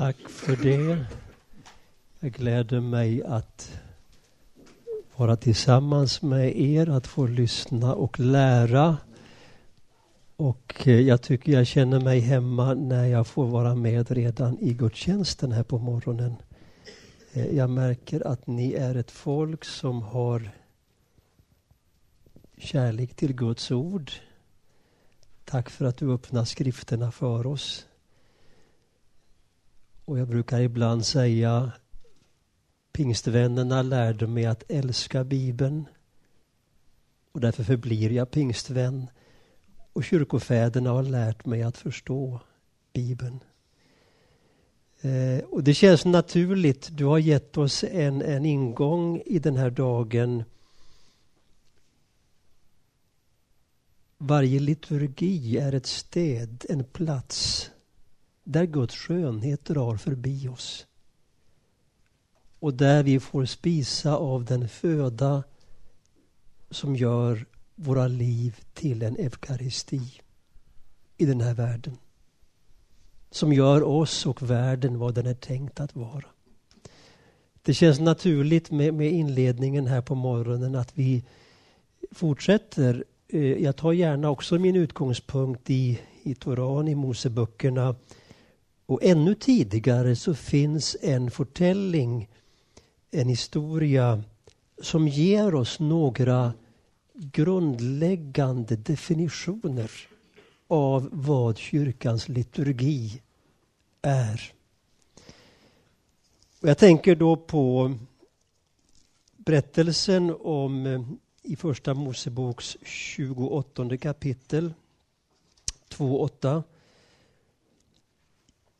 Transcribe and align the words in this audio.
Tack 0.00 0.28
för 0.28 0.56
det. 0.56 1.04
Jag 2.20 2.32
gläder 2.32 2.80
mig 2.80 3.22
att 3.22 3.80
vara 5.16 5.36
tillsammans 5.36 6.22
med 6.22 6.60
er, 6.60 6.88
att 6.88 7.06
få 7.06 7.26
lyssna 7.26 7.94
och 7.94 8.20
lära. 8.20 8.96
Och 10.36 10.88
eh, 10.88 11.00
jag 11.00 11.22
tycker 11.22 11.52
jag 11.52 11.66
känner 11.66 12.00
mig 12.00 12.20
hemma 12.20 12.74
när 12.74 13.04
jag 13.04 13.26
får 13.26 13.46
vara 13.46 13.74
med 13.74 14.10
redan 14.10 14.58
i 14.58 14.72
gudstjänsten 14.72 15.52
här 15.52 15.62
på 15.62 15.78
morgonen. 15.78 16.36
Eh, 17.32 17.56
jag 17.56 17.70
märker 17.70 18.26
att 18.26 18.46
ni 18.46 18.72
är 18.72 18.94
ett 18.94 19.10
folk 19.10 19.64
som 19.64 20.02
har 20.02 20.50
kärlek 22.58 23.14
till 23.14 23.34
Guds 23.34 23.70
ord. 23.70 24.12
Tack 25.44 25.70
för 25.70 25.84
att 25.84 25.96
du 25.96 26.12
öppnar 26.12 26.44
skrifterna 26.44 27.10
för 27.10 27.46
oss. 27.46 27.86
Och 30.10 30.18
jag 30.18 30.28
brukar 30.28 30.60
ibland 30.60 31.06
säga 31.06 31.72
Pingstvännerna 32.92 33.82
lärde 33.82 34.26
mig 34.26 34.46
att 34.46 34.62
älska 34.68 35.24
Bibeln 35.24 35.86
och 37.32 37.40
därför 37.40 37.64
förblir 37.64 38.12
jag 38.12 38.30
pingstvän. 38.30 39.10
Och 39.92 40.04
kyrkofäderna 40.04 40.90
har 40.90 41.02
lärt 41.02 41.46
mig 41.46 41.62
att 41.62 41.76
förstå 41.76 42.40
Bibeln. 42.92 43.40
Eh, 45.00 45.44
och 45.44 45.64
det 45.64 45.74
känns 45.74 46.04
naturligt. 46.04 46.88
Du 46.92 47.04
har 47.04 47.18
gett 47.18 47.56
oss 47.56 47.84
en, 47.84 48.22
en 48.22 48.46
ingång 48.46 49.22
i 49.26 49.38
den 49.38 49.56
här 49.56 49.70
dagen. 49.70 50.44
Varje 54.18 54.60
liturgi 54.60 55.58
är 55.58 55.74
ett 55.74 55.86
städ, 55.86 56.66
en 56.68 56.84
plats 56.84 57.70
där 58.50 58.66
Guds 58.66 58.94
skönhet 58.94 59.64
drar 59.64 59.96
förbi 59.96 60.48
oss. 60.48 60.86
Och 62.58 62.74
där 62.74 63.02
vi 63.02 63.20
får 63.20 63.44
spisa 63.44 64.16
av 64.16 64.44
den 64.44 64.68
föda 64.68 65.42
som 66.70 66.96
gör 66.96 67.46
våra 67.74 68.06
liv 68.08 68.60
till 68.74 69.02
en 69.02 69.16
eukaristi 69.16 70.20
i 71.16 71.26
den 71.26 71.40
här 71.40 71.54
världen. 71.54 71.96
Som 73.30 73.52
gör 73.52 73.82
oss 73.82 74.26
och 74.26 74.42
världen 74.42 74.98
vad 74.98 75.14
den 75.14 75.26
är 75.26 75.34
tänkt 75.34 75.80
att 75.80 75.96
vara. 75.96 76.26
Det 77.62 77.74
känns 77.74 78.00
naturligt 78.00 78.70
med, 78.70 78.94
med 78.94 79.12
inledningen 79.12 79.86
här 79.86 80.00
på 80.00 80.14
morgonen 80.14 80.74
att 80.74 80.98
vi 80.98 81.24
fortsätter. 82.10 83.04
Eh, 83.28 83.62
jag 83.62 83.76
tar 83.76 83.92
gärna 83.92 84.30
också 84.30 84.58
min 84.58 84.76
utgångspunkt 84.76 85.70
i, 85.70 86.00
i 86.22 86.34
Toran, 86.34 86.88
i 86.88 86.94
Moseböckerna 86.94 87.94
och 88.90 89.02
ännu 89.02 89.34
tidigare 89.34 90.16
så 90.16 90.34
finns 90.34 90.96
en 91.02 91.30
förtälling, 91.30 92.28
en 93.10 93.28
historia 93.28 94.22
som 94.82 95.08
ger 95.08 95.54
oss 95.54 95.80
några 95.80 96.52
grundläggande 97.14 98.76
definitioner 98.76 99.90
av 100.68 101.08
vad 101.12 101.58
kyrkans 101.58 102.28
liturgi 102.28 103.22
är. 104.02 104.52
Jag 106.60 106.78
tänker 106.78 107.14
då 107.14 107.36
på 107.36 107.94
berättelsen 109.36 110.36
om 110.40 110.86
eh, 110.86 111.02
i 111.42 111.56
Första 111.56 111.94
Moseboks 111.94 112.76
28 112.82 113.96
kapitel 113.96 114.74
2.8 115.88 116.62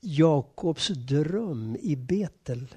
Jakobs 0.00 0.88
dröm 0.88 1.76
i 1.80 1.96
Betel. 1.96 2.74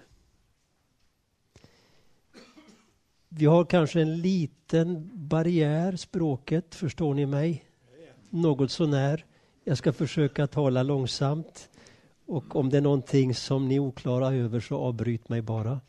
Vi 3.29 3.45
har 3.45 3.65
kanske 3.65 4.01
en 4.01 4.21
liten 4.21 5.11
barriär, 5.13 5.95
språket, 5.95 6.75
förstår 6.75 7.13
ni 7.13 7.25
mig? 7.25 7.65
Något 8.29 8.71
sånär. 8.71 9.25
Jag 9.63 9.77
ska 9.77 9.93
försöka 9.93 10.47
tala 10.47 10.83
långsamt. 10.83 11.69
Och 12.25 12.55
om 12.55 12.69
det 12.69 12.77
är 12.77 12.81
någonting 12.81 13.35
som 13.35 13.67
ni 13.67 13.75
är 13.75 13.79
oklara 13.79 14.33
över 14.33 14.59
så 14.59 14.77
avbryt 14.77 15.29
mig 15.29 15.41
bara. 15.41 15.81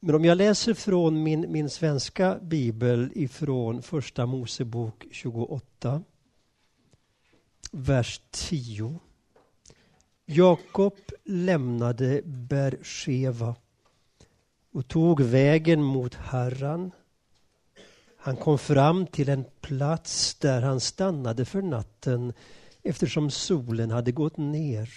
Men 0.00 0.14
om 0.14 0.24
jag 0.24 0.38
läser 0.38 0.74
från 0.74 1.22
min, 1.22 1.52
min 1.52 1.70
svenska 1.70 2.38
bibel 2.42 3.12
ifrån 3.14 3.82
Första 3.82 4.26
Mosebok 4.26 5.06
28 5.10 6.02
vers 7.72 8.20
10. 8.30 9.00
Jakob 10.26 10.96
lämnade 11.24 12.22
Bersheva 12.24 13.56
och 14.72 14.88
tog 14.88 15.20
vägen 15.20 15.82
mot 15.82 16.14
Harran. 16.14 16.90
Han 18.16 18.36
kom 18.36 18.58
fram 18.58 19.06
till 19.06 19.28
en 19.28 19.44
plats 19.60 20.34
där 20.34 20.62
han 20.62 20.80
stannade 20.80 21.44
för 21.44 21.62
natten 21.62 22.32
eftersom 22.82 23.30
solen 23.30 23.90
hade 23.90 24.12
gått 24.12 24.36
ner. 24.36 24.90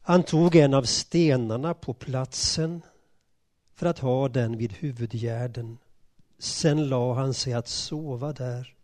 Han 0.00 0.22
tog 0.22 0.56
en 0.56 0.74
av 0.74 0.82
stenarna 0.82 1.74
på 1.74 1.94
platsen 1.94 2.82
för 3.74 3.86
att 3.86 3.98
ha 3.98 4.28
den 4.28 4.58
vid 4.58 4.72
huvudgärden. 4.72 5.78
Sen 6.38 6.88
la 6.88 7.14
han 7.14 7.34
sig 7.34 7.52
att 7.52 7.68
sova 7.68 8.32
där. 8.32 8.74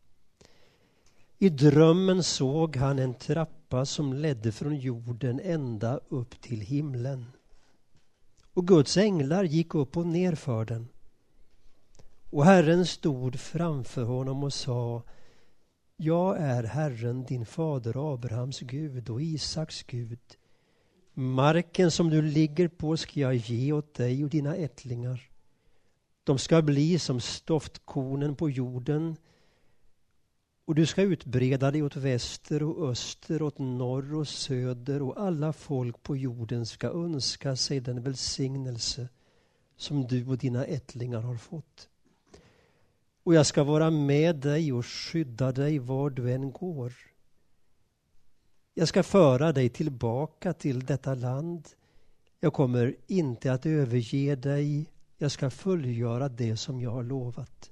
I 1.40 1.48
drömmen 1.48 2.22
såg 2.22 2.76
han 2.76 2.98
en 2.98 3.14
trappa 3.14 3.84
som 3.86 4.12
ledde 4.12 4.52
från 4.52 4.76
jorden 4.76 5.40
ända 5.40 6.00
upp 6.08 6.40
till 6.40 6.60
himlen. 6.60 7.26
Och 8.54 8.66
Guds 8.66 8.96
änglar 8.96 9.44
gick 9.44 9.74
upp 9.74 9.96
och 9.96 10.06
ner 10.06 10.34
för 10.34 10.64
den. 10.64 10.88
Och 12.30 12.44
Herren 12.44 12.86
stod 12.86 13.40
framför 13.40 14.04
honom 14.04 14.44
och 14.44 14.52
sa 14.52 15.02
Jag 15.96 16.38
är 16.38 16.64
Herren, 16.64 17.24
din 17.24 17.46
fader 17.46 18.14
Abrahams 18.14 18.60
Gud 18.60 19.10
och 19.10 19.22
Isaks 19.22 19.82
Gud. 19.82 20.20
Marken 21.14 21.90
som 21.90 22.10
du 22.10 22.22
ligger 22.22 22.68
på 22.68 22.96
ska 22.96 23.20
jag 23.20 23.34
ge 23.34 23.72
åt 23.72 23.94
dig 23.94 24.24
och 24.24 24.30
dina 24.30 24.56
ättlingar. 24.56 25.30
De 26.24 26.38
ska 26.38 26.62
bli 26.62 26.98
som 26.98 27.20
stoftkornen 27.20 28.34
på 28.34 28.50
jorden 28.50 29.16
och 30.68 30.74
du 30.74 30.86
ska 30.86 31.02
utbreda 31.02 31.70
dig 31.70 31.82
åt 31.82 31.96
väster 31.96 32.62
och 32.62 32.90
öster, 32.90 33.42
åt 33.42 33.58
norr 33.58 34.14
och 34.14 34.28
söder 34.28 35.02
och 35.02 35.20
alla 35.20 35.52
folk 35.52 36.02
på 36.02 36.16
jorden 36.16 36.66
ska 36.66 36.88
önska 36.88 37.56
sig 37.56 37.80
den 37.80 38.02
välsignelse 38.02 39.08
som 39.76 40.06
du 40.06 40.26
och 40.26 40.38
dina 40.38 40.64
ättlingar 40.64 41.20
har 41.20 41.36
fått. 41.36 41.88
Och 43.22 43.34
jag 43.34 43.46
ska 43.46 43.64
vara 43.64 43.90
med 43.90 44.36
dig 44.36 44.72
och 44.72 44.86
skydda 44.86 45.52
dig 45.52 45.78
var 45.78 46.10
du 46.10 46.32
än 46.32 46.52
går. 46.52 46.92
Jag 48.74 48.88
ska 48.88 49.02
föra 49.02 49.52
dig 49.52 49.68
tillbaka 49.68 50.52
till 50.52 50.84
detta 50.84 51.14
land. 51.14 51.68
Jag 52.40 52.52
kommer 52.52 52.96
inte 53.06 53.52
att 53.52 53.66
överge 53.66 54.36
dig. 54.36 54.86
Jag 55.18 55.30
ska 55.30 55.50
fullgöra 55.50 56.28
det 56.28 56.56
som 56.56 56.80
jag 56.80 56.90
har 56.90 57.02
lovat. 57.02 57.67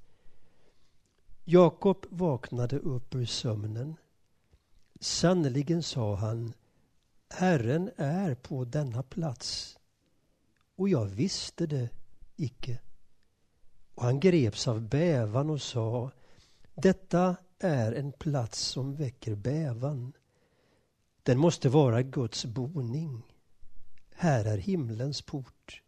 Jakob 1.49 2.07
vaknade 2.11 2.79
upp 2.79 3.15
ur 3.15 3.25
sömnen. 3.25 3.97
Sannerligen, 5.01 5.83
sa 5.83 6.15
han, 6.15 6.53
Herren 7.31 7.91
är 7.97 8.35
på 8.35 8.65
denna 8.65 9.03
plats. 9.03 9.79
Och 10.77 10.89
jag 10.89 11.05
visste 11.07 11.67
det 11.67 11.89
icke. 12.37 12.81
Och 13.95 14.03
han 14.03 14.21
greps 14.21 14.69
av 14.69 14.81
bävan 14.81 15.51
och 15.51 15.63
sa, 15.63 16.11
detta 16.75 17.37
är 17.59 17.93
en 17.93 18.13
plats 18.13 18.61
som 18.61 18.95
väcker 18.95 19.35
bävan. 19.35 20.13
Den 21.23 21.39
måste 21.39 21.69
vara 21.69 22.03
Guds 22.03 22.45
boning. 22.45 23.23
Här 24.15 24.45
är 24.45 24.59
himlens 24.59 25.23
port. 25.23 25.83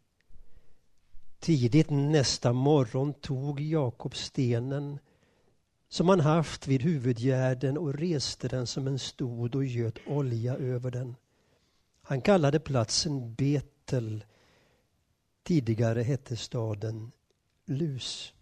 Tidigt 1.38 1.90
nästa 1.90 2.52
morgon 2.52 3.14
tog 3.14 3.60
Jakob 3.60 4.16
stenen 4.16 4.98
som 5.88 6.08
han 6.08 6.20
haft 6.20 6.66
vid 6.66 6.82
huvudgärden 6.82 7.78
och 7.78 7.94
reste 7.94 8.48
den 8.48 8.66
som 8.66 8.86
en 8.86 8.98
stod 8.98 9.54
och 9.54 9.64
göt 9.64 9.98
olja 10.06 10.56
över 10.56 10.90
den. 10.90 11.16
Han 12.02 12.20
kallade 12.20 12.60
platsen 12.60 13.34
Betel. 13.34 14.24
Tidigare 15.42 16.02
hette 16.02 16.36
staden 16.36 17.12
Lus. 17.64 18.32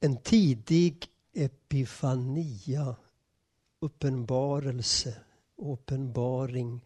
En 0.00 0.16
tidig 0.16 1.08
epifania, 1.32 2.96
uppenbarelse, 3.80 5.16
uppenbaring 5.56 6.80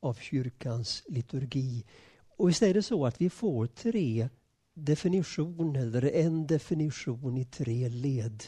av 0.00 0.14
kyrkans 0.14 1.02
liturgi. 1.06 1.84
Och 2.28 2.48
visst 2.48 2.62
är 2.62 2.74
det 2.74 2.82
så 2.82 3.06
att 3.06 3.20
vi 3.20 3.30
får 3.30 3.66
tre 3.66 4.28
definition 4.74 5.76
eller 5.76 6.04
en 6.04 6.46
definition 6.46 7.36
i 7.36 7.44
tre 7.44 7.88
led 7.88 8.44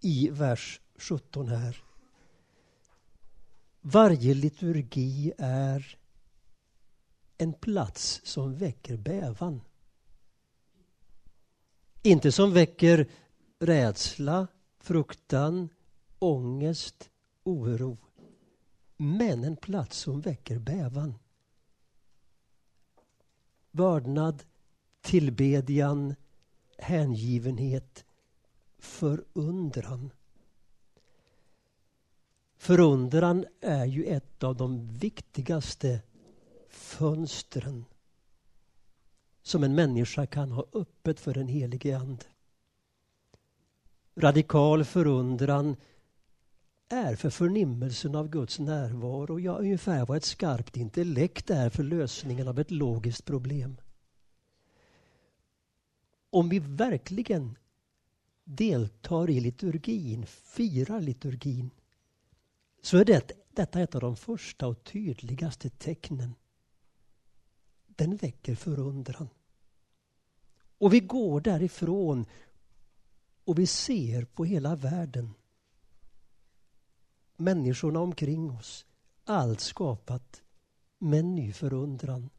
i 0.00 0.28
vers 0.30 0.80
17 0.96 1.48
här. 1.48 1.76
Varje 3.80 4.34
liturgi 4.34 5.32
är 5.38 5.98
en 7.38 7.52
plats 7.52 8.20
som 8.24 8.54
väcker 8.54 8.96
bävan. 8.96 9.60
Inte 12.02 12.32
som 12.32 12.52
väcker 12.52 13.10
rädsla, 13.58 14.46
fruktan, 14.78 15.68
ångest, 16.18 17.10
oro. 17.42 17.98
Men 18.96 19.44
en 19.44 19.56
plats 19.56 19.98
som 19.98 20.20
väcker 20.20 20.58
bävan. 20.58 21.14
Vördnad, 23.70 24.42
tillbedjan, 25.00 26.14
hängivenhet, 26.78 28.04
förundran. 28.78 30.12
Förundran 32.56 33.44
är 33.60 33.84
ju 33.84 34.04
ett 34.04 34.42
av 34.42 34.56
de 34.56 34.88
viktigaste 34.88 36.00
fönstren 36.68 37.84
som 39.42 39.64
en 39.64 39.74
människa 39.74 40.26
kan 40.26 40.52
ha 40.52 40.66
öppet 40.72 41.20
för 41.20 41.34
den 41.34 41.48
helige 41.48 41.98
Ande. 41.98 42.24
Radikal 44.16 44.84
förundran 44.84 45.76
är 46.88 47.16
för 47.16 47.30
förnimmelsen 47.30 48.14
av 48.14 48.28
Guds 48.28 48.58
närvaro, 48.58 49.40
ja 49.40 49.58
ungefär 49.58 50.06
vad 50.06 50.16
ett 50.16 50.24
skarpt 50.24 50.76
intellekt 50.76 51.50
är 51.50 51.70
för 51.70 51.82
lösningen 51.82 52.48
av 52.48 52.58
ett 52.58 52.70
logiskt 52.70 53.24
problem. 53.24 53.76
Om 56.30 56.48
vi 56.48 56.58
verkligen 56.58 57.58
deltar 58.44 59.30
i 59.30 59.40
liturgin, 59.40 60.26
firar 60.26 61.00
liturgin, 61.00 61.70
så 62.82 62.96
är 62.96 63.04
det, 63.04 63.32
detta 63.54 63.80
ett 63.80 63.94
av 63.94 64.00
de 64.00 64.16
första 64.16 64.66
och 64.66 64.84
tydligaste 64.84 65.70
tecknen. 65.70 66.34
Den 67.86 68.16
väcker 68.16 68.54
förundran. 68.54 69.28
Och 70.78 70.94
vi 70.94 71.00
går 71.00 71.40
därifrån 71.40 72.26
och 73.44 73.58
vi 73.58 73.66
ser 73.66 74.24
på 74.24 74.44
hela 74.44 74.76
världen. 74.76 75.34
Människorna 77.36 78.00
omkring 78.00 78.50
oss. 78.50 78.86
Allt 79.24 79.60
skapat 79.60 80.42
med 80.98 81.20
en 81.20 81.34
ny 81.34 81.52
förundran. 81.52 82.30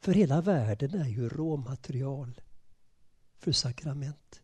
För 0.00 0.12
hela 0.12 0.40
världen 0.40 0.94
är 0.94 1.08
ju 1.08 1.28
råmaterial 1.28 2.40
för 3.38 3.52
sakrament. 3.52 4.42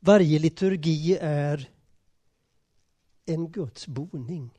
Varje 0.00 0.38
liturgi 0.38 1.18
är 1.20 1.70
en 3.24 3.52
Guds 3.52 3.86
boning. 3.86 4.50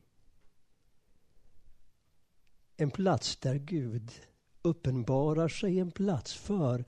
En 2.77 2.91
plats 2.91 3.37
där 3.37 3.55
Gud 3.55 4.11
uppenbarar 4.61 5.47
sig, 5.47 5.79
en 5.79 5.91
plats 5.91 6.33
för 6.33 6.85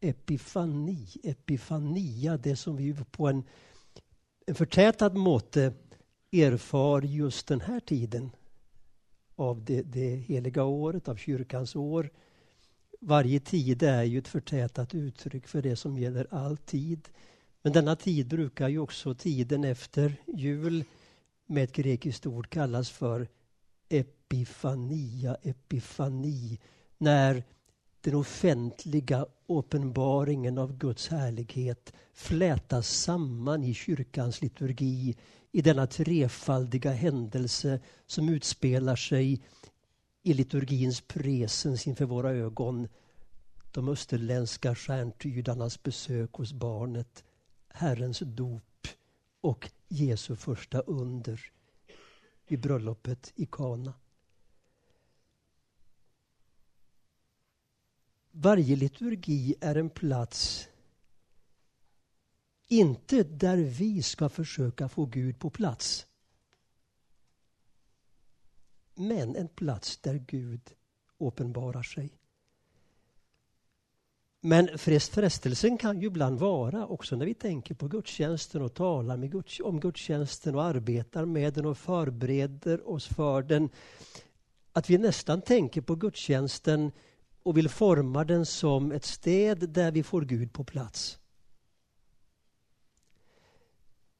epifani, 0.00 1.08
epifania, 1.22 2.36
det 2.36 2.56
som 2.56 2.76
vi 2.76 2.94
på 3.10 3.28
en, 3.28 3.44
en 4.46 4.54
förtätad 4.54 5.16
måte 5.16 5.74
erfar 6.32 7.02
just 7.02 7.46
den 7.46 7.60
här 7.60 7.80
tiden 7.80 8.30
av 9.36 9.64
det, 9.64 9.82
det 9.82 10.16
heliga 10.16 10.64
året, 10.64 11.08
av 11.08 11.16
kyrkans 11.16 11.76
år. 11.76 12.10
Varje 13.06 13.40
tid 13.40 13.82
är 13.82 14.02
ju 14.02 14.18
ett 14.18 14.28
förtätat 14.28 14.94
uttryck 14.94 15.48
för 15.48 15.62
det 15.62 15.76
som 15.76 15.98
gäller 15.98 16.26
all 16.30 16.56
tid. 16.56 17.08
Men 17.62 17.72
denna 17.72 17.96
tid 17.96 18.28
brukar 18.28 18.68
ju 18.68 18.78
också 18.78 19.14
tiden 19.14 19.64
efter 19.64 20.16
jul 20.26 20.84
med 21.46 21.64
ett 21.64 21.72
grekiskt 21.72 22.26
ord 22.26 22.50
kallas 22.50 22.90
för 22.90 23.28
epifania, 23.88 25.36
epifani. 25.42 26.58
När 26.98 27.44
den 28.00 28.14
offentliga 28.14 29.26
uppenbaringen 29.46 30.58
av 30.58 30.76
Guds 30.78 31.08
härlighet 31.08 31.92
flätas 32.12 32.88
samman 32.88 33.64
i 33.64 33.74
kyrkans 33.74 34.42
liturgi 34.42 35.16
i 35.52 35.62
denna 35.62 35.86
trefaldiga 35.86 36.92
händelse 36.92 37.80
som 38.06 38.28
utspelar 38.28 38.96
sig 38.96 39.42
i 40.26 40.34
liturgins 40.34 41.00
presens 41.00 41.86
inför 41.86 42.04
våra 42.04 42.30
ögon. 42.30 42.88
De 43.70 43.88
österländska 43.88 44.74
stjärntydarnas 44.74 45.82
besök 45.82 46.32
hos 46.32 46.52
barnet, 46.52 47.24
Herrens 47.68 48.18
dop 48.18 48.88
och 49.40 49.70
Jesu 49.88 50.36
första 50.36 50.80
under 50.80 51.40
vid 52.46 52.60
bröllopet 52.60 53.32
i 53.34 53.46
Kana. 53.46 53.94
Varje 58.30 58.76
liturgi 58.76 59.54
är 59.60 59.74
en 59.74 59.90
plats 59.90 60.68
inte 62.68 63.22
där 63.22 63.56
vi 63.56 64.02
ska 64.02 64.28
försöka 64.28 64.88
få 64.88 65.06
Gud 65.06 65.38
på 65.38 65.50
plats. 65.50 66.06
Men 68.94 69.36
en 69.36 69.48
plats 69.48 69.96
där 69.96 70.14
Gud 70.14 70.72
uppenbarar 71.18 71.82
sig. 71.82 72.18
Men 74.40 74.78
frestelsen 74.78 75.78
kan 75.78 76.00
ju 76.00 76.06
ibland 76.06 76.38
vara, 76.38 76.86
också 76.86 77.16
när 77.16 77.26
vi 77.26 77.34
tänker 77.34 77.74
på 77.74 77.88
gudstjänsten 77.88 78.62
och 78.62 78.74
talar 78.74 79.16
med 79.16 79.32
Guds, 79.32 79.60
om 79.60 79.80
gudstjänsten 79.80 80.54
och 80.54 80.64
arbetar 80.64 81.24
med 81.24 81.54
den 81.54 81.66
och 81.66 81.78
förbereder 81.78 82.88
oss 82.88 83.06
för 83.06 83.42
den, 83.42 83.68
att 84.72 84.90
vi 84.90 84.98
nästan 84.98 85.42
tänker 85.42 85.80
på 85.80 85.94
gudstjänsten 85.94 86.92
och 87.42 87.56
vill 87.56 87.68
forma 87.68 88.24
den 88.24 88.46
som 88.46 88.92
ett 88.92 89.04
städ 89.04 89.68
där 89.70 89.92
vi 89.92 90.02
får 90.02 90.22
Gud 90.22 90.52
på 90.52 90.64
plats. 90.64 91.18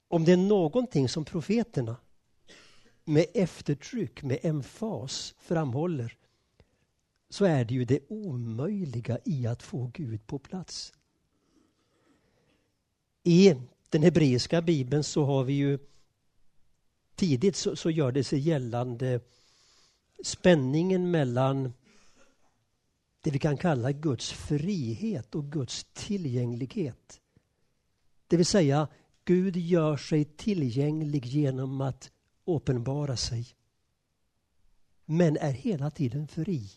Om 0.09 0.25
det 0.25 0.32
är 0.32 0.37
någonting 0.37 1.09
som 1.09 1.25
profeterna 1.25 1.97
med 3.05 3.27
eftertryck, 3.35 4.23
med 4.23 4.39
emfas 4.43 5.35
framhåller 5.39 6.17
så 7.29 7.45
är 7.45 7.65
det 7.65 7.75
ju 7.75 7.85
det 7.85 7.99
omöjliga 8.09 9.19
i 9.25 9.47
att 9.47 9.62
få 9.62 9.91
Gud 9.95 10.27
på 10.27 10.39
plats. 10.39 10.93
I 13.23 13.55
den 13.89 14.03
hebreiska 14.03 14.62
bibeln 14.62 15.05
så 15.05 15.25
har 15.25 15.45
vi 15.45 15.53
ju 15.53 15.79
tidigt 17.15 17.56
så, 17.56 17.77
så 17.77 17.91
gör 17.91 18.13
det 18.13 18.25
sig 18.25 18.39
gällande 18.39 19.20
spänningen 20.25 21.11
mellan 21.11 21.73
det 23.20 23.31
vi 23.31 23.39
kan 23.39 23.56
kalla 23.56 23.93
Guds 23.93 24.32
frihet 24.32 25.34
och 25.34 25.53
Guds 25.53 25.87
tillgänglighet. 25.93 27.20
Det 28.27 28.37
vill 28.37 28.46
säga, 28.46 28.89
Gud 29.25 29.56
gör 29.56 29.96
sig 29.96 30.25
tillgänglig 30.25 31.27
genom 31.27 31.81
att 31.81 32.11
uppenbara 32.44 33.17
sig. 33.17 33.46
Men 35.05 35.36
är 35.36 35.53
hela 35.53 35.91
tiden 35.91 36.29
fri 36.29 36.70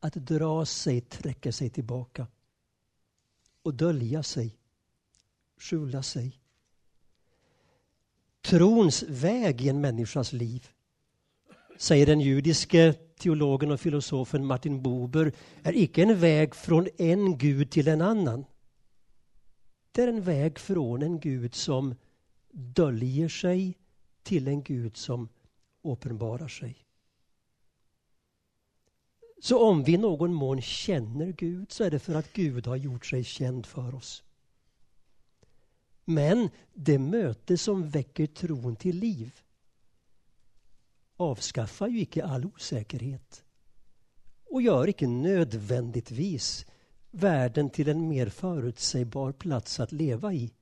att 0.00 0.14
dra 0.14 0.66
sig, 0.66 1.00
träcka 1.00 1.52
sig 1.52 1.70
tillbaka 1.70 2.26
och 3.62 3.74
dölja 3.74 4.22
sig, 4.22 4.56
skjula 5.56 6.02
sig. 6.02 6.38
Trons 8.40 9.02
väg 9.02 9.60
i 9.60 9.68
en 9.68 9.80
människas 9.80 10.32
liv, 10.32 10.68
säger 11.76 12.06
den 12.06 12.20
judiske 12.20 12.92
teologen 12.92 13.70
och 13.70 13.80
filosofen 13.80 14.46
Martin 14.46 14.82
Buber, 14.82 15.32
är 15.62 15.76
icke 15.76 16.02
en 16.02 16.18
väg 16.18 16.54
från 16.54 16.88
en 16.98 17.38
gud 17.38 17.70
till 17.70 17.88
en 17.88 18.00
annan. 18.00 18.44
Det 19.92 20.02
är 20.02 20.08
en 20.08 20.22
väg 20.22 20.58
från 20.58 21.02
en 21.02 21.20
gud 21.20 21.54
som 21.54 21.94
döljer 22.52 23.28
sig 23.28 23.78
till 24.22 24.48
en 24.48 24.62
gud 24.62 24.96
som 24.96 25.28
uppenbarar 25.82 26.48
sig. 26.48 26.86
Så 29.40 29.68
om 29.68 29.84
vi 29.84 29.92
i 29.92 29.96
någon 29.96 30.34
mån 30.34 30.62
känner 30.62 31.32
Gud 31.32 31.72
så 31.72 31.84
är 31.84 31.90
det 31.90 31.98
för 31.98 32.14
att 32.14 32.32
Gud 32.32 32.66
har 32.66 32.76
gjort 32.76 33.06
sig 33.06 33.24
känd 33.24 33.66
för 33.66 33.94
oss. 33.94 34.22
Men 36.04 36.50
det 36.72 36.98
möte 36.98 37.58
som 37.58 37.88
väcker 37.88 38.26
tron 38.26 38.76
till 38.76 38.96
liv 38.96 39.40
avskaffar 41.16 41.88
ju 41.88 42.00
icke 42.00 42.24
all 42.24 42.46
osäkerhet 42.46 43.44
och 44.44 44.62
gör 44.62 44.88
icke 44.88 45.06
nödvändigtvis 45.06 46.66
världen 47.10 47.70
till 47.70 47.88
en 47.88 48.08
mer 48.08 48.28
förutsägbar 48.28 49.32
plats 49.32 49.80
att 49.80 49.92
leva 49.92 50.32
i. 50.32 50.52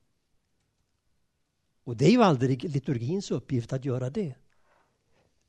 Och 1.85 1.97
det 1.97 2.05
är 2.05 2.11
ju 2.11 2.23
aldrig 2.23 2.65
liturgins 2.65 3.31
uppgift 3.31 3.73
att 3.73 3.85
göra 3.85 4.11
det. 4.11 4.35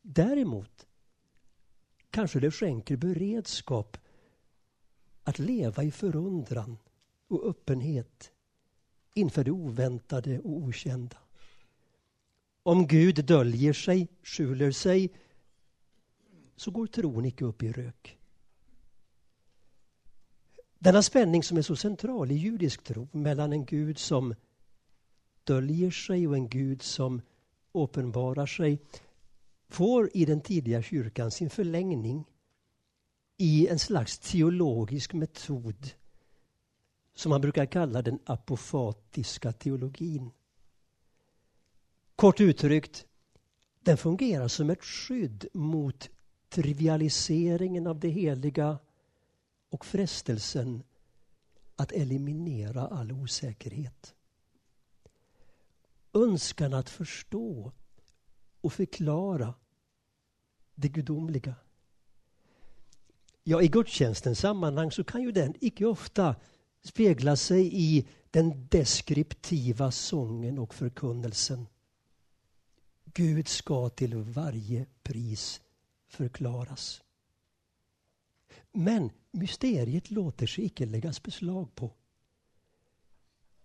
Däremot 0.01 0.88
kanske 2.09 2.39
det 2.39 2.51
skänker 2.51 2.97
beredskap 2.97 3.97
att 5.23 5.39
leva 5.39 5.83
i 5.83 5.91
förundran 5.91 6.77
och 7.27 7.45
öppenhet 7.45 8.31
inför 9.13 9.43
det 9.43 9.51
oväntade 9.51 10.39
och 10.39 10.51
okända. 10.51 11.17
Om 12.63 12.88
Gud 12.88 13.25
döljer 13.25 13.73
sig, 13.73 14.07
skjuler 14.23 14.71
sig, 14.71 15.13
så 16.55 16.71
går 16.71 16.88
tron 16.88 17.25
icke 17.25 17.45
upp 17.45 17.63
i 17.63 17.71
rök. 17.71 18.17
Denna 20.79 21.03
spänning 21.03 21.43
som 21.43 21.57
är 21.57 21.61
så 21.61 21.75
central 21.75 22.31
i 22.31 22.35
judisk 22.35 22.83
tro 22.83 23.07
mellan 23.11 23.53
en 23.53 23.65
Gud 23.65 23.97
som 23.97 24.35
döljer 25.43 25.91
sig 25.91 26.27
och 26.27 26.36
en 26.36 26.50
Gud 26.50 26.81
som 26.81 27.21
uppenbarar 27.71 28.45
sig 28.45 28.79
får 29.69 30.10
i 30.13 30.25
den 30.25 30.41
tidiga 30.41 30.81
kyrkan 30.81 31.31
sin 31.31 31.50
förlängning 31.50 32.25
i 33.38 33.67
en 33.67 33.79
slags 33.79 34.19
teologisk 34.19 35.13
metod 35.13 35.89
som 37.13 37.29
man 37.29 37.41
brukar 37.41 37.65
kalla 37.65 38.01
den 38.01 38.19
apofatiska 38.25 39.51
teologin. 39.51 40.31
Kort 42.15 42.39
uttryckt, 42.39 43.05
den 43.79 43.98
fungerar 43.98 44.48
som 44.48 44.69
ett 44.69 44.83
skydd 44.83 45.45
mot 45.53 46.10
trivialiseringen 46.50 47.88
av 47.88 48.00
det 48.00 48.10
heliga 48.10 48.79
och 49.69 49.86
frestelsen 49.86 50.83
att 51.75 51.91
eliminera 51.91 52.88
all 52.88 53.12
osäkerhet. 53.12 54.15
Önskan 56.13 56.74
att 56.74 56.89
förstå 56.89 57.72
och 58.62 58.74
förklara 58.74 59.53
det 60.75 60.89
gudomliga. 60.89 61.56
Ja, 63.44 63.62
i 63.62 63.68
gudstjänstens 63.68 64.39
sammanhang 64.39 64.91
så 64.91 65.03
kan 65.03 65.22
ju 65.22 65.32
den 65.32 65.53
icke 65.60 65.86
ofta 65.86 66.36
spegla 66.82 67.36
sig 67.36 67.70
i 67.74 68.08
den 68.32 68.68
deskriptiva 68.68 69.91
sången 69.91 70.60
och 70.60 70.74
förkunnelsen. 70.74 71.68
Gud 73.13 73.48
ska 73.48 73.89
till 73.89 74.15
varje 74.15 74.86
pris 75.03 75.62
förklaras. 76.08 77.01
Men 78.72 79.10
mysteriet 79.32 80.12
låter 80.12 80.48
sig 80.48 80.65
icke 80.65 80.86
läggas 80.86 81.24
beslag 81.24 81.75
på. 81.75 81.91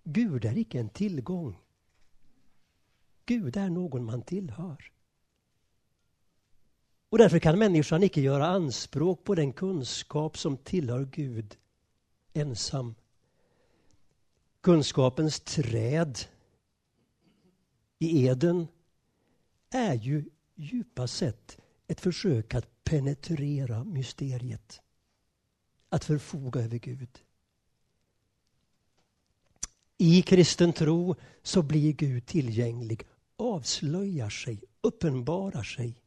Gud 0.04 0.44
är 0.44 0.58
icke 0.58 0.80
en 0.80 0.88
tillgång. 0.88 1.56
Gud 3.26 3.56
är 3.56 3.70
någon 3.70 4.04
man 4.04 4.22
tillhör. 4.22 4.92
Och 7.08 7.18
därför 7.18 7.38
kan 7.38 7.58
människan 7.58 8.02
icke 8.02 8.20
göra 8.20 8.46
anspråk 8.46 9.24
på 9.24 9.34
den 9.34 9.52
kunskap 9.52 10.38
som 10.38 10.56
tillhör 10.56 11.04
Gud 11.04 11.56
ensam. 12.32 12.94
Kunskapens 14.60 15.40
träd 15.40 16.18
i 17.98 18.26
Eden 18.26 18.68
är 19.70 19.94
ju 19.94 20.24
djupast 20.54 21.16
sett 21.16 21.58
ett 21.86 22.00
försök 22.00 22.54
att 22.54 22.84
penetrera 22.84 23.84
mysteriet. 23.84 24.80
Att 25.88 26.04
förfoga 26.04 26.60
över 26.60 26.78
Gud. 26.78 27.18
I 29.98 30.22
kristen 30.22 30.72
tro 30.72 31.14
så 31.42 31.62
blir 31.62 31.92
Gud 31.92 32.26
tillgänglig, 32.26 33.06
avslöjar 33.36 34.28
sig, 34.28 34.62
uppenbarar 34.80 35.62
sig 35.62 36.02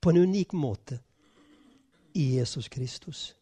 på 0.00 0.10
en 0.10 0.16
unik 0.16 0.52
måte 0.52 1.00
i 2.12 2.34
Jesus 2.34 2.68
Kristus. 2.68 3.34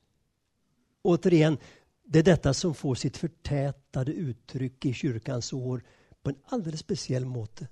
Återigen, 1.03 1.59
det 2.05 2.19
är 2.19 2.23
detta 2.23 2.55
som 2.55 2.75
får 2.75 2.95
sitt 2.95 3.17
förtätade 3.17 4.13
uttryck 4.13 4.85
i 4.85 4.93
kyrkans 4.93 5.53
år 5.53 5.85
på 6.23 6.31
en 6.31 6.37
alldeles 6.45 6.81
speciell 6.81 7.25
måte 7.25 7.69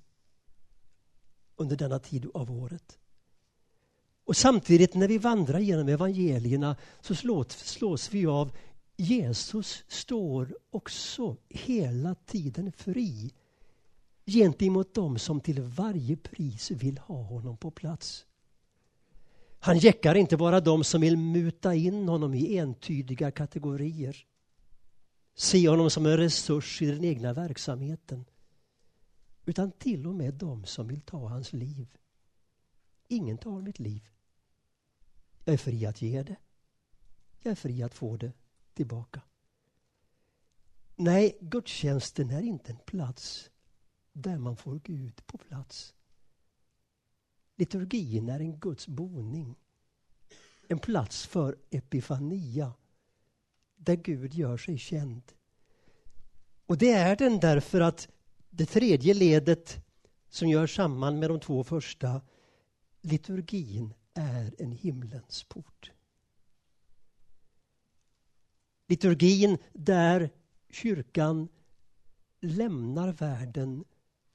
under 1.57 1.77
denna 1.77 1.99
tid 1.99 2.31
av 2.35 2.51
året. 2.51 2.99
Och 4.25 4.37
samtidigt 4.37 4.95
när 4.95 5.09
vi 5.09 5.19
vandrar 5.19 5.59
genom 5.59 5.89
evangelierna 5.89 6.77
så 7.01 7.15
slås, 7.15 7.49
slås 7.49 8.13
vi 8.13 8.27
av 8.27 8.53
Jesus 8.97 9.85
står 9.89 10.57
också 10.71 11.37
hela 11.49 12.15
tiden 12.15 12.73
fri 12.73 13.33
gentemot 14.27 14.95
dem 14.95 15.19
som 15.19 15.41
till 15.41 15.63
varje 15.63 16.17
pris 16.17 16.71
vill 16.71 16.99
ha 16.99 17.23
honom 17.23 17.57
på 17.57 17.71
plats. 17.71 18.27
Han 19.59 19.79
jäckar 19.79 20.15
inte 20.15 20.37
bara 20.37 20.61
dem 20.61 20.85
som 20.85 21.01
vill 21.01 21.17
muta 21.17 21.75
in 21.75 22.09
honom 22.09 22.35
i 22.35 22.59
entydiga 22.59 23.31
kategorier. 23.31 24.27
Se 25.35 25.69
honom 25.69 25.91
som 25.91 26.07
en 26.07 26.17
resurs 26.17 26.83
i 26.83 26.87
den 26.87 27.05
egna 27.05 27.33
verksamheten. 27.33 28.25
Utan 29.45 29.71
till 29.71 30.07
och 30.07 30.15
med 30.15 30.35
dem 30.35 30.65
som 30.65 30.89
vill 30.89 31.01
ta 31.01 31.29
hans 31.29 31.53
liv. 31.53 31.89
Ingen 33.09 33.39
tar 33.39 33.61
mitt 33.61 33.79
liv. 33.79 34.09
Jag 35.45 35.53
är 35.53 35.59
fri 35.59 35.87
att 35.87 36.03
ge 36.03 36.23
det. 36.23 36.37
Jag 37.43 37.51
är 37.51 37.55
fri 37.55 37.83
att 37.83 37.95
få 37.95 38.17
det 38.17 38.33
tillbaka. 38.75 39.21
Nej, 40.97 41.39
gudstjänsten 41.41 42.31
är 42.31 42.43
inte 42.43 42.73
en 42.73 42.79
plats 42.79 43.51
där 44.17 44.39
man 44.39 44.57
får 44.57 44.81
Gud 44.85 45.27
på 45.27 45.39
plats. 45.39 45.95
Liturgin 47.57 48.29
är 48.29 48.41
en 48.41 48.59
Guds 48.59 48.89
boning. 48.89 49.55
En 50.69 50.79
plats 50.79 51.27
för 51.27 51.57
epifania. 51.71 52.75
Där 53.77 53.97
Gud 53.97 54.35
gör 54.35 54.57
sig 54.57 54.79
känd. 54.79 55.23
Och 56.67 56.79
det 56.79 56.93
är 56.93 57.17
den 57.17 57.41
därför 57.41 57.81
att 57.81 58.09
det 58.51 58.67
tredje 58.67 59.15
ledet 59.15 59.85
som 60.29 60.49
gör 60.49 60.67
samman 60.67 61.19
med 61.19 61.31
de 61.31 61.41
två 61.41 61.65
första, 61.65 62.21
liturgin 63.01 63.95
är 64.15 64.55
en 64.59 64.73
himlens 64.73 65.45
port. 65.45 65.93
Liturgin 68.87 69.59
där 69.73 70.31
kyrkan 70.71 71.49
lämnar 72.41 73.13
världen 73.13 73.85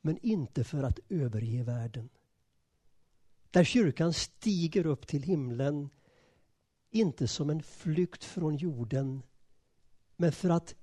men 0.01 0.17
inte 0.21 0.63
för 0.63 0.83
att 0.83 0.99
överge 1.09 1.63
världen. 1.63 2.09
Där 3.51 3.63
kyrkan 3.63 4.13
stiger 4.13 4.85
upp 4.85 5.07
till 5.07 5.23
himlen, 5.23 5.89
inte 6.89 7.27
som 7.27 7.49
en 7.49 7.63
flykt 7.63 8.23
från 8.23 8.55
jorden, 8.55 9.23
men 10.15 10.31
för 10.31 10.49
att 10.49 10.75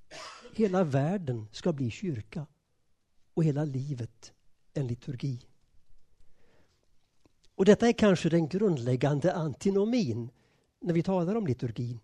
hela 0.54 0.84
världen 0.84 1.48
ska 1.52 1.72
bli 1.72 1.90
kyrka 1.90 2.46
och 3.34 3.44
hela 3.44 3.64
livet 3.64 4.32
en 4.74 4.86
liturgi. 4.86 5.46
Och 7.54 7.64
detta 7.64 7.88
är 7.88 7.92
kanske 7.92 8.28
den 8.28 8.48
grundläggande 8.48 9.34
antinomin 9.34 10.30
när 10.80 10.94
vi 10.94 11.02
talar 11.02 11.34
om 11.34 11.46
liturgin. 11.46 12.00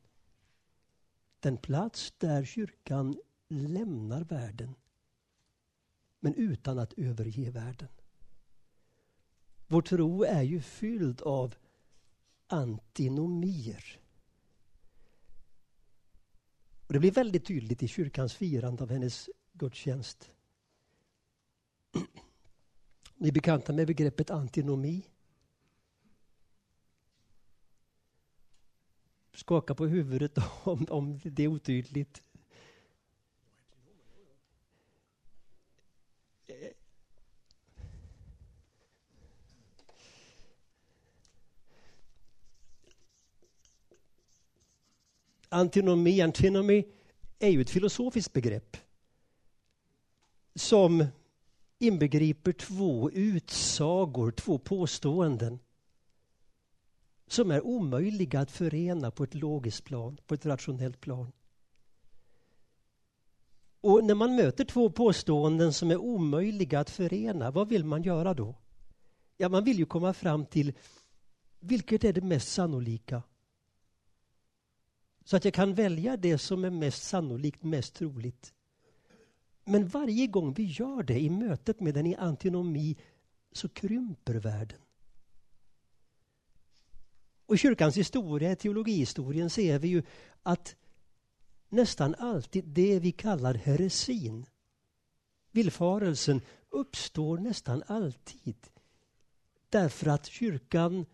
Den 1.41 1.57
plats 1.57 2.15
där 2.19 2.45
kyrkan 2.45 3.17
lämnar 3.49 4.25
världen 4.25 4.75
men 6.25 6.35
utan 6.35 6.79
att 6.79 6.93
överge 6.93 7.51
världen. 7.51 7.89
Vår 9.67 9.83
tro 9.83 10.25
är 10.25 10.43
ju 10.43 10.61
fylld 10.61 11.23
av 11.23 11.55
antinomier. 12.47 14.01
Och 16.87 16.93
det 16.93 16.99
blir 16.99 17.13
väldigt 17.13 17.47
tydligt 17.47 17.83
i 17.83 17.89
kyrkans 17.89 18.35
firande 18.35 18.83
av 18.83 18.91
hennes 18.91 19.31
gudstjänst. 19.53 20.31
Ni 23.17 23.29
är 23.29 23.33
bekanta 23.33 23.73
med 23.73 23.87
begreppet 23.87 24.31
antinomi? 24.31 25.03
Skaka 29.35 29.75
på 29.75 29.87
huvudet 29.87 30.39
om, 30.65 30.87
om 30.91 31.21
det 31.25 31.43
är 31.43 31.49
otydligt. 31.49 32.24
Antinomi, 45.55 46.21
antinomi 46.21 46.85
är 47.39 47.49
ju 47.49 47.61
ett 47.61 47.71
filosofiskt 47.71 48.33
begrepp 48.33 48.77
som 50.55 51.07
inbegriper 51.79 52.53
två 52.53 53.11
utsagor, 53.11 54.31
två 54.31 54.59
påståenden 54.59 55.59
som 57.27 57.51
är 57.51 57.67
omöjliga 57.67 58.41
att 58.41 58.51
förena 58.51 59.11
på 59.11 59.25
ett 59.25 59.35
logiskt 59.35 59.85
plan, 59.85 60.19
på 60.27 60.35
ett 60.35 60.47
rationellt 60.47 61.01
plan. 61.01 61.33
Och 63.81 64.05
när 64.05 64.15
man 64.15 64.37
möter 64.37 64.65
två 64.65 64.91
påståenden 64.91 65.73
som 65.73 65.91
är 65.91 65.97
omöjliga 65.97 66.81
att 66.81 66.91
förena, 66.91 67.51
vad 67.51 67.69
vill 67.69 67.85
man 67.85 68.03
göra 68.03 68.35
då? 68.35 68.55
Ja, 69.37 69.49
man 69.49 69.65
vill 69.65 69.79
ju 69.79 69.87
komma 69.87 70.13
fram 70.15 70.47
till 70.47 70.73
vilket 71.61 72.05
är 72.05 72.13
det 72.13 72.23
mest 72.23 72.53
sannolika? 72.53 73.23
Så 75.25 75.37
att 75.37 75.45
jag 75.45 75.55
kan 75.55 75.75
välja 75.75 76.17
det 76.17 76.39
som 76.39 76.65
är 76.65 76.71
mest 76.71 77.03
sannolikt, 77.03 77.63
mest 77.63 77.95
troligt. 77.95 78.55
Men 79.65 79.89
varje 79.89 80.27
gång 80.27 80.55
vi 80.55 80.65
gör 80.65 81.03
det 81.03 81.21
i 81.21 81.31
mötet 81.31 81.81
med 81.81 81.95
den 81.95 82.07
i 82.07 82.15
antinomi 82.15 82.97
så 83.53 83.69
krymper 83.69 84.35
världen. 84.35 84.79
Och 87.47 87.55
I 87.55 87.59
kyrkans 87.59 87.97
historia, 87.97 88.57
teologihistorien, 88.57 89.51
ser 89.51 89.79
vi 89.79 89.89
ju 89.89 90.03
att 90.43 90.77
nästan 91.69 92.15
alltid 92.15 92.65
det 92.65 92.99
vi 92.99 93.13
kallar 93.13 93.55
heresin, 93.55 94.47
villfarelsen, 95.51 96.41
uppstår 96.71 97.39
nästan 97.39 97.83
alltid 97.87 98.57
därför 99.69 100.07
att 100.07 100.27
kyrkan 100.27 101.07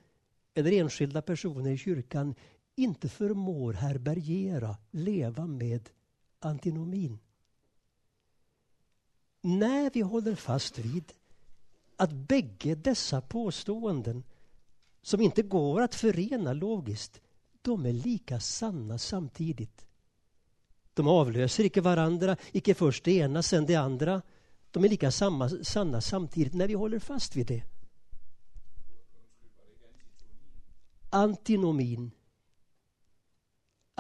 eller 0.55 0.73
enskilda 0.73 1.23
personer 1.23 1.71
i 1.71 1.79
kyrkan 1.79 2.35
inte 2.83 3.09
förmår 3.09 3.73
härbärgera, 3.73 4.77
leva 4.91 5.47
med 5.47 5.89
antinomin. 6.39 7.19
När 9.41 9.91
vi 9.91 10.01
håller 10.01 10.35
fast 10.35 10.79
vid 10.79 11.13
att 11.97 12.13
bägge 12.13 12.75
dessa 12.75 13.21
påståenden 13.21 14.25
som 15.03 15.21
inte 15.21 15.43
går 15.43 15.81
att 15.81 15.95
förena 15.95 16.53
logiskt, 16.53 17.21
de 17.63 17.87
är 17.87 17.93
lika 17.93 18.41
sanna 18.41 18.99
samtidigt. 18.99 19.87
De 20.95 21.09
avlöser 21.09 21.65
icke 21.65 21.81
varandra, 21.81 22.37
icke 22.53 22.75
först 22.75 23.05
det 23.05 23.13
ena, 23.13 23.43
sen 23.43 23.67
det 23.67 23.77
andra. 23.77 24.23
De 24.71 24.85
är 24.85 24.89
lika 24.89 25.11
samma, 25.11 25.49
sanna 25.49 26.01
samtidigt 26.01 26.55
när 26.55 26.69
vi 26.69 26.75
håller 26.75 26.99
fast 26.99 27.37
vid 27.37 27.47
det. 27.47 27.63
Antinomin. 31.11 32.11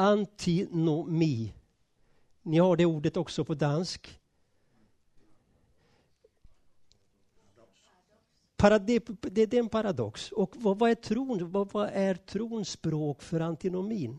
Antinomi. 0.00 1.54
Ni 2.42 2.58
har 2.58 2.76
det 2.76 2.86
ordet 2.86 3.16
också 3.16 3.44
på 3.44 3.54
dansk. 3.54 4.20
det, 8.56 9.06
det, 9.22 9.54
är 9.54 9.54
en 9.54 9.68
paradox. 9.68 10.32
Och 10.32 10.56
vad, 10.56 10.78
vad 10.78 10.90
är 10.90 10.94
tron? 10.94 11.50
Vad, 11.50 11.72
vad 11.72 11.90
är 11.92 12.14
trons 12.14 12.68
språk 12.68 13.22
för 13.22 13.40
antinomin? 13.40 14.18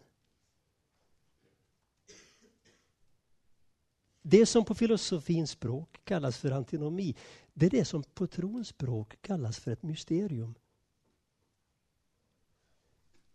Det 4.22 4.46
som 4.46 4.66
på 4.66 4.76
filosofins 4.76 5.52
språk 5.52 6.00
kallas 6.04 6.38
för 6.38 6.52
antinomi, 6.52 7.16
det 7.54 7.66
är 7.66 7.70
det 7.70 7.86
som 7.86 8.04
på 8.04 8.28
trons 8.28 8.68
språk 8.68 9.22
kallas 9.22 9.60
för 9.60 9.72
ett 9.72 9.84
mysterium. 9.84 10.56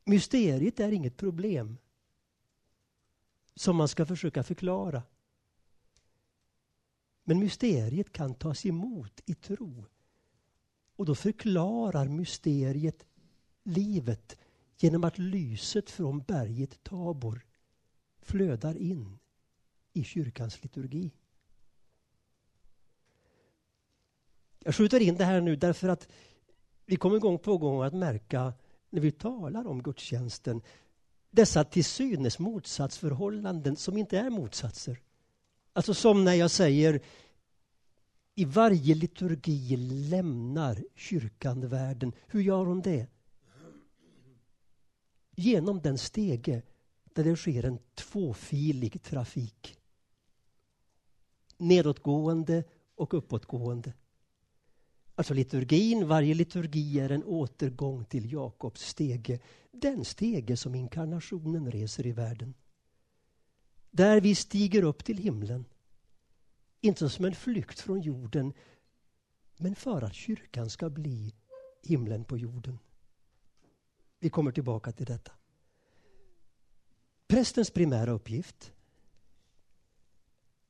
Mysteriet 0.04 0.80
är 0.80 0.92
inget 0.92 1.16
problem 1.16 1.78
som 3.56 3.76
man 3.76 3.88
ska 3.88 4.06
försöka 4.06 4.42
förklara. 4.42 5.02
Men 7.24 7.38
mysteriet 7.38 8.12
kan 8.12 8.34
tas 8.34 8.66
emot 8.66 9.20
i 9.26 9.34
tro. 9.34 9.84
Och 10.96 11.06
då 11.06 11.14
förklarar 11.14 12.08
mysteriet 12.08 13.06
livet 13.62 14.38
genom 14.76 15.04
att 15.04 15.18
lyset 15.18 15.90
från 15.90 16.22
berget 16.22 16.82
Tabor 16.82 17.46
flödar 18.18 18.76
in 18.76 19.18
i 19.92 20.04
kyrkans 20.04 20.62
liturgi. 20.62 21.12
Jag 24.58 24.74
skjuter 24.74 25.00
in 25.00 25.16
det 25.16 25.24
här 25.24 25.40
nu 25.40 25.56
därför 25.56 25.88
att 25.88 26.08
vi 26.86 26.96
kommer 26.96 27.18
gång 27.18 27.38
på 27.38 27.58
gång 27.58 27.82
att 27.82 27.94
märka 27.94 28.54
när 28.90 29.00
vi 29.00 29.12
talar 29.12 29.66
om 29.66 29.82
gudstjänsten 29.82 30.62
dessa 31.30 31.64
till 31.64 31.84
synes 31.84 32.38
motsatsförhållanden 32.38 33.76
som 33.76 33.96
inte 33.96 34.18
är 34.18 34.30
motsatser. 34.30 35.00
Alltså 35.72 35.94
som 35.94 36.24
när 36.24 36.34
jag 36.34 36.50
säger 36.50 37.00
i 38.34 38.44
varje 38.44 38.94
liturgi 38.94 39.76
lämnar 40.10 40.84
kyrkan 40.94 41.68
världen. 41.68 42.12
Hur 42.26 42.40
gör 42.40 42.64
hon 42.64 42.82
det? 42.82 43.06
Genom 45.30 45.80
den 45.80 45.98
stege 45.98 46.62
där 47.04 47.24
det 47.24 47.36
sker 47.36 47.64
en 47.64 47.78
tvåfilig 47.94 49.02
trafik. 49.02 49.78
Nedåtgående 51.56 52.64
och 52.94 53.14
uppåtgående. 53.14 53.92
Alltså 55.18 55.34
liturgin, 55.34 56.08
varje 56.08 56.34
liturgi 56.34 57.00
är 57.00 57.10
en 57.10 57.24
återgång 57.24 58.04
till 58.04 58.32
Jakobs 58.32 58.80
stege. 58.80 59.40
Den 59.70 60.04
stege 60.04 60.56
som 60.56 60.74
inkarnationen 60.74 61.70
reser 61.70 62.06
i 62.06 62.12
världen. 62.12 62.54
Där 63.90 64.20
vi 64.20 64.34
stiger 64.34 64.82
upp 64.82 65.04
till 65.04 65.18
himlen. 65.18 65.64
Inte 66.80 67.08
som 67.08 67.24
en 67.24 67.34
flykt 67.34 67.80
från 67.80 68.00
jorden, 68.00 68.52
men 69.56 69.74
för 69.74 70.02
att 70.02 70.14
kyrkan 70.14 70.70
ska 70.70 70.90
bli 70.90 71.34
himlen 71.82 72.24
på 72.24 72.38
jorden. 72.38 72.78
Vi 74.18 74.30
kommer 74.30 74.52
tillbaka 74.52 74.92
till 74.92 75.06
detta. 75.06 75.32
Prästens 77.26 77.70
primära 77.70 78.10
uppgift 78.10 78.72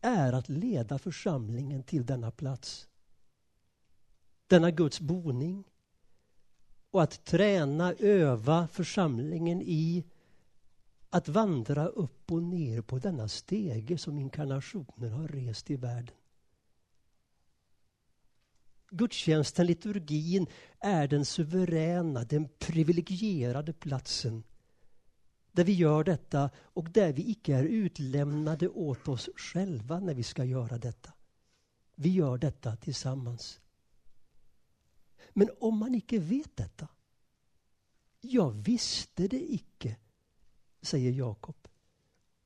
är 0.01 0.33
att 0.33 0.49
leda 0.49 0.99
församlingen 0.99 1.83
till 1.83 2.07
denna 2.07 2.31
plats 2.31 2.89
denna 4.47 4.71
Guds 4.71 5.01
boning 5.01 5.65
och 6.91 7.03
att 7.03 7.25
träna, 7.25 7.93
öva 7.93 8.69
församlingen 8.69 9.63
i 9.63 10.05
att 11.11 11.29
vandra 11.29 11.87
upp 11.87 12.33
och 12.33 12.43
ner 12.43 12.83
på 12.83 12.99
denna 12.99 13.29
stege 13.29 13.99
som 13.99 14.19
inkarnationen 14.19 15.13
har 15.13 15.29
rest 15.29 15.71
i 15.71 15.77
världen. 15.77 16.17
Gudstjänsten, 18.91 19.67
liturgin, 19.67 20.47
är 20.79 21.09
den 21.09 21.25
suveräna, 21.25 22.25
den 22.25 22.49
privilegierade 22.59 23.73
platsen 23.73 24.43
där 25.53 25.65
vi 25.65 25.73
gör 25.73 26.05
detta 26.05 26.51
och 26.57 26.91
där 26.91 27.13
vi 27.13 27.31
icke 27.31 27.55
är 27.55 27.65
utlämnade 27.65 28.69
åt 28.69 29.09
oss 29.09 29.29
själva 29.37 30.01
när 30.01 30.15
vi 30.15 30.23
ska 30.23 30.45
göra 30.45 30.79
detta. 30.79 31.13
Vi 31.95 32.09
gör 32.09 32.39
detta 32.39 32.77
tillsammans. 32.77 33.61
Men 35.39 35.51
om 35.59 35.79
man 35.79 35.95
icke 35.95 36.19
vet 36.19 36.57
detta. 36.57 36.89
Jag 38.21 38.51
visste 38.51 39.29
det 39.29 39.53
icke, 39.53 39.97
säger 40.83 41.13
Jakob. 41.13 41.69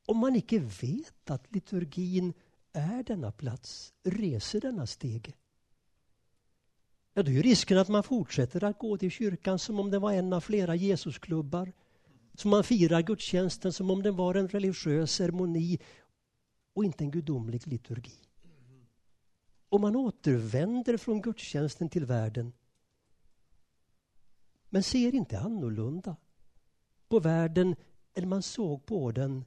Om 0.06 0.18
man 0.18 0.36
icke 0.36 0.58
vet 0.58 1.30
att 1.30 1.54
liturgin 1.54 2.32
är 2.72 3.02
denna 3.02 3.32
plats, 3.32 3.92
reser 4.02 4.60
denna 4.60 4.86
stege. 4.86 5.32
Ja, 7.14 7.22
då 7.22 7.30
är 7.30 7.42
risken 7.42 7.78
att 7.78 7.88
man 7.88 8.02
fortsätter 8.02 8.64
att 8.64 8.78
gå 8.78 8.98
till 8.98 9.10
kyrkan 9.10 9.58
som 9.58 9.80
om 9.80 9.90
den 9.90 10.02
var 10.02 10.12
en 10.12 10.32
av 10.32 10.40
flera 10.40 10.74
Jesusklubbar. 10.74 11.72
Som 12.34 12.50
man 12.50 12.64
firar 12.64 13.02
gudstjänsten 13.02 13.72
som 13.72 13.90
om 13.90 14.02
den 14.02 14.16
var 14.16 14.34
en 14.34 14.48
religiös 14.48 15.12
ceremoni 15.12 15.78
och 16.72 16.84
inte 16.84 17.04
en 17.04 17.10
gudomlig 17.10 17.66
liturgi. 17.66 18.18
Om 19.68 19.80
man 19.80 19.96
återvänder 19.96 20.96
från 20.96 21.22
gudstjänsten 21.22 21.88
till 21.88 22.04
världen 22.04 22.52
men 24.70 24.82
ser 24.82 25.14
inte 25.14 25.38
annorlunda 25.38 26.16
på 27.08 27.20
världen 27.20 27.76
än 28.14 28.28
man 28.28 28.42
såg 28.42 28.86
på 28.86 29.12
den 29.12 29.44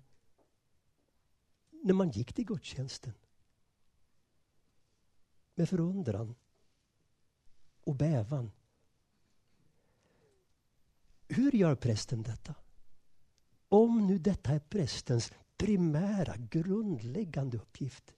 när 1.83 1.93
man 1.93 2.09
gick 2.09 2.33
till 2.33 2.45
gudstjänsten. 2.45 3.13
Med 5.55 5.69
förundran 5.69 6.35
och 7.81 7.95
bävan. 7.95 8.51
Hur 11.27 11.51
gör 11.51 11.75
prästen 11.75 12.23
detta? 12.23 12.55
Om 13.69 14.07
nu 14.07 14.17
detta 14.17 14.51
är 14.51 14.59
prästens 14.59 15.31
primära, 15.57 16.37
grundläggande 16.37 17.57
uppgift. 17.57 18.13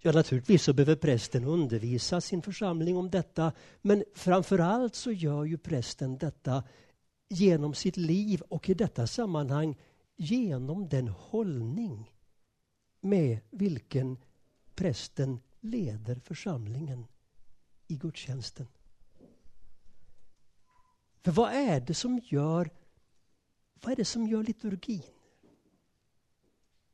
Ja, 0.00 0.12
naturligtvis 0.12 0.62
så 0.62 0.72
behöver 0.72 0.96
prästen 0.96 1.44
undervisa 1.44 2.20
sin 2.20 2.42
församling 2.42 2.96
om 2.96 3.10
detta. 3.10 3.52
Men 3.82 4.04
framför 4.14 4.58
allt 4.58 4.94
så 4.94 5.12
gör 5.12 5.44
ju 5.44 5.58
prästen 5.58 6.18
detta 6.18 6.64
genom 7.28 7.74
sitt 7.74 7.96
liv 7.96 8.40
och 8.40 8.70
i 8.70 8.74
detta 8.74 9.06
sammanhang 9.06 9.76
genom 10.16 10.88
den 10.88 11.08
hållning 11.08 12.12
med 13.00 13.38
vilken 13.50 14.16
prästen 14.74 15.40
leder 15.60 16.20
församlingen 16.24 17.06
i 17.88 17.96
gudstjänsten. 17.96 18.68
För 21.22 21.32
vad 21.32 21.52
är 21.52 21.80
det 21.80 21.94
som 21.94 22.20
gör, 22.24 22.70
vad 23.82 23.92
är 23.92 23.96
det 23.96 24.04
som 24.04 24.26
gör 24.26 24.42
liturgin? 24.42 25.02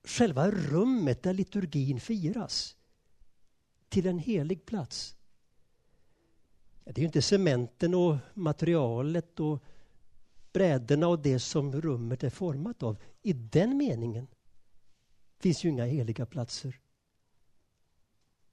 Själva 0.04 0.50
rummet 0.50 1.22
där 1.22 1.34
liturgin 1.34 2.00
firas 2.00 2.76
till 3.94 4.06
en 4.06 4.18
helig 4.18 4.66
plats. 4.66 5.16
Det 6.84 6.98
är 6.98 6.98
ju 6.98 7.06
inte 7.06 7.22
cementen 7.22 7.94
och 7.94 8.16
materialet 8.34 9.40
och 9.40 9.62
bräderna 10.52 11.08
och 11.08 11.22
det 11.22 11.38
som 11.38 11.72
rummet 11.80 12.24
är 12.24 12.30
format 12.30 12.82
av. 12.82 12.96
I 13.22 13.32
den 13.32 13.76
meningen 13.76 14.26
finns 15.38 15.64
ju 15.64 15.68
inga 15.68 15.84
heliga 15.84 16.26
platser. 16.26 16.80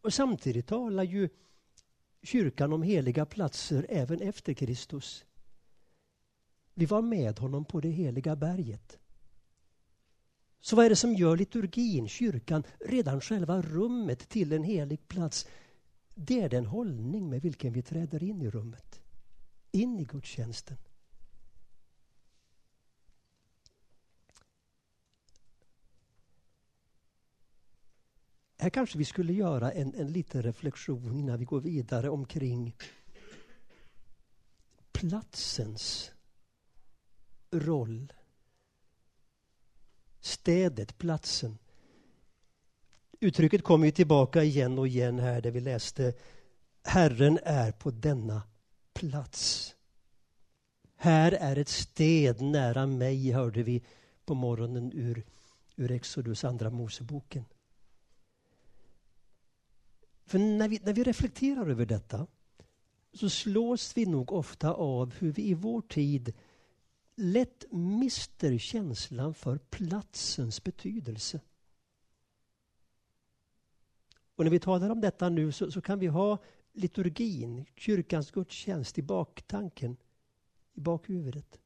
Och 0.02 0.14
samtidigt 0.14 0.68
talar 0.68 1.04
ju 1.04 1.30
kyrkan 2.24 2.74
om 2.74 2.84
heliga 2.84 3.26
platser 3.26 3.86
även 3.90 4.22
efter 4.22 4.54
Kristus. 4.54 5.26
Vi 6.74 6.86
var 6.86 7.02
med 7.02 7.40
honom 7.40 7.66
på 7.66 7.80
det 7.80 7.90
heliga 7.90 8.36
berget. 8.36 9.00
Så 10.62 10.76
vad 10.76 10.86
är 10.86 10.90
det 10.90 10.96
som 10.96 11.14
gör 11.14 11.38
liturgin, 11.38 12.08
kyrkan, 12.08 12.64
redan 12.80 13.22
själva 13.22 13.62
rummet 13.62 14.30
till 14.30 14.54
en 14.54 14.64
helig 14.64 15.08
plats? 15.08 15.48
Det 16.16 16.42
är 16.42 16.50
den 16.50 16.66
hållning 16.66 17.30
med 17.30 17.42
vilken 17.42 17.74
vi 17.74 17.82
träder 17.82 18.24
in 18.24 18.42
i 18.42 18.50
rummet, 18.50 19.02
in 19.72 20.00
i 20.00 20.06
gudstjänsten. 20.06 20.78
Här 28.58 28.70
kanske 28.70 28.98
vi 28.98 29.06
skulle 29.06 29.34
göra 29.34 29.72
en, 29.72 29.96
en 29.96 30.12
liten 30.12 30.44
reflektion 30.44 31.16
innan 31.16 31.40
vi 31.40 31.46
går 31.46 31.62
vidare 31.62 32.10
omkring 32.10 32.76
platsens 34.92 36.12
roll. 37.52 38.14
Städet, 40.22 40.98
platsen. 40.98 41.58
Uttrycket 43.20 43.64
kommer 43.64 43.86
ju 43.86 43.92
tillbaka 43.92 44.44
igen 44.44 44.80
och 44.80 44.88
igen 44.88 45.20
här 45.20 45.42
där 45.42 45.52
vi 45.52 45.60
läste 45.60 46.14
Herren 46.84 47.40
är 47.44 47.72
på 47.72 47.92
denna 47.92 48.44
plats. 48.94 49.76
Här 50.96 51.32
är 51.32 51.56
ett 51.56 51.70
sted 51.70 52.42
nära 52.42 52.88
mig, 52.88 53.32
hörde 53.32 53.64
vi 53.64 53.84
på 54.26 54.34
morgonen 54.34 54.92
ur, 54.94 55.26
ur 55.76 55.92
Exodus, 55.92 56.44
andra 56.44 56.70
Moseboken. 56.70 57.46
För 60.26 60.40
när 60.40 60.68
vi, 60.68 60.80
när 60.84 60.94
vi 60.94 61.04
reflekterar 61.04 61.70
över 61.70 61.86
detta 61.86 62.28
så 63.14 63.30
slås 63.30 63.98
vi 63.98 64.06
nog 64.06 64.32
ofta 64.32 64.74
av 64.74 65.14
hur 65.14 65.32
vi 65.32 65.42
i 65.42 65.54
vår 65.54 65.82
tid 65.82 66.34
lätt 67.22 67.66
mister 67.72 68.58
känslan 68.58 69.34
för 69.34 69.58
platsens 69.58 70.64
betydelse. 70.64 71.42
Och 74.36 74.44
när 74.44 74.52
vi 74.52 74.60
talar 74.60 74.90
om 74.90 75.02
detta 75.02 75.30
nu 75.30 75.52
så, 75.52 75.72
så, 75.72 75.82
kan 75.82 76.00
vi 76.00 76.08
ha 76.08 76.38
liturgin, 76.74 77.66
kyrkans 77.76 78.32
gudstjänst 78.32 78.98
i 78.98 79.02
baktanken, 79.02 79.98
i 80.74 80.80
bakhuvudet. 80.80 81.60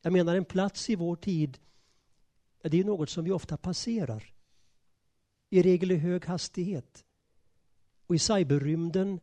Jag 0.00 0.12
menar 0.12 0.36
en 0.36 0.44
plats 0.44 0.90
i 0.90 0.96
vår 0.96 1.16
tid, 1.16 1.58
det 2.62 2.80
är 2.80 2.84
något 2.84 3.10
som 3.10 3.24
vi 3.24 3.30
ofta 3.30 3.56
passerar 3.56 4.34
i 5.50 5.62
regel 5.62 5.92
i 5.92 5.96
hög 5.96 6.24
hastighet. 6.24 7.04
Och 8.06 8.14
i 8.14 8.18
cyberrymden, 8.18 9.20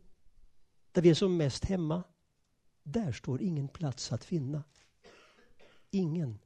där 0.92 1.02
vi 1.02 1.10
är 1.10 1.14
som 1.14 1.38
mest 1.38 1.66
hemma, 1.66 2.04
där 2.84 3.12
står 3.12 3.42
ingen 3.42 3.68
plats 3.68 4.12
att 4.12 4.26
finna. 4.26 4.64
Ingen. 5.92 6.40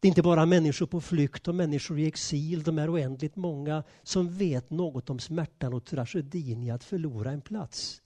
Det 0.00 0.08
är 0.08 0.10
inte 0.10 0.22
bara 0.22 0.46
människor 0.46 0.86
på 0.86 1.00
flykt 1.00 1.48
och 1.48 1.54
människor 1.54 1.98
i 1.98 2.06
exil, 2.06 2.62
de 2.62 2.78
är 2.78 2.92
oändligt 2.94 3.36
många 3.36 3.84
som 4.02 4.36
vet 4.36 4.70
något 4.70 5.10
om 5.10 5.18
smärtan 5.18 5.74
och 5.74 5.84
tragedin 5.84 6.62
i 6.62 6.70
att 6.70 6.84
förlora 6.84 7.30
en 7.30 7.40
plats. 7.40 8.02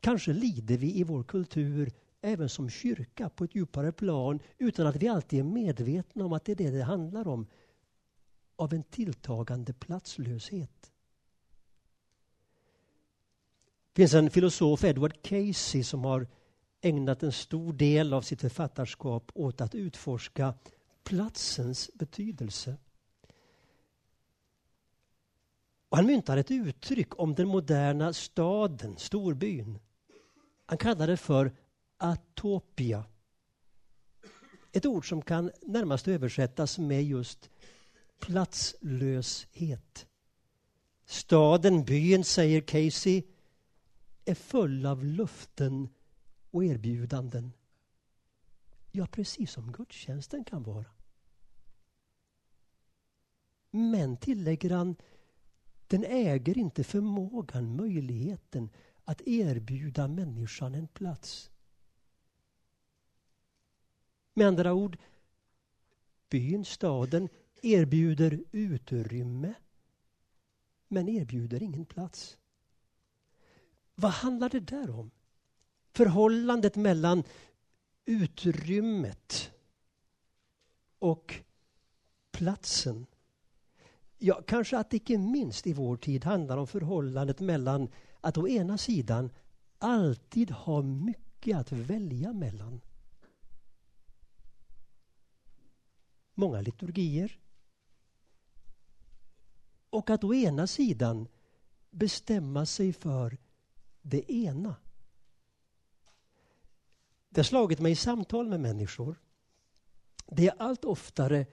Kanske 0.00 0.32
lider 0.32 0.78
vi 0.78 0.98
i 0.98 1.04
vår 1.04 1.22
kultur 1.22 1.92
även 2.20 2.48
som 2.48 2.70
kyrka 2.70 3.28
på 3.28 3.44
ett 3.44 3.54
djupare 3.54 3.92
plan 3.92 4.38
utan 4.58 4.86
att 4.86 4.96
vi 4.96 5.08
alltid 5.08 5.38
är 5.38 5.44
medvetna 5.44 6.24
om 6.24 6.32
att 6.32 6.44
det 6.44 6.52
är 6.52 6.56
det 6.56 6.70
det 6.70 6.82
handlar 6.84 7.28
om 7.28 7.46
av 8.56 8.74
en 8.74 8.82
tilltagande 8.82 9.72
platslöshet. 9.72 10.91
Det 13.92 14.02
finns 14.02 14.14
en 14.14 14.30
filosof, 14.30 14.84
Edward 14.84 15.22
Casey, 15.22 15.82
som 15.82 16.04
har 16.04 16.26
ägnat 16.80 17.22
en 17.22 17.32
stor 17.32 17.72
del 17.72 18.12
av 18.12 18.22
sitt 18.22 18.40
författarskap 18.40 19.32
åt 19.34 19.60
att 19.60 19.74
utforska 19.74 20.54
platsens 21.04 21.90
betydelse. 21.94 22.76
Och 25.88 25.96
han 25.96 26.06
myntar 26.06 26.36
ett 26.36 26.50
uttryck 26.50 27.18
om 27.18 27.34
den 27.34 27.48
moderna 27.48 28.12
staden, 28.12 28.96
storbyn. 28.96 29.78
Han 30.66 30.78
kallar 30.78 31.06
det 31.06 31.16
för 31.16 31.52
atopia. 31.96 33.04
Ett 34.72 34.86
ord 34.86 35.08
som 35.08 35.22
kan 35.22 35.50
närmast 35.62 36.08
översättas 36.08 36.78
med 36.78 37.04
just 37.04 37.50
platslöshet. 38.20 40.06
Staden, 41.04 41.84
byn, 41.84 42.24
säger 42.24 42.60
Casey, 42.60 43.22
är 44.24 44.34
full 44.34 44.86
av 44.86 45.04
luften 45.04 45.88
och 46.50 46.64
erbjudanden. 46.64 47.52
Ja, 48.92 49.06
precis 49.06 49.50
som 49.52 49.72
gudstjänsten 49.72 50.44
kan 50.44 50.62
vara. 50.62 50.90
Men, 53.70 54.16
tillägger 54.16 54.70
han, 54.70 54.96
den 55.86 56.04
äger 56.04 56.58
inte 56.58 56.84
förmågan, 56.84 57.76
möjligheten 57.76 58.70
att 59.04 59.20
erbjuda 59.20 60.08
människan 60.08 60.74
en 60.74 60.88
plats. 60.88 61.50
Med 64.34 64.46
andra 64.46 64.72
ord, 64.72 64.98
byn, 66.28 66.64
staden, 66.64 67.28
erbjuder 67.62 68.44
utrymme 68.52 69.54
men 70.88 71.08
erbjuder 71.08 71.62
ingen 71.62 71.84
plats. 71.84 72.38
Vad 73.94 74.10
handlar 74.10 74.48
det 74.48 74.60
där 74.60 74.90
om? 74.90 75.10
Förhållandet 75.92 76.76
mellan 76.76 77.24
utrymmet 78.04 79.50
och 80.98 81.34
platsen. 82.30 83.06
Ja, 84.18 84.42
kanske 84.46 84.78
att 84.78 84.94
icke 84.94 85.18
minst 85.18 85.66
i 85.66 85.72
vår 85.72 85.96
tid 85.96 86.24
handlar 86.24 86.56
om 86.58 86.66
förhållandet 86.66 87.40
mellan 87.40 87.88
att 88.20 88.38
å 88.38 88.48
ena 88.48 88.78
sidan 88.78 89.30
alltid 89.78 90.50
ha 90.50 90.82
mycket 90.82 91.56
att 91.56 91.72
välja 91.72 92.32
mellan. 92.32 92.80
Många 96.34 96.60
liturgier, 96.60 97.38
och 99.90 100.10
att 100.10 100.24
å 100.24 100.34
ena 100.34 100.66
sidan 100.66 101.28
bestämma 101.90 102.66
sig 102.66 102.92
för 102.92 103.38
det 104.02 104.32
ena. 104.32 104.74
Det 107.28 107.38
har 107.40 107.44
slagit 107.44 107.80
mig 107.80 107.92
i 107.92 107.96
samtal 107.96 108.48
med 108.48 108.60
människor. 108.60 109.16
Det 110.26 110.42
jag 110.42 110.54
allt 110.58 110.84
oftare 110.84 111.46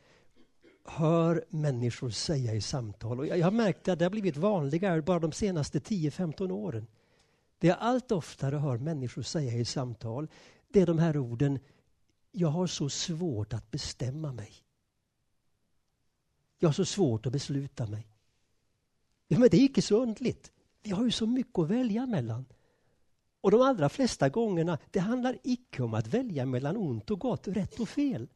hör 0.86 1.46
människor 1.50 2.10
säga 2.10 2.54
i 2.54 2.62
samtal. 2.62 3.20
Och 3.20 3.28
jag 3.28 3.46
har 3.46 3.52
märkt 3.52 3.88
att 3.88 4.00
det 4.00 4.06
har 4.06 4.10
blivit 4.10 4.38
vanligare 4.38 5.02
bara 5.02 5.20
de 5.20 5.32
senaste 5.32 5.80
10-15 5.80 6.52
åren. 6.52 6.88
Det 7.60 7.68
jag 7.68 7.78
allt 7.80 8.12
oftare 8.12 8.56
hör 8.56 8.78
människor 8.78 9.22
säga 9.22 9.54
i 9.54 9.66
samtal, 9.66 10.28
det 10.68 10.82
är 10.82 10.86
de 10.86 11.00
här 11.00 11.18
orden 11.18 11.60
Jag 12.32 12.48
har 12.48 12.68
så 12.68 12.90
svårt 12.90 13.54
att 13.54 13.72
bestämma 13.72 14.32
mig. 14.32 14.52
Jag 16.60 16.70
har 16.70 16.74
så 16.74 16.86
svårt 16.86 17.26
att 17.26 17.34
besluta 17.34 17.88
mig. 17.88 18.08
Ja, 19.28 19.40
men 19.40 19.50
det 19.50 19.58
är 19.58 19.64
icke 19.64 19.82
så 19.82 20.02
undligt. 20.02 20.52
Vi 20.82 20.92
har 20.92 21.06
ju 21.06 21.12
så 21.12 21.26
mycket 21.26 21.60
att 21.60 21.70
välja 21.70 22.06
mellan. 22.06 22.46
Och 23.42 23.52
de 23.52 23.62
allra 23.62 23.90
flesta 23.90 24.30
gångerna, 24.30 24.78
det 24.92 25.00
handlar 25.00 25.38
icke 25.44 25.84
om 25.84 25.94
att 25.94 26.08
välja 26.08 26.46
mellan 26.46 26.78
ont 26.78 27.12
och 27.12 27.20
gott, 27.20 27.48
rätt 27.48 27.80
och 27.80 27.90
fel. 27.90 28.28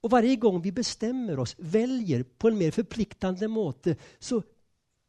Och 0.00 0.10
varje 0.10 0.36
gång 0.36 0.62
vi 0.62 0.72
bestämmer 0.72 1.38
oss, 1.38 1.56
väljer 1.58 2.22
på 2.22 2.48
en 2.48 2.58
mer 2.58 2.70
förpliktande 2.70 3.48
måte, 3.48 3.96
så 4.18 4.42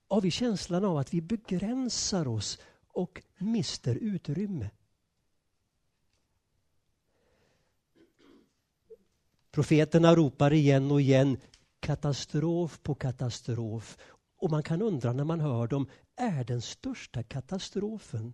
har 0.07 0.21
vi 0.21 0.31
känslan 0.31 0.85
av 0.85 0.97
att 0.97 1.13
vi 1.13 1.21
begränsar 1.21 2.27
oss 2.27 2.59
och 2.87 3.23
mister 3.37 3.95
utrymme. 3.95 4.69
Profeterna 9.51 10.15
ropar 10.15 10.53
igen 10.53 10.91
och 10.91 11.01
igen 11.01 11.37
katastrof 11.85 12.83
på 12.83 12.95
katastrof. 12.95 13.97
Och 14.37 14.51
man 14.51 14.63
kan 14.63 14.81
undra 14.81 15.13
när 15.13 15.23
man 15.23 15.39
hör 15.39 15.67
dem, 15.67 15.89
är 16.15 16.43
den 16.43 16.61
största 16.61 17.23
katastrofen 17.23 18.33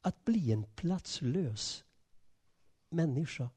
att 0.00 0.24
bli 0.24 0.52
en 0.52 0.64
platslös 0.64 1.84
människa? 2.90 3.50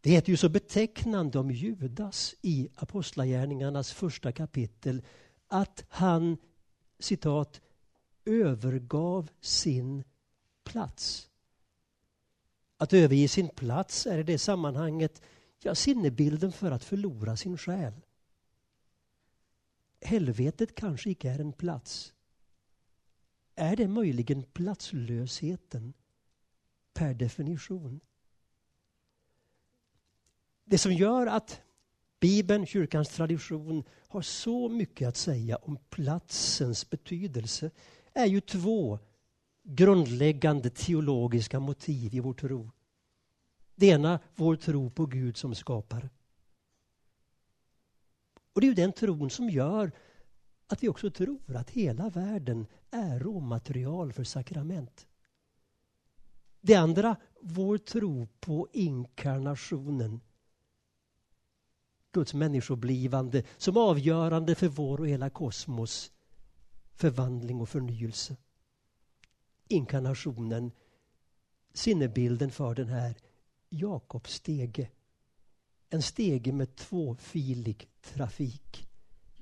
Det 0.00 0.10
heter 0.10 0.30
ju 0.30 0.36
så 0.36 0.48
betecknande 0.48 1.38
om 1.38 1.50
Judas 1.50 2.34
i 2.42 2.68
Apostlagärningarnas 2.74 3.92
första 3.92 4.32
kapitel 4.32 5.02
att 5.48 5.84
han, 5.88 6.36
citat, 6.98 7.60
övergav 8.24 9.30
sin 9.40 10.04
plats. 10.64 11.28
Att 12.76 12.92
överge 12.92 13.28
sin 13.28 13.48
plats 13.48 14.06
är 14.06 14.18
i 14.18 14.22
det 14.22 14.38
sammanhanget 14.38 15.22
ja, 15.64 15.74
sinnebilden 15.74 16.52
för 16.52 16.70
att 16.70 16.84
förlora 16.84 17.36
sin 17.36 17.58
själ. 17.58 17.92
helvetet 20.00 20.74
kanske 20.74 21.08
inte 21.08 21.28
är 21.28 21.38
en 21.38 21.52
plats. 21.52 22.14
Är 23.54 23.76
det 23.76 23.88
möjligen 23.88 24.42
platslösheten 24.42 25.94
per 26.92 27.14
definition? 27.14 28.00
Det 30.64 30.78
som 30.78 30.92
gör 30.92 31.26
att 31.26 31.60
Bibeln, 32.20 32.66
kyrkans 32.66 33.08
tradition, 33.08 33.84
har 34.08 34.22
så 34.22 34.68
mycket 34.68 35.08
att 35.08 35.16
säga 35.16 35.56
om 35.56 35.78
platsens 35.90 36.90
betydelse 36.90 37.70
är 38.12 38.26
ju 38.26 38.40
två 38.40 38.98
grundläggande 39.62 40.70
teologiska 40.70 41.60
motiv 41.60 42.14
i 42.14 42.20
vår 42.20 42.34
tro. 42.34 42.70
Det 43.74 43.86
ena, 43.86 44.20
vår 44.34 44.56
tro 44.56 44.90
på 44.90 45.06
Gud 45.06 45.36
som 45.36 45.54
skapare. 45.54 46.10
Och 48.52 48.60
det 48.60 48.66
är 48.66 48.68
ju 48.68 48.74
den 48.74 48.92
tron 48.92 49.30
som 49.30 49.50
gör 49.50 49.92
att 50.66 50.82
vi 50.82 50.88
också 50.88 51.10
tror 51.10 51.56
att 51.56 51.70
hela 51.70 52.08
världen 52.08 52.66
är 52.90 53.20
råmaterial 53.20 54.12
för 54.12 54.24
sakrament. 54.24 55.06
Det 56.60 56.74
andra, 56.74 57.16
vår 57.40 57.78
tro 57.78 58.28
på 58.40 58.68
inkarnationen. 58.72 60.20
Guds 62.12 62.34
människoblivande 62.34 63.44
som 63.56 63.76
avgörande 63.76 64.54
för 64.54 64.68
vår 64.68 65.00
och 65.00 65.08
hela 65.08 65.30
kosmos 65.30 66.12
förvandling 66.94 67.60
och 67.60 67.68
förnyelse. 67.68 68.36
Inkarnationen, 69.68 70.72
sinnebilden 71.72 72.50
för 72.50 72.74
den 72.74 72.88
här 72.88 73.14
Jakobs 73.74 74.32
stege. 74.32 74.88
En 75.90 76.02
stege 76.02 76.52
med 76.52 76.76
tvåfilig 76.76 77.88
trafik 78.02 78.88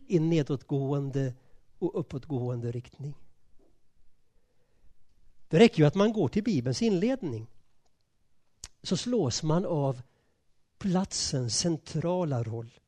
i 0.06 0.18
nedåtgående 0.18 1.34
och 1.78 2.00
uppåtgående 2.00 2.72
riktning. 2.72 3.14
Det 5.48 5.58
räcker 5.58 5.78
ju 5.78 5.86
att 5.86 5.94
man 5.94 6.12
går 6.12 6.28
till 6.28 6.44
Bibelns 6.44 6.82
inledning 6.82 7.46
så 8.82 8.96
slås 8.96 9.42
man 9.42 9.66
av 9.66 10.02
platsens 10.78 11.58
centrala 11.58 12.42
roll. 12.42 12.78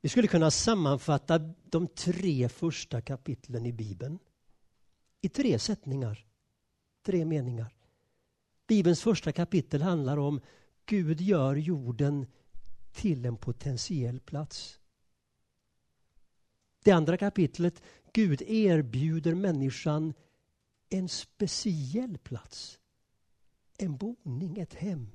Vi 0.00 0.08
skulle 0.08 0.28
kunna 0.28 0.50
sammanfatta 0.50 1.38
de 1.64 1.86
tre 1.86 2.48
första 2.48 3.00
kapitlen 3.00 3.66
i 3.66 3.72
Bibeln 3.72 4.18
i 5.20 5.28
tre 5.28 5.58
sättningar, 5.58 6.26
tre 7.02 7.24
meningar. 7.24 7.77
Bibelns 8.68 9.02
första 9.02 9.32
kapitel 9.32 9.82
handlar 9.82 10.16
om 10.16 10.40
Gud 10.86 11.20
gör 11.20 11.56
jorden 11.56 12.26
till 12.92 13.24
en 13.24 13.36
potentiell 13.36 14.20
plats. 14.20 14.80
Det 16.84 16.90
andra 16.90 17.16
kapitlet, 17.16 17.82
Gud 18.12 18.42
erbjuder 18.42 19.34
människan 19.34 20.14
en 20.88 21.08
speciell 21.08 22.18
plats. 22.18 22.78
En 23.78 23.96
boning, 23.96 24.58
ett 24.58 24.74
hem. 24.74 25.10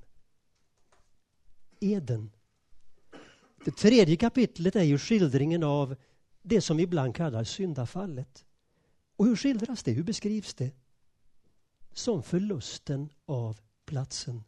Eden. 1.80 2.30
Det 3.64 3.76
tredje 3.76 4.16
kapitlet 4.16 4.76
är 4.76 4.82
ju 4.82 4.98
skildringen 4.98 5.62
av 5.62 5.96
det 6.42 6.60
som 6.60 6.76
vi 6.76 6.82
ibland 6.82 7.14
kallar 7.14 7.44
syndafallet. 7.44 8.44
Och 9.16 9.26
hur 9.26 9.36
skildras 9.36 9.82
det? 9.82 9.92
Hur 9.92 10.02
beskrivs 10.02 10.54
det? 10.54 10.72
Som 11.94 12.22
förlusten 12.22 13.08
av 13.26 13.60
platsen. 13.84 14.44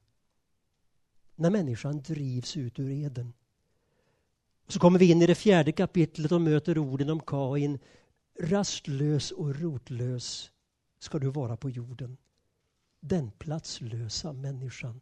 När 1.34 1.50
människan 1.50 2.02
drivs 2.02 2.56
ut 2.56 2.78
ur 2.78 2.90
Eden. 2.90 3.32
Så 4.68 4.78
kommer 4.78 4.98
vi 4.98 5.10
in 5.10 5.22
i 5.22 5.26
det 5.26 5.34
fjärde 5.34 5.72
kapitlet 5.72 6.32
och 6.32 6.40
möter 6.40 6.78
orden 6.78 7.10
om 7.10 7.20
Kain. 7.20 7.78
Rastlös 8.40 9.30
och 9.30 9.60
rotlös 9.60 10.50
ska 10.98 11.18
du 11.18 11.30
vara 11.30 11.56
på 11.56 11.70
jorden. 11.70 12.16
Den 13.00 13.30
platslösa 13.30 14.32
människan. 14.32 15.00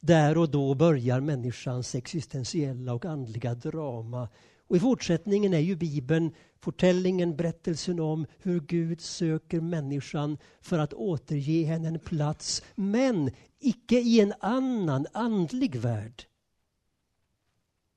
Där 0.00 0.38
och 0.38 0.50
då 0.50 0.74
börjar 0.74 1.20
människans 1.20 1.94
existentiella 1.94 2.94
och 2.94 3.04
andliga 3.04 3.54
drama. 3.54 4.28
Och 4.66 4.76
I 4.76 4.80
fortsättningen 4.80 5.54
är 5.54 5.58
ju 5.58 5.76
Bibeln 5.76 6.34
fortällningen, 6.64 7.36
berättelsen 7.36 8.00
om 8.00 8.26
hur 8.38 8.60
Gud 8.60 9.00
söker 9.00 9.60
människan 9.60 10.38
för 10.60 10.78
att 10.78 10.94
återge 10.94 11.64
henne 11.64 11.88
en 11.88 11.98
plats, 11.98 12.62
men 12.74 13.30
icke 13.58 14.00
i 14.00 14.20
en 14.20 14.34
annan 14.40 15.06
andlig 15.12 15.76
värld. 15.76 16.24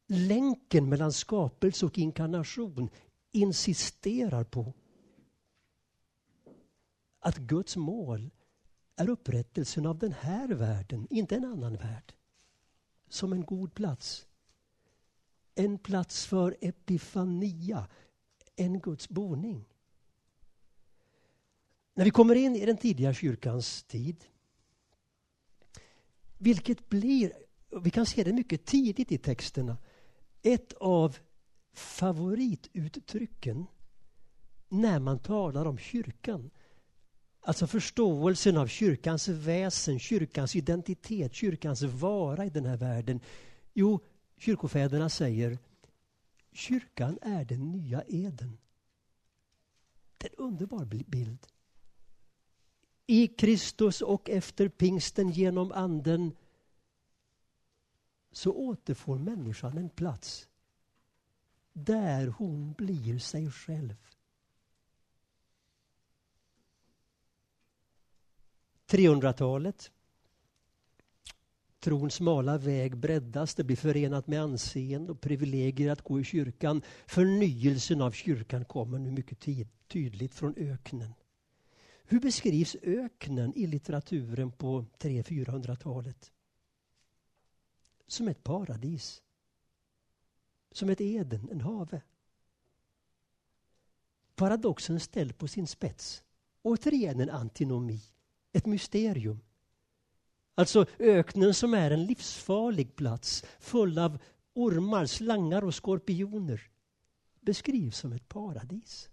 Länken 0.08 0.90
mellan 0.90 1.14
skapelse 1.14 1.86
och 1.86 1.98
inkarnation 1.98 2.90
insisterar 3.32 4.44
på 4.44 4.74
att 7.20 7.38
Guds 7.38 7.78
mål 7.78 8.30
är 8.96 9.10
upprättelsen 9.10 9.86
av 9.86 9.98
den 9.98 10.12
här 10.12 10.48
världen, 10.48 11.08
inte 11.10 11.36
en 11.36 11.46
annan 11.46 11.76
värld. 11.76 12.14
Som 13.10 13.34
en 13.34 13.46
god 13.46 13.74
plats. 13.74 14.28
En 15.56 15.78
plats 15.78 16.26
för 16.26 16.58
epifania, 16.62 17.88
en 18.58 18.80
Guds 18.80 19.10
boning. 19.10 19.66
När 21.94 22.06
vi 22.06 22.12
kommer 22.12 22.36
in 22.36 22.56
i 22.56 22.66
den 22.66 22.78
tidiga 22.78 23.14
kyrkans 23.14 23.84
tid, 23.84 24.26
vilket 26.38 26.90
blir, 26.90 27.34
vi 27.82 27.90
kan 27.90 28.06
se 28.06 28.24
det 28.24 28.34
mycket 28.34 28.66
tidigt 28.66 29.12
i 29.12 29.18
texterna, 29.18 29.78
ett 30.42 30.74
av 30.74 31.18
favorituttrycken 31.74 33.66
när 34.70 35.00
man 35.00 35.20
talar 35.20 35.66
om 35.66 35.78
kyrkan 35.78 36.50
Alltså 37.48 37.68
förståelsen 37.68 38.58
av 38.58 38.68
kyrkans 38.68 39.28
väsen, 39.28 40.00
kyrkans 40.00 40.56
identitet, 40.56 41.34
kyrkans 41.34 41.84
vara 41.84 42.46
i 42.46 42.50
den 42.50 42.66
här 42.66 42.78
världen. 42.78 43.20
Jo, 43.74 44.00
kyrkofäderna 44.38 45.10
säger 45.10 45.58
kyrkan 46.58 47.20
är 47.22 47.46
den 47.46 47.72
nya 47.72 48.04
Eden. 48.08 48.58
Det 50.18 50.28
är 50.28 50.32
en 50.32 50.46
underbar 50.46 50.86
bild. 50.86 51.48
I 53.06 53.28
Kristus 53.28 54.02
och 54.02 54.30
efter 54.30 54.70
pingsten 54.70 55.30
genom 55.30 55.72
anden 55.72 56.36
så 58.32 58.54
återfår 58.54 59.18
människan 59.18 59.78
en 59.78 59.90
plats 59.90 60.50
där 61.74 62.28
hon 62.28 62.74
blir 62.74 63.20
sig 63.20 63.52
själv. 63.52 63.96
300-talet. 68.88 69.92
Trons 71.80 72.14
smala 72.14 72.58
väg 72.58 72.98
breddas, 72.98 73.56
det 73.56 73.64
blir 73.64 73.76
förenat 73.76 74.28
med 74.28 74.42
anseende 74.42 75.12
och 75.12 75.22
privilegier 75.22 75.92
att 75.92 76.02
gå 76.02 76.20
i 76.20 76.24
kyrkan. 76.24 76.82
Förnyelsen 77.08 78.02
av 78.02 78.12
kyrkan 78.12 78.66
kommer 78.66 79.00
nu 79.00 79.12
mycket 79.12 79.40
tydligt 79.88 80.36
från 80.36 80.54
öknen. 80.58 81.14
Hur 82.04 82.20
beskrivs 82.20 82.76
öknen 82.82 83.54
i 83.56 83.68
litteraturen 83.68 84.52
på 84.52 84.86
300-400-talet? 85.00 86.32
Som 88.08 88.28
ett 88.28 88.44
paradis. 88.44 89.22
Som 90.72 90.90
ett 90.90 91.02
Eden, 91.02 91.50
en 91.52 91.62
have. 91.62 92.02
Paradoxen 94.36 95.00
ställd 95.00 95.38
på 95.38 95.48
sin 95.48 95.68
spets. 95.68 96.24
Återigen 96.62 97.20
en 97.20 97.30
antinomi 97.30 98.02
ett 98.58 98.66
mysterium. 98.66 99.40
Alltså 100.60 100.86
öknen 101.00 101.54
som 101.54 101.74
är 101.74 101.92
en 101.92 102.06
livsfarlig 102.06 102.96
plats 102.96 103.44
full 103.60 104.00
av 104.00 104.18
ormar, 104.54 105.06
slangar 105.06 105.64
och 105.64 105.76
skorpioner 105.76 106.62
beskrivs 107.42 107.98
som 107.98 108.14
ett 108.14 108.28
paradis. 108.28 109.10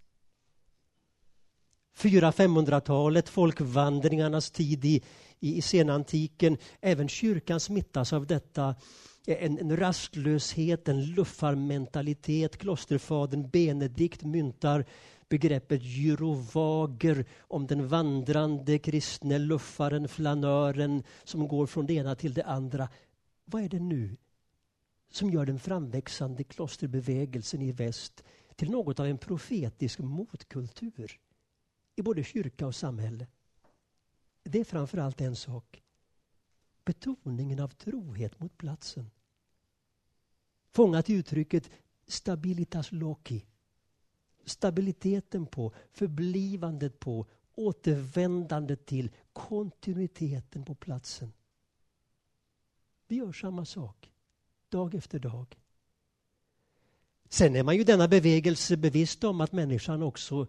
400-500-talet, 1.97 3.29
folkvandringarnas 3.29 4.51
tid 4.51 4.85
i, 4.85 5.03
i, 5.39 5.61
senantiken. 5.61 6.57
Även 6.81 7.07
kyrkan 7.07 7.59
smittas 7.59 8.13
av 8.13 8.27
detta. 8.27 8.75
En, 9.27 9.59
en 9.59 9.77
rastlöshet, 9.77 10.87
en 10.87 11.05
luffarmentalitet. 11.05 12.57
Klosterfadern 12.57 13.49
Benedikt 13.49 14.23
myntar 14.23 14.85
begreppet 15.29 15.83
gyrovager 15.83 17.25
om 17.39 17.67
den 17.67 17.87
vandrande 17.87 18.79
kristne 18.79 19.39
luffaren, 19.39 20.07
flanören 20.07 21.03
som 21.23 21.47
går 21.47 21.67
från 21.67 21.85
det 21.85 21.93
ena 21.93 22.15
till 22.15 22.33
det 22.33 22.43
andra. 22.43 22.89
Vad 23.45 23.63
är 23.63 23.69
det 23.69 23.79
nu 23.79 24.17
som 25.11 25.29
gör 25.29 25.45
den 25.45 25.59
framväxande 25.59 26.43
klosterbevägelsen 26.43 27.61
i 27.61 27.71
väst 27.71 28.23
till 28.55 28.71
något 28.71 28.99
av 28.99 29.05
en 29.05 29.17
profetisk 29.17 29.99
motkultur 29.99 31.19
i 31.95 32.01
både 32.01 32.23
kyrka 32.23 32.67
och 32.67 32.75
samhälle? 32.75 33.27
Det 34.43 34.59
är 34.59 34.63
framförallt 34.63 35.21
en 35.21 35.35
sak. 35.35 35.81
Betoningen 36.85 37.59
av 37.59 37.67
trohet 37.67 38.39
mot 38.39 38.57
platsen. 38.57 39.11
Fångat 40.71 41.09
uttrycket 41.09 41.69
stabilitas 42.07 42.91
loci 42.91 43.45
stabiliteten 44.45 45.45
på, 45.45 45.73
förblivandet 45.93 46.99
på, 46.99 47.25
återvändandet 47.55 48.85
till, 48.85 49.11
kontinuiteten 49.33 50.65
på 50.65 50.75
platsen. 50.75 51.33
Vi 53.07 53.15
gör 53.15 53.31
samma 53.31 53.65
sak, 53.65 54.11
dag 54.69 54.95
efter 54.95 55.19
dag. 55.19 55.57
Sen 57.29 57.55
är 57.55 57.63
man 57.63 57.77
ju 57.77 57.83
denna 57.83 58.07
bevegelse 58.07 58.77
bevisst 58.77 59.23
om 59.23 59.41
att 59.41 59.51
människan 59.51 60.03
också 60.03 60.47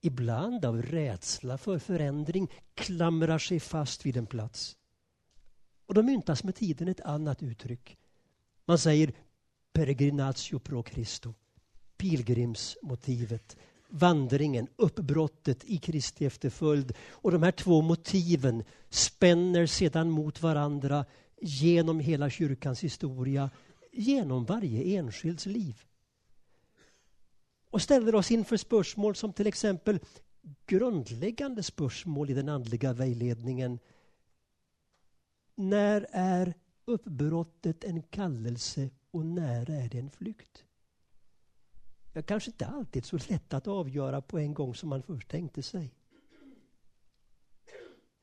ibland 0.00 0.64
av 0.64 0.82
rädsla 0.82 1.58
för 1.58 1.78
förändring 1.78 2.48
klamrar 2.74 3.38
sig 3.38 3.60
fast 3.60 4.06
vid 4.06 4.16
en 4.16 4.26
plats. 4.26 4.77
Och 5.88 5.94
då 5.94 6.02
myntas 6.02 6.44
med 6.44 6.54
tiden 6.54 6.88
ett 6.88 7.00
annat 7.00 7.42
uttryck. 7.42 7.98
Man 8.64 8.78
säger 8.78 9.12
peregrinatio 9.72 10.58
pro 10.58 10.84
Christo, 10.84 11.34
pilgrimsmotivet, 11.96 13.56
vandringen, 13.88 14.68
uppbrottet 14.76 15.64
i 15.64 15.78
Kristi 15.78 16.26
efterföljd. 16.26 16.92
Och 17.10 17.32
de 17.32 17.42
här 17.42 17.52
två 17.52 17.82
motiven 17.82 18.64
spänner 18.90 19.66
sedan 19.66 20.10
mot 20.10 20.42
varandra 20.42 21.04
genom 21.40 22.00
hela 22.00 22.30
kyrkans 22.30 22.84
historia, 22.84 23.50
genom 23.92 24.44
varje 24.44 24.98
enskilds 24.98 25.46
liv. 25.46 25.84
Och 27.70 27.82
ställer 27.82 28.14
oss 28.14 28.30
inför 28.30 28.56
spörsmål 28.56 29.14
som 29.14 29.32
till 29.32 29.46
exempel 29.46 30.00
grundläggande 30.66 31.62
spörsmål 31.62 32.30
i 32.30 32.34
den 32.34 32.48
andliga 32.48 32.92
vägledningen. 32.92 33.78
När 35.60 36.06
är 36.12 36.54
uppbrottet 36.84 37.84
en 37.84 38.02
kallelse 38.02 38.90
och 39.10 39.26
när 39.26 39.70
är 39.70 39.88
det 39.88 39.98
en 39.98 40.10
flykt? 40.10 40.64
Det 42.12 42.22
kanske 42.22 42.50
inte 42.50 42.66
alltid 42.66 43.04
så 43.04 43.18
lätt 43.28 43.54
att 43.54 43.68
avgöra 43.68 44.20
på 44.20 44.38
en 44.38 44.54
gång 44.54 44.74
som 44.74 44.88
man 44.88 45.02
först 45.02 45.28
tänkte 45.28 45.62
sig. 45.62 45.94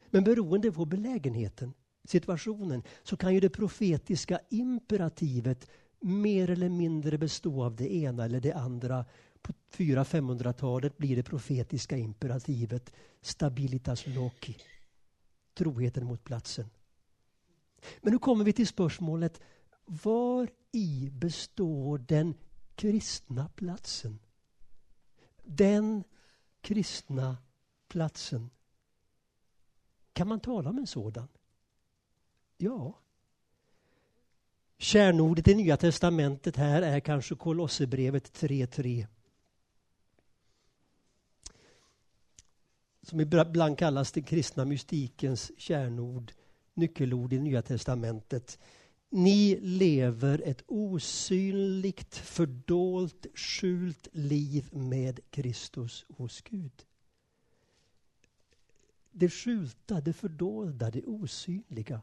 Men 0.09 0.23
beroende 0.23 0.71
på 0.71 0.85
belägenheten, 0.85 1.73
situationen, 2.03 2.83
så 3.03 3.17
kan 3.17 3.33
ju 3.33 3.39
det 3.39 3.49
profetiska 3.49 4.39
imperativet 4.49 5.69
mer 5.99 6.49
eller 6.49 6.69
mindre 6.69 7.17
bestå 7.17 7.63
av 7.63 7.75
det 7.75 7.93
ena 7.93 8.25
eller 8.25 8.39
det 8.39 8.53
andra. 8.53 9.05
På 9.41 9.53
400-500-talet 9.71 10.97
blir 10.97 11.15
det 11.15 11.23
profetiska 11.23 11.97
imperativet 11.97 12.93
stabilitas 13.21 14.07
loci, 14.07 14.57
troheten 15.53 16.05
mot 16.05 16.23
platsen. 16.23 16.69
Men 18.01 18.13
nu 18.13 18.19
kommer 18.19 18.45
vi 18.45 18.53
till 18.53 18.67
spörsmålet 18.67 19.41
var 19.85 20.49
i 20.71 21.09
består 21.11 21.97
den 21.97 22.33
kristna 22.75 23.49
platsen? 23.55 24.19
Den 25.43 26.03
kristna 26.61 27.37
platsen. 27.87 28.49
Kan 30.13 30.27
man 30.27 30.39
tala 30.39 30.69
om 30.69 30.77
en 30.77 30.87
sådan? 30.87 31.27
Ja. 32.57 32.99
Kärnordet 34.77 35.47
i 35.47 35.55
Nya 35.55 35.77
testamentet 35.77 36.55
här 36.55 36.81
är 36.81 36.99
kanske 36.99 37.35
Kolosserbrevet 37.35 38.41
3.3. 38.41 39.07
Som 43.01 43.19
ibland 43.19 43.77
kallas 43.77 44.11
den 44.11 44.23
kristna 44.23 44.65
mystikens 44.65 45.51
kärnord, 45.57 46.31
nyckelord 46.75 47.33
i 47.33 47.39
Nya 47.39 47.61
testamentet. 47.61 48.59
Ni 49.09 49.59
lever 49.61 50.41
ett 50.45 50.63
osynligt, 50.67 52.15
fördolt, 52.15 53.25
skjult 53.35 54.07
liv 54.11 54.69
med 54.71 55.19
Kristus 55.29 56.05
hos 56.09 56.41
Gud. 56.41 56.85
Det 59.11 59.29
skjulta, 59.29 60.01
det 60.01 60.13
fördolda, 60.13 60.91
det 60.91 61.03
osynliga. 61.03 62.01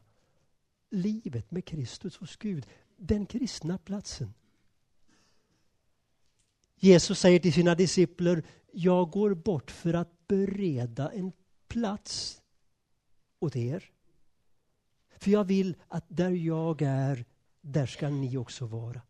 Livet 0.89 1.51
med 1.51 1.65
Kristus 1.65 2.17
hos 2.17 2.37
Gud. 2.37 2.65
Den 2.97 3.25
kristna 3.25 3.77
platsen. 3.77 4.33
Jesus 6.75 7.19
säger 7.19 7.39
till 7.39 7.53
sina 7.53 7.75
discipler, 7.75 8.43
jag 8.71 9.11
går 9.11 9.33
bort 9.33 9.71
för 9.71 9.93
att 9.93 10.27
bereda 10.27 11.11
en 11.11 11.31
plats 11.67 12.41
åt 13.39 13.55
er. 13.55 13.92
För 15.23 15.31
jag 15.31 15.43
vill 15.43 15.75
att 15.87 16.05
där 16.07 16.31
jag 16.31 16.81
är, 16.81 17.25
där 17.61 17.85
ska 17.85 18.09
ni 18.09 18.37
också 18.37 18.65
vara. 18.65 19.01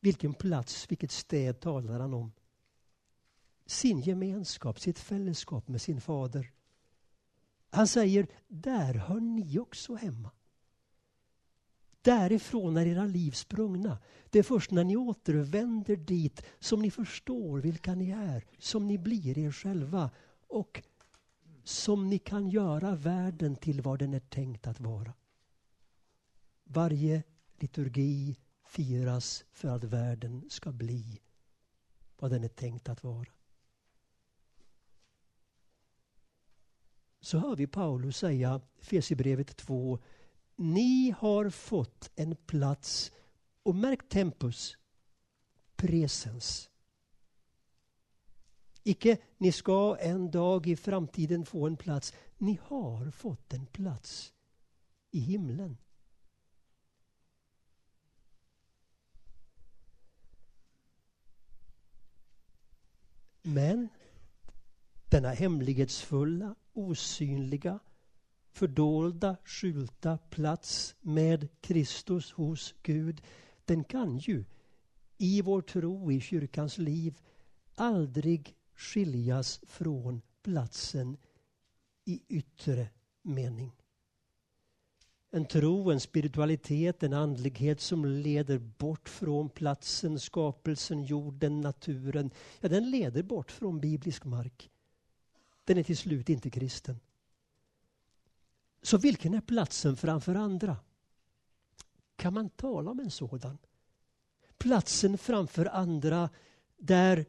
Vilken 0.00 0.34
plats, 0.34 0.90
vilket 0.90 1.10
städ 1.10 1.60
talar 1.60 2.00
han 2.00 2.14
om? 2.14 2.32
Sin 3.66 4.00
gemenskap, 4.00 4.80
sitt 4.80 4.98
fällskap 4.98 5.68
med 5.68 5.80
sin 5.80 6.00
fader. 6.00 6.52
Han 7.70 7.88
säger, 7.88 8.26
där 8.46 8.94
hör 8.94 9.20
ni 9.20 9.58
också 9.58 9.94
hemma. 9.94 10.30
Därifrån 12.02 12.76
är 12.76 12.86
era 12.86 13.04
liv 13.04 13.30
sprungna. 13.30 13.98
Det 14.30 14.38
är 14.38 14.42
först 14.42 14.70
när 14.70 14.84
ni 14.84 14.96
återvänder 14.96 15.96
dit 15.96 16.42
som 16.58 16.82
ni 16.82 16.90
förstår 16.90 17.58
vilka 17.58 17.94
ni 17.94 18.10
är, 18.10 18.44
som 18.58 18.86
ni 18.86 18.98
blir 18.98 19.38
er 19.38 19.52
själva. 19.52 20.10
Och 20.46 20.82
som 21.68 22.08
ni 22.08 22.18
kan 22.18 22.48
göra 22.48 22.94
världen 22.94 23.56
till 23.56 23.80
vad 23.80 23.98
den 23.98 24.14
är 24.14 24.20
tänkt 24.20 24.66
att 24.66 24.80
vara. 24.80 25.14
Varje 26.64 27.22
liturgi 27.58 28.36
firas 28.64 29.44
för 29.50 29.68
att 29.68 29.84
världen 29.84 30.50
ska 30.50 30.72
bli 30.72 31.20
vad 32.18 32.30
den 32.30 32.44
är 32.44 32.48
tänkt 32.48 32.88
att 32.88 33.02
vara. 33.02 33.28
Så 37.20 37.38
hör 37.38 37.56
vi 37.56 37.66
Paulus 37.66 38.16
säga, 38.16 38.60
Fesibrevet 38.78 39.56
2, 39.56 39.98
ni 40.56 41.14
har 41.18 41.50
fått 41.50 42.10
en 42.14 42.36
plats, 42.36 43.12
och 43.62 43.74
märk 43.74 44.08
tempus, 44.08 44.76
presens. 45.76 46.70
Icke, 48.88 49.18
ni 49.38 49.52
ska 49.52 49.96
en 50.00 50.30
dag 50.30 50.66
i 50.66 50.76
framtiden 50.76 51.46
få 51.46 51.66
en 51.66 51.76
plats. 51.76 52.14
Ni 52.38 52.58
har 52.62 53.10
fått 53.10 53.54
en 53.54 53.66
plats 53.66 54.32
i 55.10 55.20
himlen. 55.20 55.76
Men 63.42 63.88
denna 65.10 65.28
hemlighetsfulla, 65.28 66.54
osynliga, 66.72 67.78
fördolda, 68.50 69.36
skylta 69.44 70.18
plats 70.18 70.96
med 71.00 71.48
Kristus 71.60 72.32
hos 72.32 72.74
Gud, 72.82 73.22
den 73.64 73.84
kan 73.84 74.18
ju 74.18 74.44
i 75.18 75.42
vår 75.42 75.62
tro, 75.62 76.12
i 76.12 76.20
kyrkans 76.20 76.78
liv, 76.78 77.18
aldrig 77.74 78.57
skiljas 78.78 79.60
från 79.66 80.22
platsen 80.42 81.16
i 82.04 82.22
yttre 82.28 82.88
mening. 83.22 83.72
En 85.30 85.46
tro, 85.46 85.90
en 85.90 86.00
spiritualitet, 86.00 87.02
en 87.02 87.12
andlighet 87.12 87.80
som 87.80 88.04
leder 88.04 88.58
bort 88.58 89.08
från 89.08 89.50
platsen, 89.50 90.20
skapelsen, 90.20 91.04
jorden, 91.04 91.60
naturen. 91.60 92.30
Ja, 92.60 92.68
den 92.68 92.90
leder 92.90 93.22
bort 93.22 93.50
från 93.50 93.80
biblisk 93.80 94.24
mark. 94.24 94.70
Den 95.64 95.78
är 95.78 95.82
till 95.82 95.96
slut 95.96 96.28
inte 96.28 96.50
kristen. 96.50 97.00
Så 98.82 98.98
vilken 98.98 99.34
är 99.34 99.40
platsen 99.40 99.96
framför 99.96 100.34
andra? 100.34 100.76
Kan 102.16 102.34
man 102.34 102.50
tala 102.50 102.90
om 102.90 103.00
en 103.00 103.10
sådan? 103.10 103.58
Platsen 104.58 105.18
framför 105.18 105.66
andra 105.66 106.30
där 106.76 107.26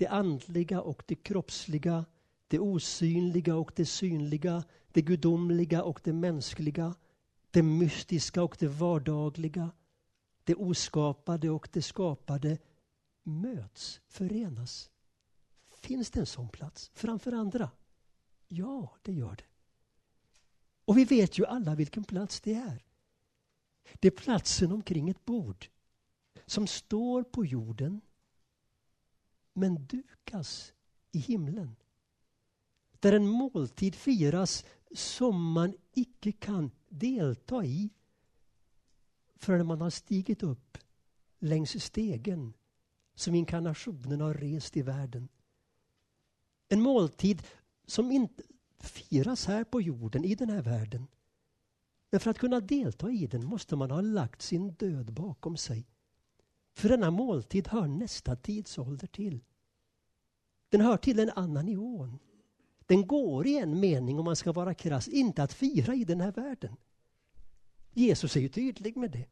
det 0.00 0.06
andliga 0.06 0.80
och 0.80 1.02
det 1.06 1.14
kroppsliga, 1.14 2.04
det 2.48 2.58
osynliga 2.58 3.56
och 3.56 3.72
det 3.76 3.86
synliga, 3.86 4.64
det 4.92 5.02
gudomliga 5.02 5.82
och 5.82 6.00
det 6.04 6.12
mänskliga, 6.12 6.94
det 7.50 7.62
mystiska 7.62 8.42
och 8.42 8.56
det 8.58 8.68
vardagliga, 8.68 9.70
det 10.44 10.54
oskapade 10.54 11.50
och 11.50 11.68
det 11.72 11.82
skapade 11.82 12.58
möts, 13.22 14.00
förenas. 14.08 14.90
Finns 15.74 16.10
det 16.10 16.20
en 16.20 16.26
sån 16.26 16.48
plats 16.48 16.90
framför 16.94 17.32
andra? 17.32 17.70
Ja, 18.48 18.96
det 19.02 19.12
gör 19.12 19.36
det. 19.36 19.48
Och 20.84 20.98
vi 20.98 21.04
vet 21.04 21.38
ju 21.38 21.46
alla 21.46 21.74
vilken 21.74 22.04
plats 22.04 22.40
det 22.40 22.54
är. 22.54 22.84
Det 24.00 24.08
är 24.08 24.12
platsen 24.12 24.72
omkring 24.72 25.10
ett 25.10 25.24
bord 25.24 25.66
som 26.46 26.66
står 26.66 27.22
på 27.22 27.46
jorden 27.46 28.00
men 29.52 29.86
dukas 29.86 30.72
i 31.12 31.18
himlen. 31.18 31.76
Där 33.00 33.12
en 33.12 33.28
måltid 33.28 33.94
firas 33.94 34.64
som 34.94 35.52
man 35.52 35.74
icke 35.92 36.32
kan 36.32 36.70
delta 36.88 37.64
i 37.64 37.90
förrän 39.36 39.66
man 39.66 39.80
har 39.80 39.90
stigit 39.90 40.42
upp 40.42 40.78
längs 41.38 41.84
stegen 41.84 42.52
som 43.14 43.34
inkarnationen 43.34 44.20
har 44.20 44.34
rest 44.34 44.76
i 44.76 44.82
världen. 44.82 45.28
En 46.68 46.80
måltid 46.80 47.42
som 47.86 48.10
inte 48.10 48.42
firas 48.78 49.46
här 49.46 49.64
på 49.64 49.80
jorden, 49.80 50.24
i 50.24 50.34
den 50.34 50.50
här 50.50 50.62
världen. 50.62 51.06
Men 52.10 52.20
för 52.20 52.30
att 52.30 52.38
kunna 52.38 52.60
delta 52.60 53.10
i 53.10 53.26
den 53.26 53.44
måste 53.44 53.76
man 53.76 53.90
ha 53.90 54.00
lagt 54.00 54.42
sin 54.42 54.72
död 54.72 55.12
bakom 55.12 55.56
sig. 55.56 55.86
För 56.74 56.88
denna 56.88 57.10
måltid 57.10 57.68
hör 57.68 57.86
nästa 57.86 58.36
tidsålder 58.36 59.06
till. 59.06 59.40
Den 60.68 60.80
hör 60.80 60.96
till 60.96 61.18
en 61.18 61.30
annan 61.30 61.66
nivå. 61.66 62.08
Den 62.86 63.06
går 63.06 63.46
i 63.46 63.58
en 63.58 63.80
mening, 63.80 64.18
om 64.18 64.24
man 64.24 64.36
ska 64.36 64.52
vara 64.52 64.74
krass, 64.74 65.08
inte 65.08 65.42
att 65.42 65.52
fira 65.52 65.94
i 65.94 66.04
den 66.04 66.20
här 66.20 66.32
världen. 66.32 66.76
Jesus 67.92 68.36
är 68.36 68.40
ju 68.40 68.48
tydlig 68.48 68.96
med 68.96 69.10
det. 69.10 69.26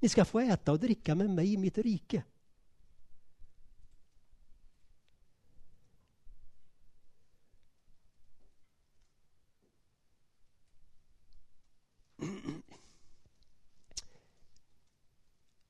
Ni 0.00 0.08
ska 0.08 0.24
få 0.24 0.40
äta 0.40 0.72
och 0.72 0.78
dricka 0.78 1.14
med 1.14 1.30
mig 1.30 1.52
i 1.52 1.56
mitt 1.56 1.78
rike. 1.78 2.22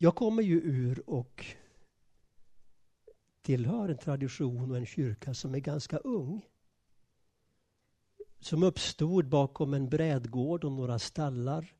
Jag 0.04 0.14
kommer 0.14 0.42
ju 0.42 0.60
ur 0.60 1.10
och 1.10 1.46
tillhör 3.42 3.88
en 3.88 3.98
tradition 3.98 4.70
och 4.70 4.76
en 4.76 4.86
kyrka 4.86 5.34
som 5.34 5.54
är 5.54 5.58
ganska 5.58 5.96
ung. 5.96 6.46
Som 8.40 8.62
uppstod 8.62 9.28
bakom 9.28 9.74
en 9.74 9.88
brädgård 9.88 10.64
och 10.64 10.72
några 10.72 10.98
stallar 10.98 11.74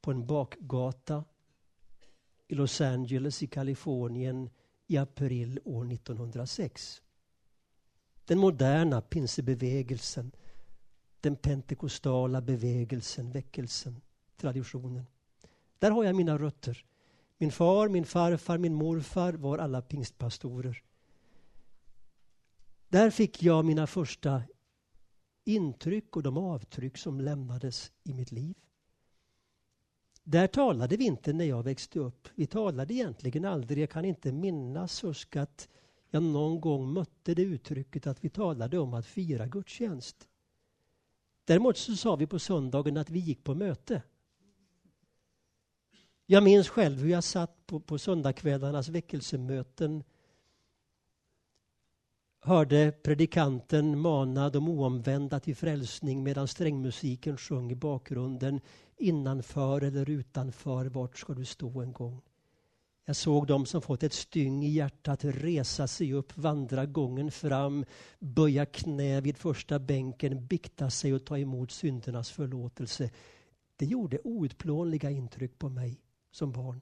på 0.00 0.10
en 0.10 0.26
bakgata 0.26 1.24
i 2.48 2.54
Los 2.54 2.80
Angeles 2.80 3.42
i 3.42 3.46
Kalifornien 3.46 4.50
i 4.86 4.96
april 4.96 5.60
år 5.64 5.92
1906. 5.92 7.02
Den 8.24 8.38
moderna 8.38 9.00
pinsebevägelsen, 9.00 10.32
den 11.20 11.36
pentekostala 11.36 12.40
bevägelsen, 12.40 13.30
väckelsen, 13.30 14.00
traditionen. 14.36 15.06
Där 15.78 15.90
har 15.90 16.04
jag 16.04 16.16
mina 16.16 16.38
rötter. 16.38 16.84
Min 17.38 17.52
far, 17.52 17.88
min 17.88 18.06
farfar, 18.06 18.58
min 18.58 18.74
morfar 18.74 19.32
var 19.32 19.58
alla 19.58 19.82
pingstpastorer. 19.82 20.82
Där 22.88 23.10
fick 23.10 23.42
jag 23.42 23.64
mina 23.64 23.86
första 23.86 24.42
intryck 25.44 26.16
och 26.16 26.22
de 26.22 26.38
avtryck 26.38 26.98
som 26.98 27.20
lämnades 27.20 27.92
i 28.04 28.14
mitt 28.14 28.32
liv. 28.32 28.56
Där 30.22 30.46
talade 30.46 30.96
vi 30.96 31.04
inte 31.04 31.32
när 31.32 31.44
jag 31.44 31.62
växte 31.62 31.98
upp. 31.98 32.28
Vi 32.34 32.46
talade 32.46 32.94
egentligen 32.94 33.44
aldrig. 33.44 33.82
Jag 33.82 33.90
kan 33.90 34.04
inte 34.04 34.32
minnas 34.32 35.04
husk 35.04 35.36
att 35.36 35.68
jag 36.10 36.22
någon 36.22 36.60
gång 36.60 36.92
mötte 36.92 37.34
det 37.34 37.42
uttrycket 37.42 38.06
att 38.06 38.24
vi 38.24 38.28
talade 38.28 38.78
om 38.78 38.94
att 38.94 39.06
fira 39.06 39.46
gudstjänst. 39.46 40.28
Däremot 41.44 41.76
så 41.76 41.96
sa 41.96 42.16
vi 42.16 42.26
på 42.26 42.38
söndagen 42.38 42.96
att 42.96 43.10
vi 43.10 43.18
gick 43.18 43.44
på 43.44 43.54
möte. 43.54 44.02
Jag 46.26 46.42
minns 46.42 46.68
själv 46.68 46.98
hur 46.98 47.08
jag 47.08 47.24
satt 47.24 47.66
på, 47.66 47.80
på 47.80 47.98
söndagskvällarnas 47.98 48.88
väckelsemöten 48.88 50.04
hörde 52.40 52.92
predikanten 53.02 53.98
mana 53.98 54.50
de 54.50 54.68
oomvända 54.68 55.40
till 55.40 55.56
frälsning 55.56 56.22
medan 56.22 56.48
strängmusiken 56.48 57.36
sjöng 57.36 57.70
i 57.70 57.74
bakgrunden. 57.74 58.60
Innanför 58.96 59.82
eller 59.82 60.10
utanför, 60.10 60.86
vart 60.86 61.18
ska 61.18 61.34
du 61.34 61.44
stå 61.44 61.80
en 61.80 61.92
gång? 61.92 62.20
Jag 63.04 63.16
såg 63.16 63.46
dem 63.46 63.66
som 63.66 63.82
fått 63.82 64.02
ett 64.02 64.12
styng 64.12 64.64
i 64.64 64.68
hjärtat 64.68 65.24
resa 65.24 65.86
sig 65.86 66.12
upp, 66.12 66.36
vandra 66.36 66.86
gången 66.86 67.30
fram, 67.30 67.84
böja 68.18 68.66
knä 68.66 69.20
vid 69.20 69.36
första 69.36 69.78
bänken, 69.78 70.46
bikta 70.46 70.90
sig 70.90 71.14
och 71.14 71.24
ta 71.24 71.38
emot 71.38 71.70
syndernas 71.70 72.30
förlåtelse. 72.30 73.10
Det 73.76 73.86
gjorde 73.86 74.18
outplånliga 74.24 75.10
intryck 75.10 75.58
på 75.58 75.68
mig 75.68 76.03
som 76.34 76.52
barn. 76.52 76.80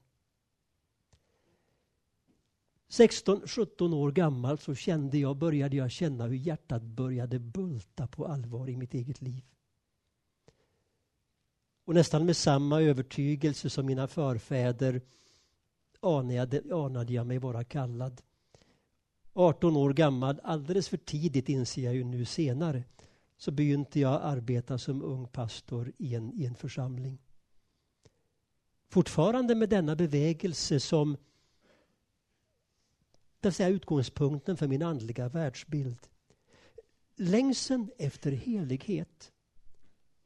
16-17 2.89 3.93
år 3.93 4.11
gammal 4.11 4.57
så 4.57 4.75
kände 4.75 5.17
jag, 5.17 5.37
började 5.37 5.75
jag 5.75 5.91
känna 5.91 6.25
hur 6.25 6.35
hjärtat 6.35 6.83
började 6.83 7.39
bulta 7.39 8.07
på 8.07 8.25
allvar 8.25 8.69
i 8.69 8.77
mitt 8.77 8.93
eget 8.93 9.21
liv. 9.21 9.43
Och 11.85 11.93
nästan 11.93 12.25
med 12.25 12.37
samma 12.37 12.81
övertygelse 12.81 13.69
som 13.69 13.85
mina 13.85 14.07
förfäder 14.07 15.01
anade, 15.99 16.61
anade 16.71 17.13
jag 17.13 17.27
mig 17.27 17.37
vara 17.37 17.63
kallad. 17.63 18.21
18 19.33 19.77
år 19.77 19.93
gammal, 19.93 20.39
alldeles 20.43 20.89
för 20.89 20.97
tidigt 20.97 21.49
inser 21.49 21.83
jag 21.83 21.95
ju 21.95 22.03
nu 22.03 22.25
senare, 22.25 22.83
så 23.37 23.51
begynte 23.51 23.99
jag 23.99 24.21
arbeta 24.23 24.77
som 24.77 25.01
ung 25.01 25.27
pastor 25.27 25.91
i 25.97 26.15
en, 26.15 26.33
i 26.33 26.45
en 26.45 26.55
församling. 26.55 27.22
Fortfarande 28.93 29.55
med 29.55 29.69
denna 29.69 29.95
bevägelse 29.95 30.79
som 30.79 31.17
det 33.39 33.47
vill 33.47 33.53
säga 33.53 33.69
utgångspunkten 33.69 34.57
för 34.57 34.67
min 34.67 34.81
andliga 34.81 35.29
världsbild. 35.29 36.07
Längsen 37.15 37.91
efter 37.97 38.31
helighet 38.31 39.31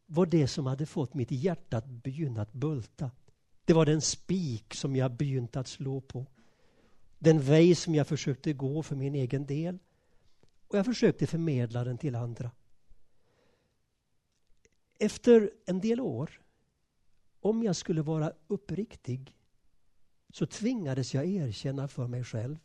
var 0.05 0.25
det 0.25 0.47
som 0.47 0.65
hade 0.65 0.85
fått 0.85 1.13
mitt 1.13 1.31
hjärta 1.31 1.77
att 1.77 1.85
begynna 1.85 2.41
att 2.41 2.53
bulta. 2.53 3.11
Det 3.65 3.73
var 3.73 3.85
den 3.85 4.01
spik 4.01 4.73
som 4.73 4.95
jag 4.95 5.11
begynt 5.11 5.55
att 5.55 5.67
slå 5.67 6.01
på. 6.01 6.25
Den 7.19 7.41
väg 7.41 7.77
som 7.77 7.95
jag 7.95 8.07
försökte 8.07 8.53
gå 8.53 8.83
för 8.83 8.95
min 8.95 9.15
egen 9.15 9.45
del. 9.45 9.79
Och 10.67 10.77
jag 10.77 10.85
försökte 10.85 11.27
förmedla 11.27 11.83
den 11.83 11.97
till 11.97 12.15
andra. 12.15 12.51
Efter 14.99 15.51
en 15.65 15.79
del 15.79 16.01
år, 16.01 16.41
om 17.39 17.63
jag 17.63 17.75
skulle 17.75 18.01
vara 18.01 18.33
uppriktig, 18.47 19.35
så 20.33 20.45
tvingades 20.45 21.13
jag 21.13 21.25
erkänna 21.25 21.87
för 21.87 22.07
mig 22.07 22.23
själv 22.23 22.59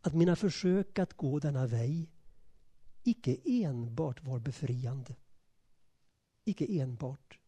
att 0.00 0.14
mina 0.14 0.36
försök 0.36 0.98
att 0.98 1.14
gå 1.14 1.38
denna 1.38 1.66
väg 1.66 2.10
icke 3.04 3.36
enbart 3.44 4.24
var 4.24 4.38
befriande. 4.38 5.16
Icke 6.44 6.66
enbart. 6.80 7.38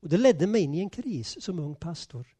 Och 0.00 0.08
det 0.08 0.16
ledde 0.16 0.46
mig 0.46 0.62
in 0.62 0.74
i 0.74 0.80
en 0.80 0.90
kris 0.90 1.44
som 1.44 1.58
ung 1.58 1.74
pastor. 1.74 2.36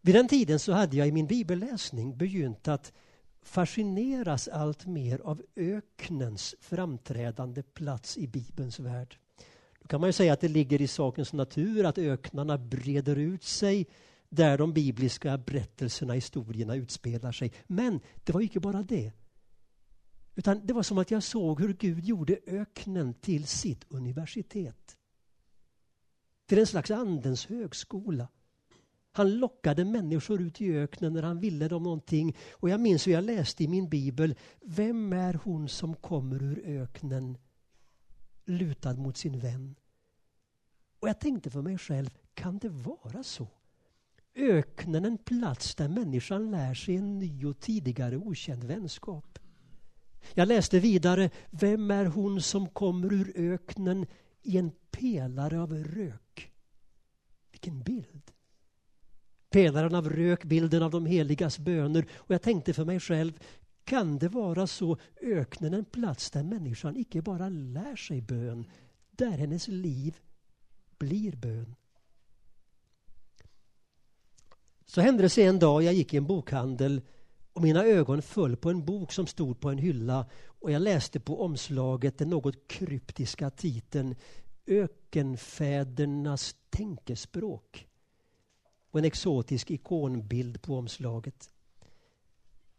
Vid 0.00 0.14
den 0.14 0.28
tiden 0.28 0.58
så 0.58 0.72
hade 0.72 0.96
jag 0.96 1.08
i 1.08 1.12
min 1.12 1.26
bibelläsning 1.26 2.16
begynt 2.16 2.68
att 2.68 2.92
fascineras 3.42 4.48
allt 4.48 4.86
mer 4.86 5.18
av 5.18 5.42
öknens 5.56 6.54
framträdande 6.60 7.62
plats 7.62 8.18
i 8.18 8.28
Bibelns 8.28 8.80
värld. 8.80 9.18
Då 9.84 9.88
kan 9.88 10.00
man 10.00 10.08
ju 10.08 10.12
säga 10.12 10.32
att 10.32 10.40
det 10.40 10.48
ligger 10.48 10.80
i 10.80 10.88
sakens 10.88 11.32
natur 11.32 11.84
att 11.84 11.98
öknarna 11.98 12.58
breder 12.58 13.16
ut 13.16 13.44
sig 13.44 13.86
där 14.28 14.58
de 14.58 14.72
bibliska 14.72 15.38
berättelserna, 15.38 16.12
historierna 16.12 16.74
utspelar 16.74 17.32
sig. 17.32 17.52
Men 17.66 18.00
det 18.24 18.32
var 18.32 18.40
inte 18.40 18.60
bara 18.60 18.82
det. 18.82 19.12
Utan 20.34 20.66
det 20.66 20.72
var 20.72 20.82
som 20.82 20.98
att 20.98 21.10
jag 21.10 21.22
såg 21.22 21.60
hur 21.60 21.72
Gud 21.72 22.04
gjorde 22.04 22.38
öknen 22.46 23.14
till 23.14 23.46
sitt 23.46 23.84
universitet. 23.88 24.96
Till 26.46 26.58
en 26.58 26.66
slags 26.66 26.90
andens 26.90 27.46
högskola. 27.46 28.28
Han 29.12 29.38
lockade 29.38 29.84
människor 29.84 30.42
ut 30.42 30.60
i 30.60 30.76
öknen 30.76 31.12
när 31.12 31.22
han 31.22 31.40
ville 31.40 31.68
dem 31.68 31.82
någonting. 31.82 32.36
Och 32.52 32.68
jag 32.68 32.80
minns 32.80 33.06
hur 33.06 33.12
jag 33.12 33.24
läste 33.24 33.64
i 33.64 33.68
min 33.68 33.88
bibel. 33.88 34.34
Vem 34.60 35.12
är 35.12 35.40
hon 35.44 35.68
som 35.68 35.94
kommer 35.94 36.42
ur 36.42 36.62
öknen 36.66 37.38
lutad 38.44 38.94
mot 38.94 39.16
sin 39.16 39.38
vän? 39.38 39.74
Och 41.00 41.08
jag 41.08 41.20
tänkte 41.20 41.50
för 41.50 41.62
mig 41.62 41.78
själv, 41.78 42.10
kan 42.34 42.58
det 42.58 42.68
vara 42.68 43.22
så? 43.22 43.48
öknen 44.34 45.04
en 45.04 45.18
plats 45.18 45.74
där 45.74 45.88
människan 45.88 46.50
lär 46.50 46.74
sig 46.74 46.96
en 46.96 47.18
ny 47.18 47.46
och 47.46 47.60
tidigare 47.60 48.16
okänd 48.16 48.64
vänskap. 48.64 49.38
Jag 50.34 50.48
läste 50.48 50.78
vidare, 50.78 51.30
vem 51.50 51.90
är 51.90 52.04
hon 52.04 52.42
som 52.42 52.68
kommer 52.68 53.12
ur 53.12 53.32
öknen 53.36 54.06
i 54.42 54.58
en 54.58 54.72
pelare 54.90 55.60
av 55.60 55.74
rök? 55.74 56.52
Vilken 57.52 57.82
bild! 57.82 58.30
Pelaren 59.50 59.94
av 59.94 60.10
rök, 60.10 60.44
bilden 60.44 60.82
av 60.82 60.90
de 60.90 61.06
heligas 61.06 61.58
böner. 61.58 62.06
Och 62.14 62.34
jag 62.34 62.42
tänkte 62.42 62.72
för 62.72 62.84
mig 62.84 63.00
själv, 63.00 63.32
kan 63.84 64.18
det 64.18 64.28
vara 64.28 64.66
så 64.66 64.96
öknen 65.22 65.74
en 65.74 65.84
plats 65.84 66.30
där 66.30 66.42
människan 66.42 66.96
icke 66.96 67.22
bara 67.22 67.48
lär 67.48 67.96
sig 67.96 68.20
bön, 68.20 68.66
där 69.10 69.30
hennes 69.38 69.68
liv 69.68 70.18
blir 70.98 71.36
bön? 71.36 71.74
Så 74.86 75.00
hände 75.00 75.22
det 75.22 75.28
sig 75.28 75.44
en 75.44 75.58
dag 75.58 75.82
jag 75.82 75.94
gick 75.94 76.14
i 76.14 76.16
en 76.16 76.26
bokhandel 76.26 77.02
och 77.52 77.62
mina 77.62 77.84
ögon 77.84 78.22
föll 78.22 78.56
på 78.56 78.70
en 78.70 78.84
bok 78.84 79.12
som 79.12 79.26
stod 79.26 79.60
på 79.60 79.70
en 79.70 79.78
hylla 79.78 80.26
och 80.46 80.70
jag 80.70 80.82
läste 80.82 81.20
på 81.20 81.42
omslaget 81.42 82.18
den 82.18 82.30
något 82.30 82.68
kryptiska 82.68 83.50
titeln 83.50 84.16
Ökenfädernas 84.66 86.56
tänkespråk. 86.70 87.88
och 88.90 88.98
en 88.98 89.04
exotisk 89.04 89.70
ikonbild 89.70 90.62
på 90.62 90.76
omslaget. 90.76 91.50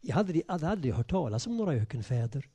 Jag 0.06 0.16
hade, 0.16 0.42
hade 0.48 0.68
aldrig 0.68 0.94
hört 0.94 1.10
talas 1.10 1.46
om 1.46 1.56
några 1.56 1.72
ökenfäder. 1.72 2.48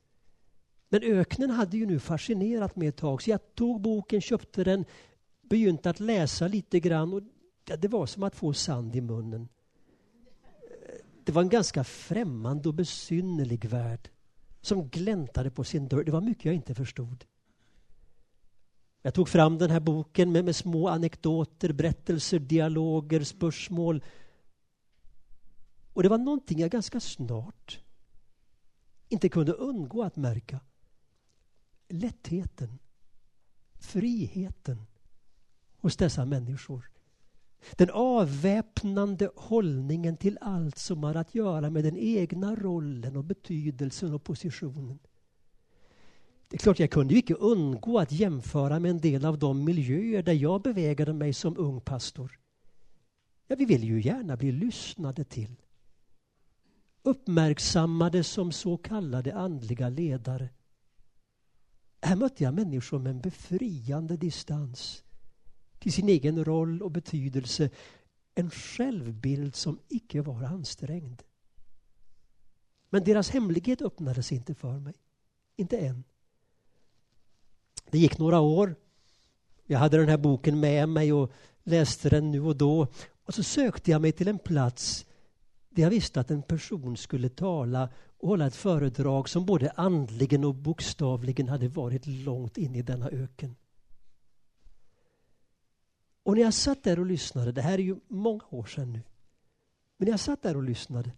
Men 0.88 1.02
öknen 1.02 1.50
hade 1.50 1.76
ju 1.76 1.86
nu 1.86 1.98
fascinerat 1.98 2.76
mig 2.76 2.88
ett 2.88 2.96
tag 2.96 3.22
så 3.22 3.30
jag 3.30 3.54
tog 3.54 3.80
boken, 3.80 4.20
köpte 4.20 4.64
den, 4.64 4.84
begynte 5.42 5.90
att 5.90 6.00
läsa 6.00 6.48
lite 6.48 6.80
grann 6.80 7.12
och 7.12 7.22
det 7.78 7.88
var 7.88 8.06
som 8.06 8.22
att 8.22 8.36
få 8.36 8.52
sand 8.52 8.96
i 8.96 9.00
munnen. 9.00 9.48
Eh, 10.42 10.94
det 11.24 11.32
var 11.32 11.42
en 11.42 11.48
ganska 11.48 11.84
främmande 11.84 12.68
och 12.68 12.74
besynnerlig 12.74 13.64
värld 13.64 14.08
som 14.60 14.88
gläntade 14.88 15.50
på 15.50 15.64
sin 15.64 15.88
dörr. 15.88 16.04
Det 16.04 16.12
var 16.12 16.20
mycket 16.20 16.44
jag 16.44 16.54
inte 16.54 16.74
förstod. 16.74 17.24
Jag 19.02 19.14
tog 19.14 19.28
fram 19.28 19.58
den 19.58 19.70
här 19.70 19.80
boken 19.80 20.32
med, 20.32 20.44
med 20.44 20.56
små 20.56 20.88
anekdoter, 20.88 21.72
berättelser, 21.72 22.38
dialoger, 22.38 23.20
spörsmål. 23.20 24.02
Och 25.92 26.02
det 26.02 26.08
var 26.08 26.18
någonting 26.18 26.58
jag 26.58 26.70
ganska 26.70 27.00
snart 27.00 27.80
inte 29.08 29.28
kunde 29.28 29.52
undgå 29.52 30.02
att 30.02 30.16
märka. 30.16 30.60
Lättheten, 31.88 32.78
friheten 33.80 34.86
hos 35.76 35.96
dessa 35.96 36.24
människor. 36.24 36.90
Den 37.76 37.90
avväpnande 37.90 39.30
hållningen 39.36 40.16
till 40.16 40.38
allt 40.40 40.78
som 40.78 41.02
har 41.02 41.14
att 41.14 41.34
göra 41.34 41.70
med 41.70 41.84
den 41.84 41.96
egna 41.96 42.54
rollen 42.54 43.16
och 43.16 43.24
betydelsen 43.24 44.14
och 44.14 44.24
positionen. 44.24 44.98
Det 46.48 46.56
är 46.56 46.58
klart, 46.58 46.78
jag 46.78 46.90
kunde 46.90 47.14
ju 47.14 47.20
inte 47.20 47.34
undgå 47.34 47.98
att 47.98 48.12
jämföra 48.12 48.80
med 48.80 48.90
en 48.90 49.00
del 49.00 49.24
av 49.24 49.38
de 49.38 49.64
miljöer 49.64 50.22
där 50.22 50.32
jag 50.32 50.62
bevägade 50.62 51.12
mig 51.12 51.32
som 51.32 51.58
ung 51.58 51.80
pastor. 51.80 52.40
Ja, 53.46 53.56
vi 53.56 53.64
vill 53.64 53.84
ju 53.84 54.00
gärna 54.02 54.36
bli 54.36 54.52
lyssnade 54.52 55.24
till. 55.24 55.61
Uppmärksammade 57.02 58.24
som 58.24 58.52
så 58.52 58.76
kallade 58.76 59.34
andliga 59.34 59.88
ledare. 59.88 60.48
Här 62.02 62.16
mötte 62.16 62.44
jag 62.44 62.54
människor 62.54 62.98
med 62.98 63.10
en 63.10 63.20
befriande 63.20 64.16
distans 64.16 65.04
till 65.78 65.92
sin 65.92 66.08
egen 66.08 66.44
roll 66.44 66.82
och 66.82 66.90
betydelse. 66.90 67.70
En 68.34 68.50
självbild 68.50 69.56
som 69.56 69.78
icke 69.88 70.22
var 70.22 70.42
ansträngd. 70.42 71.22
Men 72.90 73.04
deras 73.04 73.30
hemlighet 73.30 73.82
öppnades 73.82 74.32
inte 74.32 74.54
för 74.54 74.78
mig. 74.78 74.94
Inte 75.56 75.78
än. 75.78 76.04
Det 77.90 77.98
gick 77.98 78.18
några 78.18 78.40
år. 78.40 78.74
Jag 79.66 79.78
hade 79.78 79.96
den 79.96 80.08
här 80.08 80.18
boken 80.18 80.60
med 80.60 80.88
mig 80.88 81.12
och 81.12 81.32
läste 81.62 82.08
den 82.08 82.30
nu 82.30 82.40
och 82.40 82.56
då. 82.56 82.86
Och 83.24 83.34
så 83.34 83.42
sökte 83.42 83.90
jag 83.90 84.02
mig 84.02 84.12
till 84.12 84.28
en 84.28 84.38
plats 84.38 85.06
där 85.74 85.82
jag 85.82 85.90
visste 85.90 86.20
att 86.20 86.30
en 86.30 86.42
person 86.42 86.96
skulle 86.96 87.28
tala 87.28 87.88
och 88.18 88.28
hålla 88.28 88.46
ett 88.46 88.56
föredrag 88.56 89.28
som 89.28 89.46
både 89.46 89.70
andligen 89.70 90.44
och 90.44 90.54
bokstavligen 90.54 91.48
hade 91.48 91.68
varit 91.68 92.06
långt 92.06 92.58
in 92.58 92.74
i 92.74 92.82
denna 92.82 93.08
öken. 93.08 93.56
Och 96.22 96.34
när 96.34 96.42
jag 96.42 96.54
satt 96.54 96.82
där 96.82 96.98
och 96.98 97.06
lyssnade, 97.06 97.52
det 97.52 97.62
här 97.62 97.74
är 97.74 97.82
ju 97.82 97.96
många 98.08 98.44
år 98.50 98.64
sedan 98.64 98.92
nu, 98.92 99.02
men 99.96 100.06
när 100.06 100.12
jag 100.12 100.20
satt 100.20 100.42
där 100.42 100.56
och 100.56 100.62
lyssnade, 100.62 101.12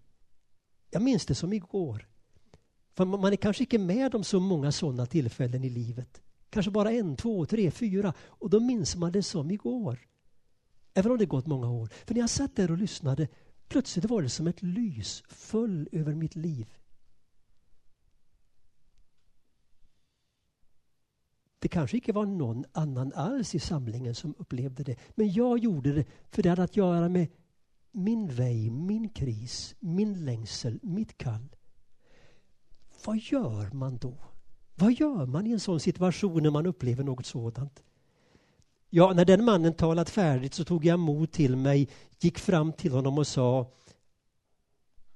jag 0.90 1.02
minns 1.02 1.26
det 1.26 1.34
som 1.34 1.52
igår. 1.52 2.08
För 2.94 3.04
man 3.04 3.32
är 3.32 3.36
kanske 3.36 3.62
inte 3.62 3.78
med 3.78 4.14
om 4.14 4.24
så 4.24 4.40
många 4.40 4.72
sådana 4.72 5.06
tillfällen 5.06 5.64
i 5.64 5.70
livet. 5.70 6.22
Kanske 6.50 6.70
bara 6.70 6.90
en, 6.90 7.16
två, 7.16 7.46
tre, 7.46 7.70
fyra. 7.70 8.14
Och 8.20 8.50
då 8.50 8.60
minns 8.60 8.96
man 8.96 9.12
det 9.12 9.22
som 9.22 9.50
igår. 9.50 9.98
Även 10.94 11.12
om 11.12 11.18
det 11.18 11.26
gått 11.26 11.46
många 11.46 11.70
år. 11.70 11.88
För 12.06 12.14
när 12.14 12.20
jag 12.20 12.30
satt 12.30 12.56
där 12.56 12.70
och 12.70 12.78
lyssnade, 12.78 13.28
plötsligt 13.68 14.04
var 14.04 14.22
det 14.22 14.28
som 14.28 14.46
ett 14.46 14.62
lys 14.62 15.22
föll 15.28 15.88
över 15.92 16.14
mitt 16.14 16.36
liv. 16.36 16.74
Det 21.58 21.68
kanske 21.68 21.96
inte 21.96 22.12
var 22.12 22.26
någon 22.26 22.64
annan 22.72 23.12
alls 23.12 23.54
i 23.54 23.58
samlingen 23.58 24.14
som 24.14 24.34
upplevde 24.38 24.84
det. 24.84 24.96
Men 25.14 25.32
jag 25.32 25.58
gjorde 25.58 25.92
det 25.92 26.04
för 26.30 26.42
det 26.42 26.48
hade 26.48 26.62
att 26.62 26.76
göra 26.76 27.08
med 27.08 27.28
min 27.92 28.28
väg, 28.28 28.72
min 28.72 29.08
kris, 29.08 29.74
min 29.80 30.24
längsel, 30.24 30.78
mitt 30.82 31.18
kall. 31.18 31.56
Vad 33.04 33.18
gör 33.18 33.70
man 33.70 33.98
då? 33.98 34.14
Vad 34.74 34.92
gör 34.92 35.26
man 35.26 35.46
i 35.46 35.52
en 35.52 35.60
sån 35.60 35.80
situation 35.80 36.42
när 36.42 36.50
man 36.50 36.66
upplever 36.66 37.04
något 37.04 37.26
sådant? 37.26 37.82
Ja, 38.96 39.12
när 39.12 39.24
den 39.24 39.44
mannen 39.44 39.74
talat 39.74 40.10
färdigt 40.10 40.54
så 40.54 40.64
tog 40.64 40.84
jag 40.84 40.98
mod 40.98 41.32
till 41.32 41.56
mig, 41.56 41.88
gick 42.20 42.38
fram 42.38 42.72
till 42.72 42.92
honom 42.92 43.18
och 43.18 43.26
sa 43.26 43.72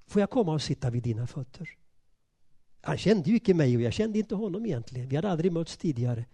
Får 0.06 0.20
jag 0.20 0.30
komma 0.30 0.52
och 0.52 0.62
sitta 0.62 0.90
vid 0.90 1.02
dina 1.02 1.26
fötter? 1.26 1.70
Han 2.80 2.98
kände 2.98 3.30
ju 3.30 3.34
inte 3.34 3.54
mig 3.54 3.76
och 3.76 3.82
jag 3.82 3.92
kände 3.92 4.18
inte 4.18 4.34
honom 4.34 4.66
egentligen. 4.66 5.08
Vi 5.08 5.16
hade 5.16 5.30
aldrig 5.30 5.52
mötts 5.52 5.76
tidigare. 5.76 6.24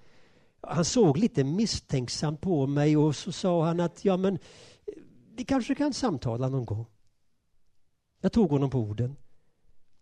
Han 0.61 0.85
såg 0.85 1.19
lite 1.19 1.45
misstänksamt 1.45 2.41
på 2.41 2.67
mig 2.67 2.97
och 2.97 3.17
så 3.17 3.33
sa 3.33 3.65
han 3.65 3.81
att 3.81 4.05
ja 4.05 4.17
men 4.17 4.35
eh, 4.35 4.41
vi 5.37 5.45
kanske 5.45 5.75
kan 5.75 5.95
samtala 5.95 6.49
någon 6.49 6.65
gång. 6.65 6.87
Jag 8.21 8.33
tog 8.33 8.51
honom 8.51 8.71
på 8.71 8.79
orden. 8.79 9.17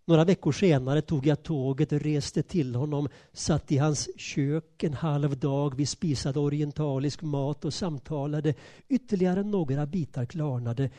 Några 0.05 0.25
veckor 0.25 0.53
senare 0.53 1.03
tog 1.03 1.27
jag 1.27 1.43
tåget, 1.43 1.93
och 1.93 2.01
reste 2.01 2.43
till 2.43 2.75
honom, 2.75 3.09
satt 3.33 3.73
i 3.73 3.79
hans 3.79 4.21
kök 4.21 4.83
en 4.83 4.95
halv 4.95 5.39
dag. 5.39 5.77
Vi 5.77 5.87
spisade 5.87 6.39
orientalisk 6.39 7.23
mat 7.23 7.65
och 7.65 7.75
samtalade. 7.75 8.55
Ytterligare 8.89 9.43
några 9.43 9.87
bitar 9.87 10.25
klarnade. 10.25 10.91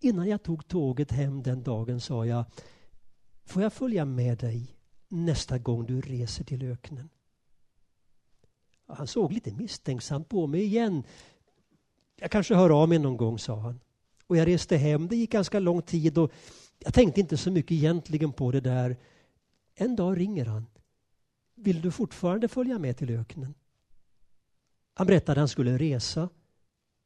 Innan 0.00 0.28
jag 0.28 0.42
tog 0.42 0.68
tåget 0.68 1.12
hem 1.12 1.42
den 1.42 1.62
dagen 1.62 2.00
sa 2.00 2.26
jag 2.26 2.44
Får 3.46 3.62
jag 3.62 3.72
följa 3.72 4.04
med 4.04 4.38
dig 4.38 4.76
nästa 5.08 5.58
gång 5.58 5.86
du 5.86 6.00
reser 6.00 6.44
till 6.44 6.62
öknen? 6.62 7.08
Han 8.86 9.06
såg 9.06 9.32
lite 9.32 9.52
misstänksamt 9.52 10.28
på 10.28 10.46
mig 10.46 10.64
igen. 10.64 11.02
Jag 12.16 12.30
kanske 12.30 12.54
hör 12.54 12.82
av 12.82 12.88
mig 12.88 12.98
någon 12.98 13.16
gång, 13.16 13.38
sa 13.38 13.60
han. 13.60 13.80
Och 14.26 14.36
jag 14.36 14.48
reste 14.48 14.76
hem. 14.76 15.08
Det 15.08 15.16
gick 15.16 15.32
ganska 15.32 15.60
lång 15.60 15.82
tid 15.82 16.18
och 16.18 16.32
jag 16.84 16.94
tänkte 16.94 17.20
inte 17.20 17.36
så 17.36 17.50
mycket 17.50 17.72
egentligen 17.72 18.32
på 18.32 18.50
det 18.50 18.60
där. 18.60 18.96
En 19.74 19.96
dag 19.96 20.20
ringer 20.20 20.44
han. 20.44 20.66
Vill 21.54 21.80
du 21.80 21.90
fortfarande 21.90 22.48
följa 22.48 22.78
med 22.78 22.96
till 22.96 23.10
öknen? 23.10 23.54
Han 24.94 25.06
berättade 25.06 25.32
att 25.32 25.38
han 25.38 25.48
skulle 25.48 25.78
resa 25.78 26.28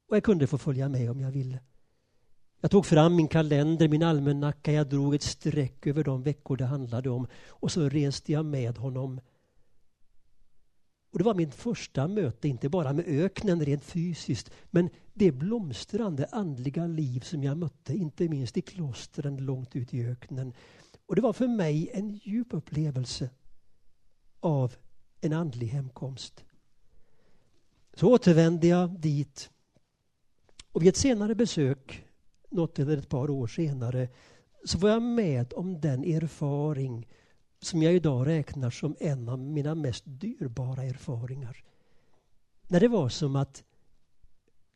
och 0.09 0.16
jag 0.16 0.24
kunde 0.24 0.47
få 0.47 0.59
följa 0.59 0.89
med 0.89 1.11
om 1.11 1.20
jag 1.20 1.31
ville. 1.31 1.61
Jag 2.61 2.70
tog 2.70 2.87
fram 2.87 3.16
min 3.16 3.29
kalender, 3.29 3.89
min 3.89 4.03
almanacka, 4.03 4.72
jag 4.72 4.89
drog 4.89 5.14
ett 5.14 5.22
streck 5.22 5.87
över 5.87 6.05
de 6.05 6.22
veckor 6.22 6.57
det 6.57 6.64
handlade 6.64 7.11
om 7.11 7.26
och 7.49 7.72
så 7.72 7.89
reste 7.89 8.33
jag 8.33 8.45
med 8.45 8.79
honom. 8.79 9.20
Och 11.11 11.18
Det 11.18 11.24
var 11.24 11.35
mitt 11.35 11.55
första 11.55 12.09
möte, 12.09 12.49
inte 12.49 12.68
bara 12.68 12.93
med 12.93 13.05
öknen 13.09 13.64
rent 13.64 13.85
fysiskt, 13.85 14.51
men 14.70 14.91
det 15.19 15.33
blomstrande 15.33 16.27
andliga 16.33 16.87
liv 16.87 17.21
som 17.21 17.45
jag 17.45 17.57
mötte, 17.57 17.95
inte 17.95 18.29
minst 18.29 18.57
i 18.57 18.62
klostren 18.62 19.37
långt 19.37 19.77
ut 19.77 19.95
i 19.95 20.07
öknen. 20.07 20.53
Och 21.07 21.16
det 21.16 21.23
var 21.23 21.33
för 21.33 21.49
mig 21.49 21.91
en 21.93 22.11
djup 22.11 22.55
upplevelse 22.55 23.31
av 24.41 24.75
en 25.21 25.33
andlig 25.33 25.66
hemkomst. 25.66 26.45
Så 27.95 28.12
återvände 28.12 28.66
jag 28.66 29.01
dit 29.01 29.51
och 30.73 30.83
vid 30.83 30.89
ett 30.89 30.97
senare 30.97 31.35
besök, 31.35 32.05
något 32.51 32.79
eller 32.79 32.97
ett 32.97 33.09
par 33.09 33.31
år 33.31 33.47
senare, 33.47 34.09
så 34.64 34.79
var 34.79 34.91
jag 34.91 35.03
med 35.03 35.53
om 35.53 35.81
den 35.81 36.05
erfaring 36.05 37.09
som 37.61 37.83
jag 37.83 37.95
idag 37.95 38.27
räknar 38.27 38.71
som 38.71 38.97
en 39.01 39.29
av 39.29 39.39
mina 39.39 39.75
mest 39.75 40.03
dyrbara 40.07 40.83
erfaringar. 40.83 41.64
När 42.69 42.81
det 42.81 42.89
var 42.89 43.09
som 43.09 43.37
att 43.37 43.64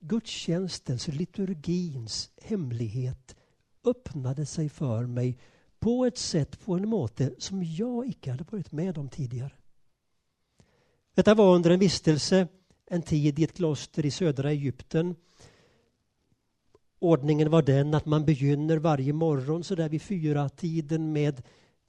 gudstjänstens, 0.02 1.08
liturgins 1.08 2.30
hemlighet 2.42 3.36
öppnade 3.84 4.46
sig 4.46 4.68
för 4.68 5.06
mig 5.06 5.38
på 5.78 6.06
ett 6.06 6.18
sätt, 6.18 6.60
på 6.64 6.74
en 6.74 6.88
måte 6.88 7.34
som 7.38 7.62
jag 7.62 8.06
icke 8.06 8.30
hade 8.30 8.44
varit 8.50 8.72
med 8.72 8.98
om 8.98 9.08
tidigare. 9.08 9.52
Detta 11.14 11.34
var 11.34 11.54
under 11.54 11.70
en 11.70 11.80
vistelse 11.80 12.48
en 12.86 13.02
tid 13.02 13.38
i 13.38 13.44
ett 13.44 13.56
kloster 13.56 14.06
i 14.06 14.10
södra 14.10 14.50
Egypten. 14.50 15.16
Ordningen 16.98 17.50
var 17.50 17.62
den 17.62 17.94
att 17.94 18.06
man 18.06 18.24
begynner 18.24 18.76
varje 18.76 19.12
morgon 19.12 19.64
så 19.64 19.74
där 19.74 19.88
vid 19.88 20.02
fyra 20.02 20.48
tiden 20.48 21.12
med 21.12 21.42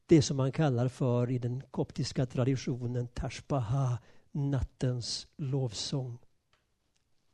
det 0.05 0.22
som 0.22 0.38
man 0.38 0.51
kallar 0.51 0.88
för 0.88 1.32
i 1.32 1.38
den 1.38 1.64
koptiska 1.72 2.26
traditionen 2.26 3.07
Tashbaha, 3.07 3.97
nattens 4.32 5.28
lovsång 5.38 6.18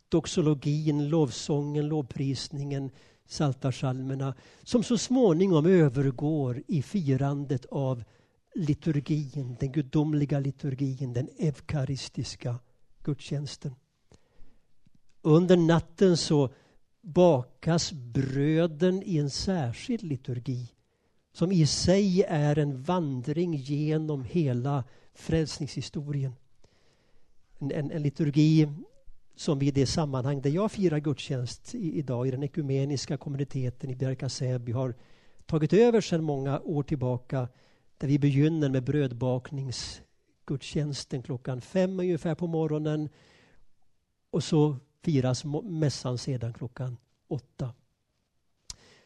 doxologin, 0.10 1.10
lovsången, 1.10 1.88
lovprisningen, 1.88 2.92
saltarsalmerna 3.26 4.36
som 4.64 4.84
så 4.84 4.98
småningom 4.98 5.66
övergår 5.66 6.64
i 6.68 6.82
firandet 6.82 7.66
av 7.66 8.04
liturgin, 8.56 9.58
den 9.60 9.72
gudomliga 9.72 10.40
liturgin, 10.40 11.14
den 11.14 11.30
eukaristiska 11.38 12.60
gudstjänsten. 13.04 13.76
Under 15.22 15.58
natten 15.58 16.18
så 16.18 16.50
bakas 17.02 17.92
bröden 17.92 19.04
i 19.04 19.18
en 19.18 19.30
särskild 19.30 20.04
liturgi 20.04 20.74
som 21.32 21.52
i 21.52 21.68
sig 21.68 22.24
är 22.24 22.60
en 22.60 22.84
vandring 22.84 23.54
genom 23.54 24.24
hela 24.24 24.84
frälsningshistorien. 25.14 26.36
En, 27.60 27.72
en, 27.72 27.92
en 27.92 28.04
liturgi 28.04 28.68
som 29.40 29.62
i 29.62 29.72
det 29.72 29.86
sammanhang 29.86 30.42
där 30.42 30.50
jag 30.50 30.72
firar 30.72 31.00
gudstjänst 31.00 31.76
i, 31.76 31.98
idag 31.98 32.28
i 32.28 32.32
den 32.32 32.44
ekumeniska 32.44 33.18
kommuniteten 33.18 33.90
i 33.90 33.96
Bjärka-Säby 33.96 34.72
har 34.72 34.94
tagit 35.46 35.74
över 35.74 36.02
sedan 36.02 36.24
många 36.24 36.60
år 36.60 36.84
tillbaka 36.84 37.48
där 37.98 38.08
vi 38.08 38.20
begynner 38.20 38.70
med 38.70 38.84
brödbakningsgudstjänsten 38.84 41.24
klockan 41.24 41.62
fem 41.62 42.00
ungefär 42.00 42.36
på 42.36 42.48
morgonen 42.48 43.10
och 44.32 44.44
så 44.44 44.76
firas 45.02 45.44
mässan 45.64 46.18
sedan 46.18 46.54
klockan 46.54 46.98
åtta. 47.28 47.74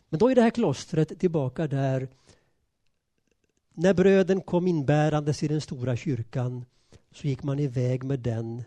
Men 0.09 0.19
då 0.19 0.31
är 0.31 0.35
det 0.35 0.41
här 0.41 0.49
klostret 0.49 1.19
tillbaka 1.19 1.67
där 1.67 2.07
när 3.73 3.93
bröden 3.93 4.41
kom 4.41 4.67
inbärandes 4.67 5.43
i 5.43 5.47
den 5.47 5.61
stora 5.61 5.95
kyrkan 5.95 6.65
så 7.11 7.27
gick 7.27 7.43
man 7.43 7.59
iväg 7.59 8.03
med 8.03 8.19
den, 8.19 8.63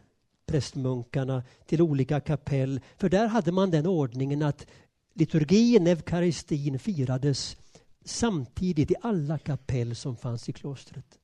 prästmunkarna, 0.46 1.42
till 1.66 1.82
olika 1.82 2.20
kapell. 2.20 2.80
För 2.96 3.08
där 3.08 3.26
hade 3.26 3.52
man 3.52 3.70
den 3.70 3.86
ordningen 3.86 4.42
att 4.42 4.66
liturgin, 5.14 5.86
eukaristin, 5.86 6.78
firades 6.78 7.56
samtidigt 8.04 8.90
i 8.90 8.94
alla 9.02 9.38
kapell 9.38 9.96
som 9.96 10.16
fanns 10.16 10.48
i 10.48 10.52
klostret. 10.52 11.18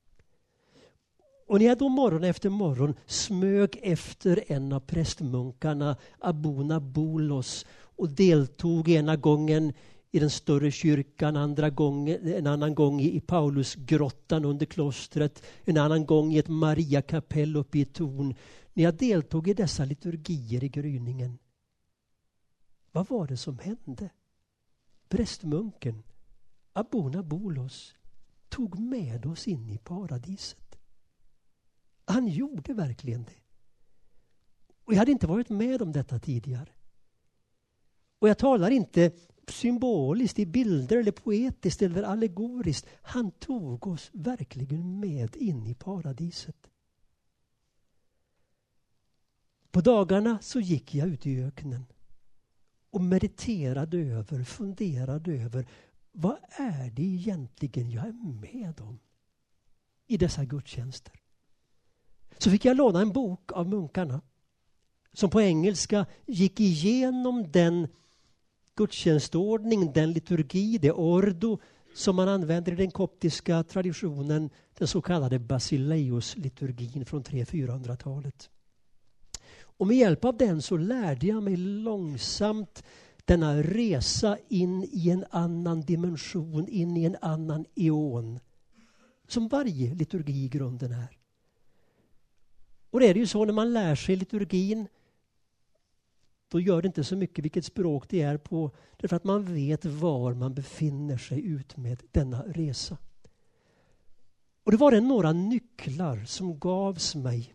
Och 1.46 1.58
när 1.58 1.66
jag 1.66 1.78
då 1.78 1.88
morgon 1.88 2.24
efter 2.24 2.48
morgon 2.48 2.94
smög 3.06 3.78
efter 3.82 4.44
en 4.46 4.72
av 4.72 4.80
prästmunkarna, 4.80 5.96
Abuna 6.18 6.80
Bolos 6.80 7.66
och 7.96 8.08
deltog 8.08 8.88
ena 8.88 9.16
gången 9.16 9.72
i 10.10 10.18
den 10.18 10.30
större 10.30 10.70
kyrkan, 10.70 11.36
andra 11.36 11.70
gång, 11.70 12.08
en 12.08 12.46
annan 12.46 12.74
gång 12.74 13.00
i 13.00 13.20
Paulusgrottan 13.20 14.44
under 14.44 14.66
klostret, 14.66 15.42
en 15.64 15.76
annan 15.76 16.06
gång 16.06 16.32
i 16.32 16.38
ett 16.38 16.48
Mariakapell 16.48 17.56
uppe 17.56 17.78
i 17.78 17.84
torn. 17.84 18.34
När 18.72 18.84
jag 18.84 18.94
deltog 18.94 19.48
i 19.48 19.54
dessa 19.54 19.84
liturgier 19.84 20.64
i 20.64 20.68
gryningen, 20.68 21.38
vad 22.92 23.08
var 23.08 23.26
det 23.26 23.36
som 23.36 23.58
hände? 23.58 24.10
Prästmunken, 25.08 26.02
Abona 26.72 27.22
Bolos, 27.22 27.94
tog 28.48 28.78
med 28.78 29.26
oss 29.26 29.48
in 29.48 29.70
i 29.70 29.78
paradiset. 29.78 30.78
Han 32.04 32.28
gjorde 32.28 32.74
verkligen 32.74 33.24
det. 33.24 33.42
Och 34.84 34.92
jag 34.92 34.98
hade 34.98 35.12
inte 35.12 35.26
varit 35.26 35.48
med 35.48 35.82
om 35.82 35.92
detta 35.92 36.18
tidigare. 36.18 36.70
Och 38.18 38.28
jag 38.28 38.38
talar 38.38 38.70
inte 38.70 39.12
symboliskt 39.48 40.38
i 40.38 40.46
bilder 40.46 40.96
eller 40.96 41.12
poetiskt 41.12 41.82
eller 41.82 42.02
allegoriskt. 42.02 42.86
Han 43.02 43.30
tog 43.30 43.86
oss 43.86 44.10
verkligen 44.12 45.00
med 45.00 45.36
in 45.36 45.66
i 45.66 45.74
paradiset. 45.74 46.71
På 49.72 49.80
dagarna 49.80 50.38
så 50.42 50.60
gick 50.60 50.94
jag 50.94 51.08
ut 51.08 51.26
i 51.26 51.42
öknen 51.42 51.86
och 52.90 53.00
mediterade 53.00 53.98
över, 53.98 54.44
funderade 54.44 55.32
över 55.32 55.66
vad 56.12 56.36
är 56.50 56.90
det 56.90 57.02
egentligen 57.02 57.90
jag 57.90 58.06
är 58.06 58.40
med 58.40 58.80
om 58.80 58.98
i 60.06 60.16
dessa 60.16 60.44
gudstjänster? 60.44 61.12
Så 62.38 62.50
fick 62.50 62.64
jag 62.64 62.76
låna 62.76 63.00
en 63.00 63.12
bok 63.12 63.52
av 63.52 63.68
munkarna 63.68 64.20
som 65.12 65.30
på 65.30 65.40
engelska 65.40 66.06
gick 66.26 66.60
igenom 66.60 67.50
den 67.52 67.88
gudstjänstordning, 68.74 69.92
den 69.92 70.12
liturgi, 70.12 70.78
det 70.78 70.92
ordo 70.92 71.58
som 71.94 72.16
man 72.16 72.28
använder 72.28 72.72
i 72.72 72.76
den 72.76 72.90
koptiska 72.90 73.62
traditionen, 73.64 74.50
den 74.78 74.88
så 74.88 75.02
kallade 75.02 75.38
Basileus-liturgin 75.38 77.04
från 77.04 77.22
300-400-talet. 77.24 78.50
Och 79.82 79.88
med 79.88 79.96
hjälp 79.96 80.24
av 80.24 80.36
den 80.36 80.62
så 80.62 80.76
lärde 80.76 81.26
jag 81.26 81.42
mig 81.42 81.56
långsamt 81.56 82.84
denna 83.24 83.62
resa 83.62 84.38
in 84.48 84.88
i 84.92 85.10
en 85.10 85.24
annan 85.30 85.80
dimension, 85.80 86.68
in 86.68 86.96
i 86.96 87.04
en 87.04 87.16
annan 87.20 87.66
eon. 87.74 88.40
Som 89.28 89.48
varje 89.48 89.94
liturgi 89.94 90.44
i 90.44 90.48
grunden 90.48 90.92
är. 90.92 91.18
Och 92.90 93.00
det 93.00 93.06
är 93.06 93.14
ju 93.14 93.26
så 93.26 93.44
när 93.44 93.52
man 93.52 93.72
lär 93.72 93.94
sig 93.94 94.16
liturgin 94.16 94.88
då 96.48 96.60
gör 96.60 96.82
det 96.82 96.86
inte 96.86 97.04
så 97.04 97.16
mycket 97.16 97.44
vilket 97.44 97.64
språk 97.64 98.08
det 98.08 98.22
är 98.22 98.36
på 98.36 98.70
därför 98.96 99.16
att 99.16 99.24
man 99.24 99.54
vet 99.54 99.84
var 99.84 100.34
man 100.34 100.54
befinner 100.54 101.16
sig 101.16 101.46
ut 101.46 101.76
med 101.76 102.02
denna 102.10 102.42
resa. 102.42 102.98
Och 104.64 104.72
det 104.72 104.78
var 104.78 104.90
det 104.90 105.00
några 105.00 105.32
nycklar 105.32 106.24
som 106.24 106.58
gavs 106.58 107.14
mig 107.14 107.54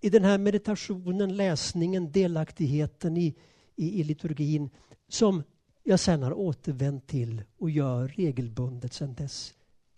i 0.00 0.10
den 0.10 0.24
här 0.24 0.38
meditationen, 0.38 1.36
läsningen, 1.36 2.12
delaktigheten 2.12 3.16
i, 3.16 3.36
i, 3.76 4.00
i 4.00 4.04
liturgin 4.04 4.70
som 5.08 5.42
jag 5.82 6.00
sen 6.00 6.22
har 6.22 6.32
återvänt 6.32 7.06
till 7.06 7.42
och 7.56 7.70
gör 7.70 8.08
regelbundet 8.08 8.92
sen 8.92 9.14
dess. 9.14 9.54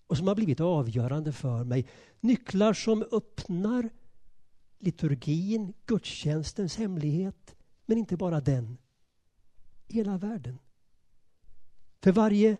Och 0.06 0.16
som 0.16 0.28
har 0.28 0.34
blivit 0.34 0.60
avgörande 0.60 1.32
för 1.32 1.64
mig. 1.64 1.86
Nycklar 2.20 2.72
som 2.72 3.04
öppnar 3.12 3.90
liturgin, 4.78 5.72
gudstjänstens 5.86 6.76
hemlighet 6.76 7.56
men 7.86 7.98
inte 7.98 8.16
bara 8.16 8.40
den. 8.40 8.78
Hela 9.88 10.18
världen. 10.18 10.58
För 12.02 12.12
varje 12.12 12.56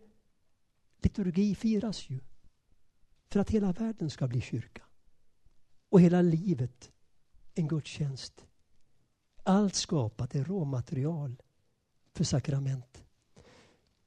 liturgi 1.03 1.55
firas 1.55 2.11
ju 2.11 2.21
för 3.31 3.41
att 3.41 3.51
hela 3.51 3.73
världen 3.73 4.11
ska 4.11 4.29
bli 4.29 4.41
kyrka. 4.41 4.83
Och 5.89 6.01
hela 6.01 6.23
livet 6.23 6.91
en 7.61 7.69
gudstjänst. 7.69 8.47
Allt 9.43 9.75
skapat 9.75 10.35
är 10.35 10.45
råmaterial 10.45 11.43
för 12.15 12.25
sakrament. 12.25 13.05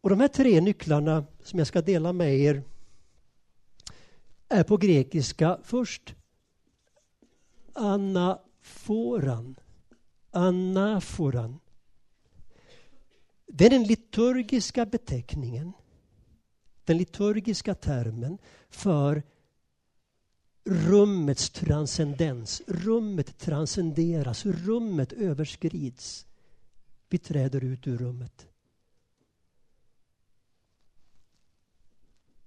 Och 0.02 0.10
de 0.10 0.20
här 0.20 0.28
tre 0.28 0.62
nycklarna 0.62 1.26
som 1.44 1.60
jag 1.60 1.68
ska 1.68 1.82
dela 1.82 2.14
med 2.14 2.36
er 2.36 2.64
är 4.50 4.64
på 4.64 4.78
grekiska 4.78 5.60
först 5.64 6.16
anaforan 7.74 9.56
anaforan. 10.34 11.60
Det 13.48 13.66
är 13.66 13.70
den 13.70 13.84
liturgiska 13.84 14.86
beteckningen, 14.86 15.74
den 16.86 16.98
liturgiska 16.98 17.76
termen 17.76 18.38
för 18.70 19.24
rummets 20.66 21.50
transcendens. 21.50 22.62
Rummet 22.68 23.38
transcenderas, 23.38 24.46
rummet 24.46 25.14
överskrids. 25.14 26.26
Vi 27.10 27.18
träder 27.18 27.64
ut 27.64 27.88
ur 27.88 27.98
rummet. 27.98 28.48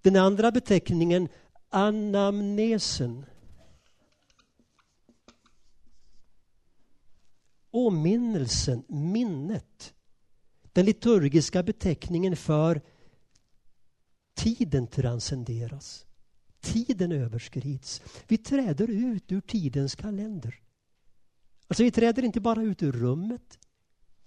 Den 0.02 0.16
andra 0.16 0.52
beteckningen, 0.52 1.28
anamnesen, 1.68 3.26
åminnelsen, 7.70 8.84
minnet. 8.88 9.94
Den 10.72 10.84
liturgiska 10.84 11.62
beteckningen 11.62 12.36
för 12.36 12.80
tiden 14.34 14.86
transcenderas. 14.86 16.06
Tiden 16.72 17.12
överskrids. 17.12 18.02
Vi 18.28 18.38
träder 18.38 18.90
ut 18.90 19.32
ur 19.32 19.40
tidens 19.40 19.94
kalender. 19.94 20.60
Alltså 21.68 21.82
vi 21.82 21.90
träder 21.90 22.22
inte 22.22 22.40
bara 22.40 22.62
ut 22.62 22.82
ur 22.82 22.92
rummet. 22.92 23.58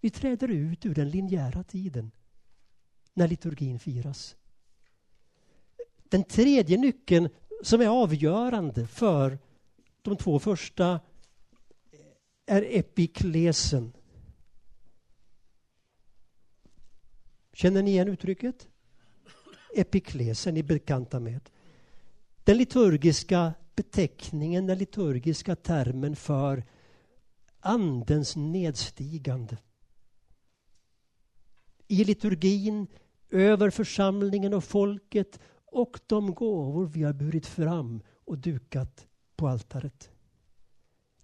Vi 0.01 0.09
träder 0.09 0.47
ut 0.47 0.85
ur 0.85 0.95
den 0.95 1.09
linjära 1.09 1.63
tiden 1.63 2.11
när 3.13 3.27
liturgin 3.27 3.79
firas. 3.79 4.35
Den 6.03 6.23
tredje 6.23 6.77
nyckeln 6.77 7.29
som 7.63 7.81
är 7.81 7.87
avgörande 7.87 8.87
för 8.87 9.39
de 10.01 10.17
två 10.17 10.39
första 10.39 10.99
är 12.45 12.61
epiklesen. 12.61 13.93
Känner 17.53 17.83
ni 17.83 17.91
igen 17.91 18.07
uttrycket? 18.07 18.67
Epiklesen 19.75 20.57
är 20.57 20.63
bekanta 20.63 21.19
med. 21.19 21.49
Den 22.43 22.57
liturgiska 22.57 23.53
beteckningen, 23.75 24.67
den 24.67 24.77
liturgiska 24.77 25.55
termen 25.55 26.15
för 26.15 26.63
Andens 27.59 28.35
nedstigande. 28.35 29.57
I 31.87 32.03
liturgin 32.03 32.87
över 33.29 33.69
församlingen 33.69 34.53
och 34.53 34.63
folket 34.63 35.39
och 35.65 35.99
de 36.07 36.33
gåvor 36.33 36.85
vi 36.85 37.03
har 37.03 37.13
burit 37.13 37.45
fram 37.45 38.01
och 38.25 38.37
dukat 38.37 39.07
på 39.35 39.47
altaret. 39.47 40.11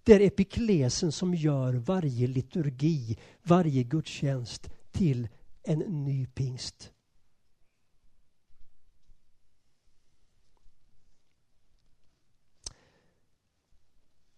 Det 0.03 0.13
är 0.13 0.19
epiklesen 0.19 1.11
som 1.11 1.35
gör 1.35 1.73
varje 1.73 2.27
liturgi, 2.27 3.17
varje 3.43 3.83
gudstjänst 3.83 4.69
till 4.91 5.27
en 5.63 5.79
ny 5.79 6.27
pingst. 6.27 6.91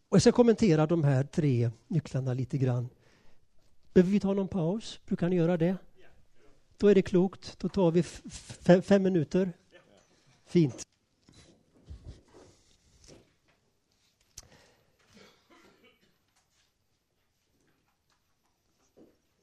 Och 0.10 0.16
jag 0.16 0.22
ska 0.22 0.32
kommentera 0.32 0.86
de 0.86 1.04
här 1.04 1.24
tre 1.24 1.72
nycklarna 1.88 2.34
lite 2.34 2.58
grann. 2.58 2.90
Behöver 3.94 4.12
vi 4.12 4.20
ta 4.20 4.34
någon 4.34 4.48
paus? 4.48 5.00
Brukar 5.06 5.30
ni 5.30 5.36
göra 5.36 5.58
det? 5.58 5.78
Då 6.78 6.88
är 6.88 6.96
det 6.96 7.02
klokt. 7.02 7.60
Då 7.60 7.70
tar 7.70 7.92
vi 7.92 8.04
fem 8.82 9.04
minuter. 9.04 9.54
Fint. 10.46 10.84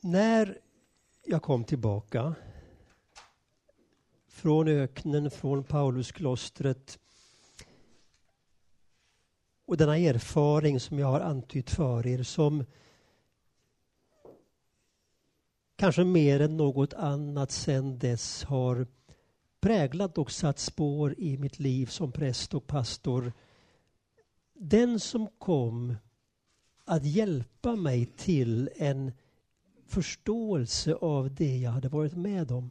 När 0.00 0.58
jag 1.24 1.42
kom 1.42 1.64
tillbaka 1.64 2.34
från 4.26 4.68
öknen, 4.68 5.30
från 5.30 5.64
Paulusklostret 5.64 6.98
och 9.66 9.76
denna 9.76 9.98
erfaring 9.98 10.80
som 10.80 10.98
jag 10.98 11.06
har 11.06 11.20
antytt 11.20 11.70
för 11.70 12.06
er 12.06 12.22
som 12.22 12.64
kanske 15.76 16.04
mer 16.04 16.40
än 16.40 16.56
något 16.56 16.94
annat 16.94 17.50
sedan 17.50 17.98
dess 17.98 18.44
har 18.44 18.86
präglat 19.60 20.18
och 20.18 20.30
satt 20.30 20.58
spår 20.58 21.14
i 21.18 21.38
mitt 21.38 21.58
liv 21.58 21.86
som 21.86 22.12
präst 22.12 22.54
och 22.54 22.66
pastor. 22.66 23.32
Den 24.54 25.00
som 25.00 25.26
kom 25.38 25.96
att 26.84 27.04
hjälpa 27.04 27.76
mig 27.76 28.06
till 28.06 28.70
en 28.76 29.12
förståelse 29.86 30.94
av 30.94 31.34
det 31.34 31.56
jag 31.56 31.70
hade 31.70 31.88
varit 31.88 32.16
med 32.16 32.52
om 32.52 32.70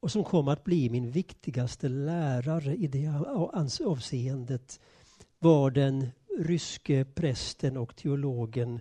och 0.00 0.10
som 0.10 0.24
kom 0.24 0.48
att 0.48 0.64
bli 0.64 0.90
min 0.90 1.10
viktigaste 1.10 1.88
lärare 1.88 2.76
i 2.76 2.86
det 2.86 3.08
avseendet 3.86 4.80
var 5.44 5.70
den 5.70 6.10
ryske 6.38 7.04
prästen 7.04 7.76
och 7.76 7.96
teologen 7.96 8.80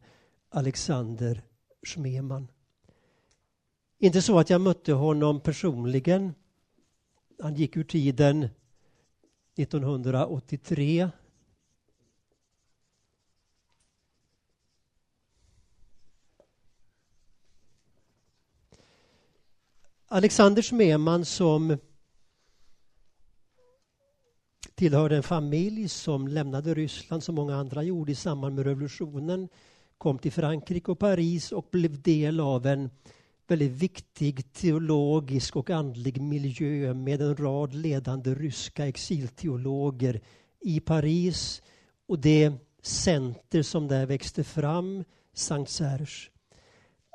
Alexander 0.49 1.41
Schmeman. 1.83 2.47
Inte 3.97 4.21
så 4.21 4.39
att 4.39 4.49
jag 4.49 4.61
mötte 4.61 4.93
honom 4.93 5.39
personligen. 5.39 6.33
Han 7.41 7.55
gick 7.55 7.77
ur 7.77 7.83
tiden 7.83 8.49
1983. 9.55 11.09
Alexander 20.07 20.61
Schmeman 20.61 21.25
som 21.25 21.77
tillhörde 24.75 25.15
en 25.15 25.23
familj 25.23 25.89
som 25.89 26.27
lämnade 26.27 26.73
Ryssland 26.73 27.23
som 27.23 27.35
många 27.35 27.55
andra 27.55 27.83
gjorde 27.83 28.11
i 28.11 28.15
samband 28.15 28.55
med 28.55 28.65
revolutionen, 28.65 29.49
kom 29.97 30.19
till 30.19 30.31
Frankrike 30.31 30.91
och 30.91 30.99
Paris 30.99 31.51
och 31.51 31.67
blev 31.71 32.01
del 32.01 32.39
av 32.39 32.65
en 32.65 32.89
väldigt 33.47 33.71
viktig 33.71 34.53
teologisk 34.53 35.55
och 35.55 35.69
andlig 35.69 36.21
miljö 36.21 36.93
med 36.93 37.21
en 37.21 37.35
rad 37.35 37.73
ledande 37.73 38.35
ryska 38.35 38.87
exilteologer 38.87 40.21
i 40.59 40.79
Paris 40.79 41.61
och 42.07 42.19
det 42.19 42.53
center 42.81 43.61
som 43.61 43.87
där 43.87 44.05
växte 44.05 44.43
fram, 44.43 45.03
Sankt 45.33 45.71
Serge. 45.71 46.29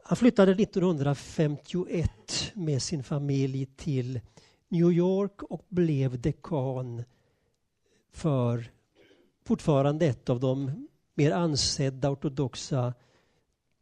Han 0.04 0.16
flyttade 0.16 0.52
1951 0.52 2.10
med 2.54 2.82
sin 2.82 3.04
familj 3.04 3.66
till 3.66 4.20
New 4.68 4.92
York 4.92 5.42
och 5.42 5.66
blev 5.68 6.20
dekan 6.20 7.04
för 8.12 8.70
fortfarande 9.44 10.06
ett 10.06 10.30
av 10.30 10.40
de 10.40 10.86
mer 11.14 11.32
ansedda 11.32 12.10
ortodoxa 12.10 12.94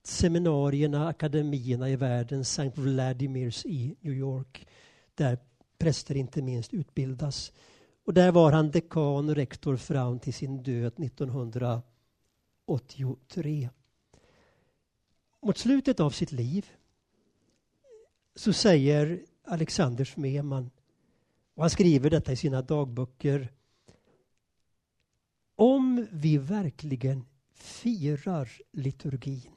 seminarierna, 0.02 1.08
akademierna 1.08 1.90
i 1.90 1.96
världen, 1.96 2.40
St. 2.40 2.72
Vladimirs 2.74 3.66
i 3.66 3.96
New 4.00 4.14
York, 4.14 4.68
där 5.14 5.38
präster 5.78 6.14
inte 6.14 6.42
minst 6.42 6.74
utbildas. 6.74 7.52
Och 8.04 8.14
där 8.14 8.32
var 8.32 8.52
han 8.52 8.70
dekan 8.70 9.28
och 9.28 9.34
rektor 9.34 9.76
fram 9.76 10.18
till 10.18 10.34
sin 10.34 10.62
död 10.62 10.92
1983. 10.98 13.68
Mot 15.42 15.58
slutet 15.58 16.00
av 16.00 16.10
sitt 16.10 16.32
liv 16.32 16.66
så 18.34 18.52
säger 18.52 19.20
Alexander 19.44 20.04
Smeman, 20.04 20.70
och 21.54 21.62
han 21.62 21.70
skriver 21.70 22.10
detta 22.10 22.32
i 22.32 22.36
sina 22.36 22.62
dagböcker, 22.62 23.52
om 25.56 26.06
vi 26.10 26.38
verkligen 26.38 27.24
firar 27.54 28.50
liturgin 28.72 29.52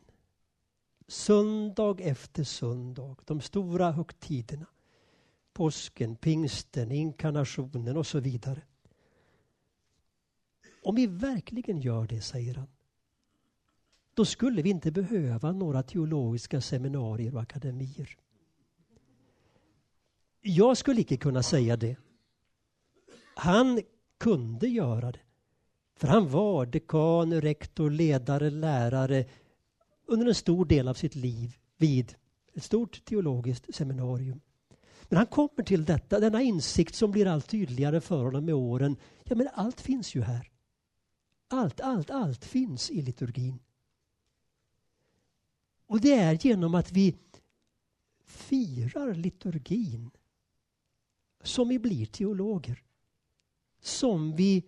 söndag 1.08 2.02
efter 2.02 2.44
söndag, 2.44 3.16
de 3.26 3.42
stora 3.42 3.92
högtiderna, 3.92 4.66
påsken, 5.54 6.16
pingsten, 6.16 6.92
inkarnationen 6.92 7.98
och 7.98 8.08
så 8.08 8.20
vidare. 8.20 8.62
Om 10.84 10.96
vi 10.96 11.08
verkligen 11.08 11.82
gör 11.82 12.08
det, 12.08 12.22
säger 12.22 12.56
han, 12.56 12.68
då 14.14 14.26
skulle 14.26 14.62
vi 14.62 14.70
inte 14.70 14.92
behöva 14.92 15.52
några 15.52 15.84
teologiska 15.84 16.62
seminarier 16.62 17.36
och 17.36 17.42
akademier. 17.42 18.18
Jag 20.42 20.78
skulle 20.78 21.02
icke 21.02 21.18
kunna 21.18 21.44
säga 21.44 21.78
det. 21.78 21.98
Han 23.36 23.82
kunde 24.18 24.68
göra 24.68 25.12
det. 25.12 25.29
För 26.00 26.08
han 26.08 26.30
var 26.30 26.66
dekan, 26.66 27.42
rektor, 27.42 27.90
ledare, 27.90 28.50
lärare 28.50 29.26
under 30.06 30.28
en 30.28 30.36
stor 30.36 30.66
del 30.66 30.88
av 30.88 30.94
sitt 30.94 31.16
liv 31.16 31.58
vid 31.78 32.16
ett 32.54 32.64
stort 32.64 33.06
teologiskt 33.06 33.76
seminarium. 33.76 34.42
Men 35.04 35.18
han 35.18 35.28
kommer 35.28 35.64
till 35.64 35.86
detta, 35.86 36.20
denna 36.20 36.42
insikt 36.42 36.96
som 36.96 37.12
blir 37.12 37.28
allt 37.28 37.48
tydligare 37.50 38.02
för 38.02 38.24
honom 38.24 38.46
med 38.46 38.56
åren. 38.56 38.96
Ja, 39.24 39.36
men 39.36 39.50
allt 39.54 39.82
finns 39.82 40.16
ju 40.16 40.22
här. 40.22 40.52
Allt, 41.48 41.82
allt, 41.82 42.10
allt 42.10 42.46
finns 42.46 42.92
i 42.92 43.02
liturgin. 43.02 43.60
Och 45.86 46.02
det 46.02 46.14
är 46.14 46.46
genom 46.46 46.76
att 46.76 46.92
vi 46.92 47.16
firar 48.26 49.14
liturgin 49.14 50.12
som 51.44 51.70
vi 51.70 51.80
blir 51.80 52.06
teologer. 52.06 52.84
Som 53.82 54.36
vi 54.36 54.64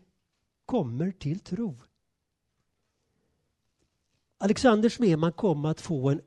kommer 0.72 1.12
till 1.12 1.40
tro. 1.40 1.76
Alexander 4.38 4.90
Smeman 4.90 5.32
kom 5.32 5.66
att 5.66 5.82
få 5.82 6.10
en 6.10 6.22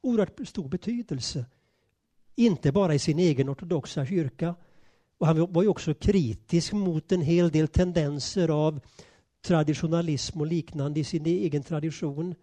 oerhört 0.00 0.48
stor 0.48 0.68
betydelse. 0.68 1.44
Inte 2.34 2.72
bara 2.72 2.94
i 2.94 2.98
sin 2.98 3.18
egen 3.18 3.48
ortodoxa 3.48 4.06
kyrka. 4.06 4.54
Och 5.18 5.26
han 5.26 5.52
var 5.52 5.62
ju 5.62 5.68
också 5.68 5.94
kritisk 5.94 6.72
mot 6.72 7.12
en 7.12 7.20
hel 7.20 7.50
del 7.50 7.68
tendenser 7.68 8.48
av 8.48 8.80
traditionalism 9.42 10.40
och 10.40 10.46
liknande 10.46 11.00
i 11.00 11.04
sin 11.04 11.26
egen 11.26 11.62
tradition. 11.62 12.34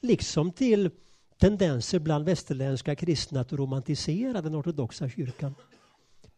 Liksom 0.00 0.52
till 0.52 0.90
tendenser 1.38 1.98
bland 1.98 2.24
västerländska 2.24 2.94
kristna 2.94 3.40
att 3.40 3.52
romantisera 3.52 4.42
den 4.42 4.56
ortodoxa 4.56 5.08
kyrkan. 5.08 5.54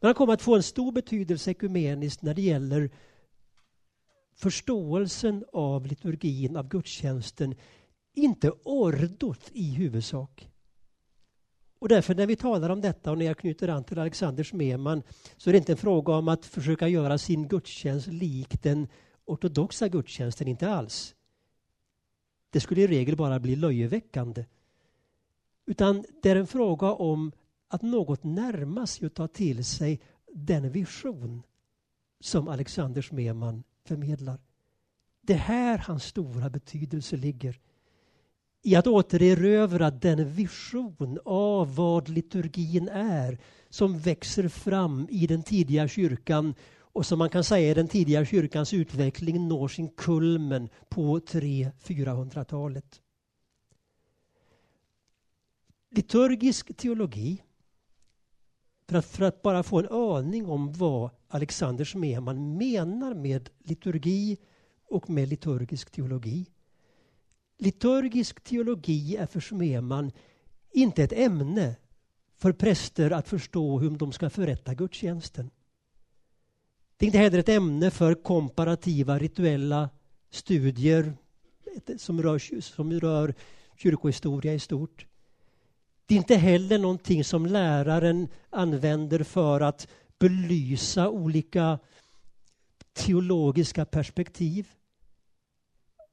Men 0.01 0.09
han 0.09 0.15
kom 0.15 0.31
att 0.31 0.43
få 0.43 0.55
en 0.57 0.63
stor 0.63 0.93
betydelse 0.93 1.51
ekumeniskt 1.51 2.23
när 2.23 2.35
det 2.35 2.43
gäller 2.43 2.91
förståelsen 4.35 5.45
av 5.53 5.87
liturgin, 5.87 6.57
av 6.57 6.69
gudstjänsten 6.69 7.55
inte 8.15 8.51
ordot 8.51 9.51
i 9.53 9.71
huvudsak. 9.71 10.49
Och 11.79 11.89
därför 11.89 12.15
när 12.15 12.27
vi 12.27 12.37
talar 12.37 12.71
om 12.71 12.81
detta 12.81 13.11
och 13.11 13.19
när 13.19 13.27
jag 13.27 13.39
knyter 13.39 13.69
an 13.69 13.85
till 13.85 13.99
Alexander 13.99 14.45
Smeman 14.45 15.03
så 15.37 15.51
är 15.51 15.53
det 15.53 15.59
inte 15.59 15.73
en 15.73 15.79
fråga 15.79 16.13
om 16.13 16.29
att 16.29 16.47
försöka 16.47 16.89
göra 16.89 17.19
sin 17.19 17.49
gudstjänst 17.49 18.07
lik 18.07 18.63
den 18.63 18.89
ortodoxa 19.25 19.89
gudstjänsten, 19.89 20.49
inte 20.49 20.71
alls. 20.71 21.15
Det 22.51 22.61
skulle 22.61 22.81
i 22.81 22.87
regel 22.87 23.17
bara 23.17 23.41
bli 23.41 23.57
löjeväckande. 23.57 24.45
Utan 25.67 26.05
det 26.23 26.31
är 26.31 26.37
en 26.37 26.47
fråga 26.47 26.93
om 26.93 27.33
att 27.69 27.83
något 27.83 28.25
närma 28.25 28.87
sig 28.87 29.07
och 29.07 29.15
ta 29.15 29.29
till 29.29 29.65
sig 29.65 30.01
den 30.33 30.71
vision 30.71 31.43
som 32.21 32.49
Alexander 32.49 33.03
Smeman 33.03 33.65
förmedlar. 33.85 34.41
Det 35.21 35.33
är 35.33 35.39
här 35.39 35.79
hans 35.79 36.05
stora 36.05 36.51
betydelse 36.51 37.17
ligger 37.17 37.61
i 38.63 38.77
att 38.77 38.87
återerövra 38.87 39.91
den 39.91 40.33
vision 40.33 41.19
av 41.25 41.75
vad 41.75 42.09
liturgin 42.09 42.89
är 42.89 43.39
som 43.69 43.99
växer 43.99 44.49
fram 44.49 45.09
i 45.11 45.27
den 45.27 45.43
tidiga 45.43 45.89
kyrkan 45.89 46.55
och 46.79 47.07
som 47.07 47.19
man 47.19 47.31
kan 47.31 47.45
säga 47.45 47.71
i 47.71 47.75
den 47.75 47.89
tidiga 47.89 48.25
kyrkans 48.25 48.73
utveckling 48.75 49.49
når 49.49 49.69
sin 49.69 49.89
kulmen 49.89 50.69
på 50.89 51.19
300-400-talet. 51.19 53.01
Liturgisk 55.91 56.77
teologi, 56.77 57.43
för 58.89 58.97
att, 58.99 59.07
för 59.07 59.25
att 59.25 59.43
bara 59.43 59.63
få 59.63 59.79
en 59.79 59.89
aning 59.89 60.47
om 60.47 60.73
vad 60.73 61.11
Alexander 61.29 61.85
Smeman 61.85 62.57
menar 62.57 63.15
med 63.15 63.51
liturgi 63.59 64.37
och 64.89 65.11
med 65.11 65.29
liturgisk 65.29 65.91
teologi. 65.91 66.47
Liturgisk 67.59 68.41
teologi 68.45 69.17
är 69.17 69.27
för 69.27 69.41
Smeman 69.41 70.13
inte 70.71 71.03
ett 71.03 71.13
ämne 71.13 71.77
för 72.37 72.53
präster 72.53 73.11
att 73.11 73.29
förstå 73.29 73.79
hur 73.79 73.91
de 73.91 74.13
ska 74.13 74.31
förrätta 74.31 74.75
gudstjänsten. 74.75 75.51
Det 76.97 77.05
är 77.05 77.07
inte 77.07 77.19
heller 77.19 77.39
ett 77.39 77.49
ämne 77.49 77.91
för 77.91 78.15
komparativa 78.15 79.19
rituella 79.19 79.91
studier 80.31 81.17
som 81.99 82.23
rör, 82.23 82.61
som 82.61 82.93
rör 82.93 83.35
kyrkohistoria 83.77 84.55
i 84.55 84.59
stort. 84.59 85.07
Det 86.07 86.15
är 86.15 86.19
inte 86.19 86.37
heller 86.37 86.79
någonting 86.79 87.25
som 87.25 87.47
läraren 87.47 88.29
använder 88.51 89.23
för 89.23 89.61
att 89.61 89.89
belysa 90.19 91.09
olika 91.09 91.79
teologiska 92.93 93.85
perspektiv. 93.85 94.69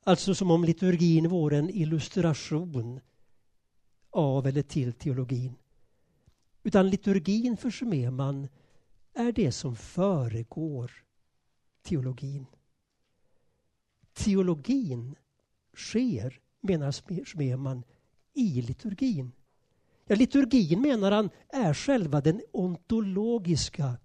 Alltså 0.04 0.36
som 0.36 0.52
om 0.52 0.64
liturgin 0.64 1.30
vore 1.30 1.58
en 1.58 1.70
illustration 1.70 3.00
av 4.10 4.48
eller 4.48 4.62
till 4.62 4.94
teologin. 4.94 5.56
Utan 6.64 6.90
liturgin 6.90 7.58
för 7.58 7.72
Schmeman 7.72 8.48
är 9.14 9.32
det 9.32 9.52
som 9.52 9.76
föregår 9.76 10.92
teologin. 11.84 12.46
Teologin 14.14 15.16
sker, 15.74 16.40
menar 16.62 16.92
Schmeman, 17.26 17.84
i 18.34 18.62
liturgin. 18.62 19.32
Liturgin, 20.16 20.82
menar 20.82 21.12
han, 21.12 21.30
är 21.50 21.74
själva 21.74 22.22
den 22.22 22.42
ontologiska 22.52 23.98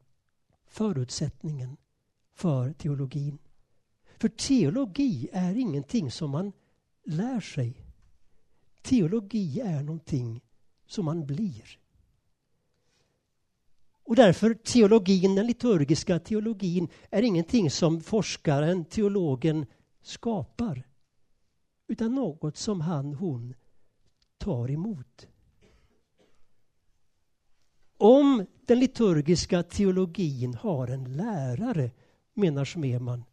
förutsättningen 0.66 1.76
för 2.34 2.72
teologin. 2.72 3.38
För 4.18 4.28
teologi 4.28 5.28
är 5.32 5.54
ingenting 5.54 6.10
som 6.10 6.30
man 6.30 6.52
lär 7.04 7.40
sig. 7.40 7.82
Teologi 8.82 9.60
är 9.60 9.82
någonting 9.82 10.40
som 10.86 11.04
man 11.04 11.26
blir. 11.26 11.78
Och 14.02 14.16
därför 14.16 14.54
teologin, 14.54 15.34
den 15.34 15.46
liturgiska 15.46 16.18
teologin, 16.18 16.88
är 17.10 17.22
ingenting 17.22 17.70
som 17.70 18.00
forskaren, 18.00 18.84
teologen, 18.84 19.66
skapar. 20.02 20.82
Utan 21.86 22.14
något 22.14 22.56
som 22.56 22.80
han, 22.80 23.14
hon 23.14 23.54
tar 24.38 24.70
emot. 24.70 25.26
Om 27.98 28.46
den 28.66 28.78
liturgiska 28.78 29.62
teologin 29.62 30.54
har 30.54 30.88
en 30.88 31.16
lärare, 31.16 31.90
menar 32.34 32.64
Schmeman 32.64 33.24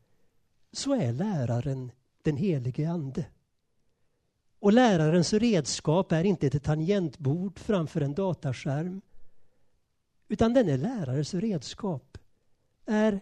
så 0.71 0.93
är 0.93 1.11
läraren 1.11 1.91
den 2.21 2.37
helige 2.37 2.89
Ande. 2.89 3.25
Och 4.59 4.73
lärarens 4.73 5.33
redskap 5.33 6.11
är 6.11 6.23
inte 6.23 6.47
ett 6.47 6.63
tangentbord 6.63 7.59
framför 7.59 8.01
en 8.01 8.13
dataskärm 8.13 9.01
utan 10.27 10.53
den 10.53 10.69
är 10.69 10.77
lärares 10.77 11.33
redskap. 11.33 12.17
Är 12.85 13.21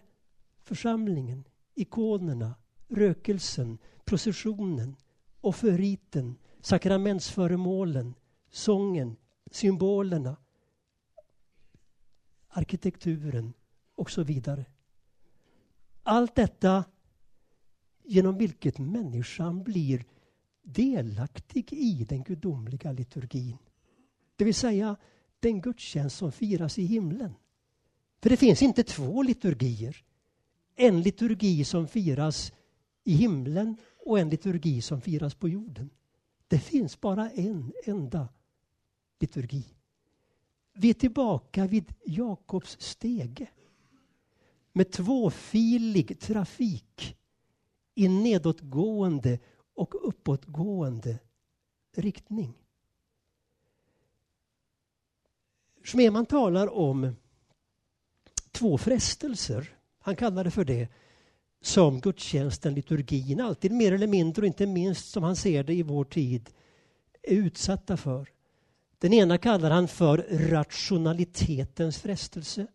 församlingen, 0.62 1.44
ikonerna, 1.74 2.54
rökelsen, 2.88 3.78
processionen, 4.04 4.96
offeriten, 5.40 6.36
sakramentsföremålen, 6.60 8.14
sången, 8.50 9.16
symbolerna, 9.50 10.36
arkitekturen 12.52 13.52
och 13.94 14.10
så 14.10 14.22
vidare. 14.22 14.64
Allt 16.02 16.34
detta 16.34 16.84
genom 18.04 18.38
vilket 18.38 18.78
människan 18.78 19.62
blir 19.62 20.04
delaktig 20.62 21.72
i 21.72 22.04
den 22.04 22.22
gudomliga 22.22 22.92
liturgin. 22.92 23.58
Det 24.36 24.44
vill 24.44 24.54
säga 24.54 24.96
den 25.40 25.60
gudstjänst 25.60 26.16
som 26.16 26.32
firas 26.32 26.78
i 26.78 26.84
himlen. 26.84 27.34
För 28.22 28.30
det 28.30 28.36
finns 28.36 28.62
inte 28.62 28.82
två 28.82 29.22
liturgier. 29.22 30.04
En 30.76 31.02
liturgi 31.02 31.64
som 31.64 31.88
firas 31.88 32.52
i 33.04 33.14
himlen 33.14 33.76
och 34.06 34.18
en 34.18 34.28
liturgi 34.28 34.82
som 34.82 35.00
firas 35.00 35.34
på 35.34 35.48
jorden. 35.48 35.90
Det 36.48 36.58
finns 36.58 37.00
bara 37.00 37.30
en 37.30 37.72
enda 37.84 38.28
liturgi. 39.20 39.64
Vi 40.72 40.90
är 40.90 40.94
tillbaka 40.94 41.66
vid 41.66 41.94
Jakobs 42.04 42.80
stege 42.80 43.50
med 44.72 44.92
tvåfilig 44.92 46.20
trafik 46.20 47.16
i 47.94 48.08
nedåtgående 48.08 49.38
och 49.74 50.08
uppåtgående 50.08 51.18
riktning. 51.96 52.54
Schmeman 55.84 56.26
talar 56.26 56.74
om 56.74 57.16
två 58.50 58.78
frestelser. 58.78 59.76
Han 59.98 60.16
kallar 60.16 60.44
det 60.44 60.50
för 60.50 60.64
det 60.64 60.88
som 61.60 62.00
gudstjänsten, 62.00 62.74
liturgin, 62.74 63.40
alltid 63.40 63.72
mer 63.72 63.92
eller 63.92 64.06
mindre 64.06 64.42
och 64.42 64.46
inte 64.46 64.66
minst 64.66 65.10
som 65.10 65.22
han 65.22 65.36
ser 65.36 65.64
det 65.64 65.74
i 65.74 65.82
vår 65.82 66.04
tid, 66.04 66.50
är 67.22 67.34
utsatta 67.36 67.96
för. 67.96 68.28
Den 69.02 69.12
ena 69.12 69.38
kallar 69.38 69.70
han 69.70 69.88
för 69.88 70.26
rationalitetens 70.30 71.98
frestelse. 71.98 72.66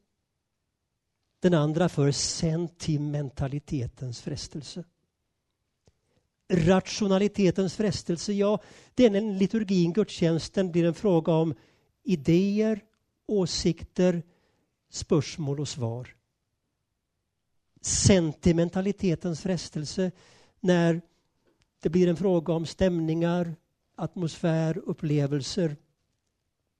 Den 1.39 1.53
andra 1.53 1.89
för 1.89 2.11
sentimentalitetens 2.11 4.21
frestelse. 4.21 4.83
Rationalitetens 6.49 7.75
frestelse, 7.75 8.33
ja, 8.33 8.59
det 8.95 9.05
är 9.05 9.09
när 9.09 9.39
liturgin, 9.39 9.93
gudstjänsten, 9.93 10.71
blir 10.71 10.85
en 10.85 10.93
fråga 10.93 11.33
om 11.33 11.53
idéer, 12.03 12.83
åsikter, 13.25 14.23
spörsmål 14.89 15.59
och 15.59 15.67
svar. 15.67 16.15
Sentimentalitetens 17.81 19.41
frestelse 19.41 20.11
när 20.59 21.01
det 21.81 21.89
blir 21.89 22.07
en 22.07 22.17
fråga 22.17 22.53
om 22.53 22.65
stämningar, 22.65 23.55
atmosfär, 23.95 24.77
upplevelser, 24.77 25.75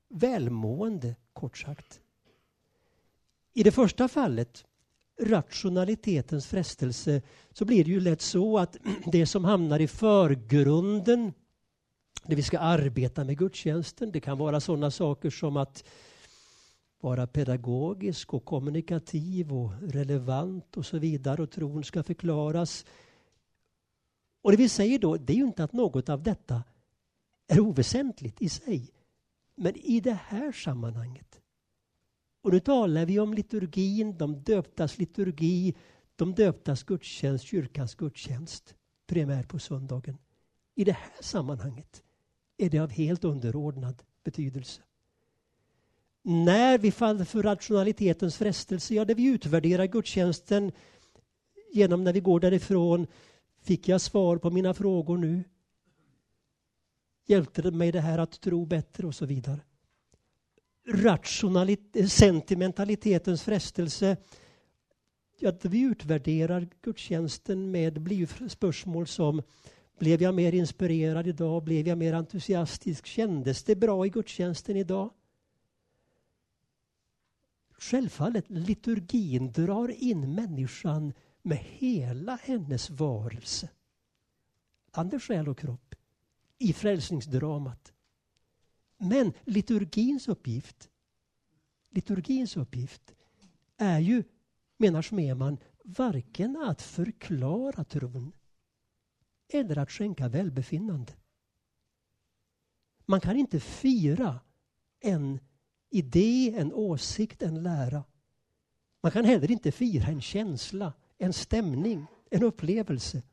välmående 0.10 1.16
kort 1.34 1.58
sagt. 1.58 2.02
I 3.54 3.64
det 3.64 3.72
första 3.72 4.08
fallet, 4.08 4.66
rationalitetens 5.22 6.48
frestelse, 6.48 7.22
så 7.52 7.66
blir 7.66 7.84
det 7.84 7.92
ju 7.92 8.00
lätt 8.00 8.22
så 8.22 8.58
att 8.58 8.78
det 9.12 9.26
som 9.26 9.46
hamnar 9.46 9.80
i 9.80 9.88
förgrunden 9.88 11.34
när 12.26 12.36
vi 12.36 12.44
ska 12.44 12.60
arbeta 12.60 13.24
med 13.24 13.38
gudstjänsten, 13.38 14.12
det 14.12 14.20
kan 14.20 14.38
vara 14.38 14.60
sådana 14.60 14.92
saker 14.92 15.30
som 15.30 15.58
att 15.58 15.84
vara 17.02 17.28
pedagogisk 17.28 18.34
och 18.34 18.46
kommunikativ 18.46 19.54
och 19.54 19.72
relevant 19.82 20.78
och 20.78 20.86
så 20.86 20.98
vidare 21.00 21.42
och 21.42 21.52
tron 21.52 21.84
ska 21.84 22.04
förklaras. 22.04 22.86
Och 24.42 24.52
det 24.52 24.58
vi 24.58 24.70
säger 24.70 25.00
då, 25.00 25.18
det 25.18 25.34
är 25.34 25.38
ju 25.38 25.44
inte 25.44 25.64
att 25.64 25.74
något 25.74 26.10
av 26.10 26.24
detta 26.24 26.64
är 27.48 27.60
oväsentligt 27.60 28.42
i 28.42 28.50
sig. 28.50 28.92
Men 29.58 29.76
i 29.76 30.00
det 30.00 30.20
här 30.28 30.52
sammanhanget, 30.52 31.42
och 32.42 32.52
nu 32.52 32.60
talar 32.60 33.06
vi 33.06 33.20
om 33.20 33.34
liturgin, 33.34 34.18
de 34.18 34.44
döptas 34.44 34.98
liturgi, 34.98 35.76
de 36.16 36.36
döptas 36.36 36.84
gudstjänst, 36.84 37.46
kyrkans 37.46 37.96
gudstjänst, 37.96 38.76
primärt 39.08 39.48
på 39.48 39.60
söndagen. 39.60 40.18
I 40.76 40.84
det 40.84 40.92
här 40.92 41.22
sammanhanget 41.22 42.04
är 42.58 42.70
det 42.70 42.80
av 42.80 42.90
helt 42.90 43.24
underordnad 43.24 44.04
betydelse. 44.24 44.82
När 46.22 46.78
vi 46.78 46.92
faller 46.92 47.26
för 47.26 47.44
rationalitetens 47.44 48.38
frestelse, 48.38 48.94
ja, 48.94 49.06
där 49.06 49.16
vi 49.16 49.26
utvärderar 49.26 49.86
gudstjänsten 49.86 50.72
genom 51.74 52.04
när 52.04 52.14
vi 52.14 52.20
går 52.20 52.40
därifrån. 52.40 53.08
Fick 53.62 53.88
jag 53.88 54.02
svar 54.02 54.38
på 54.38 54.50
mina 54.50 54.74
frågor 54.74 55.18
nu? 55.18 55.44
Hjälpte 57.30 57.62
det 57.62 57.72
mig 57.72 57.92
det 57.92 58.02
här 58.02 58.18
att 58.18 58.42
tro 58.42 58.66
bättre 58.66 59.08
och 59.08 59.16
så 59.16 59.26
vidare. 59.26 59.60
Rationalit 60.88 62.12
sentimentalitetens 62.12 63.44
frestelse, 63.44 64.18
att 65.46 65.66
vi 65.66 65.82
utvärderar 65.82 66.68
gudstjänsten 66.82 67.72
med 67.72 68.20
spörsmål 68.50 69.08
som 69.08 69.42
blev 70.00 70.22
jag 70.22 70.36
mer 70.36 70.54
inspirerad 70.54 71.28
idag? 71.28 71.64
Blev 71.64 71.88
jag 71.88 71.98
mer 71.98 72.14
entusiastisk? 72.14 73.06
Kändes 73.06 73.64
det 73.64 73.76
bra 73.76 74.06
i 74.06 74.10
gudstjänsten 74.10 74.78
idag? 74.78 75.12
Självfallet, 77.80 78.46
liturgin 78.48 79.52
drar 79.52 80.04
in 80.04 80.36
människan 80.36 81.14
med 81.42 81.58
hela 81.58 82.40
hennes 82.44 82.90
varelse. 82.90 83.70
Ande, 84.92 85.20
själ 85.20 85.50
och 85.50 85.58
kropp 85.58 85.96
i 86.60 86.74
frälsningsdramat. 86.74 87.94
Men 88.98 89.34
liturgins 89.46 90.28
uppgift, 90.28 90.90
liturgins 91.90 92.58
uppgift 92.58 93.14
är 93.78 94.00
ju, 94.00 94.24
menar 94.78 95.02
Smeman, 95.02 95.58
varken 95.84 96.58
att 96.58 96.82
förklara 96.82 97.84
tron 97.84 98.32
eller 99.50 99.78
att 99.78 99.92
skänka 99.92 100.28
välbefinnande. 100.28 101.14
Man 103.06 103.22
kan 103.22 103.38
inte 103.38 103.60
fira 103.60 104.40
en 105.00 105.40
idé, 105.90 106.54
en 106.58 106.74
åsikt, 106.74 107.42
en 107.42 107.64
lära. 107.64 108.04
Man 109.02 109.12
kan 109.12 109.26
heller 109.26 109.52
inte 109.52 109.72
fira 109.72 110.08
en 110.08 110.22
känsla, 110.22 110.94
en 111.18 111.34
stämning, 111.34 112.06
en 112.30 112.44
upplevelse. 112.44 113.24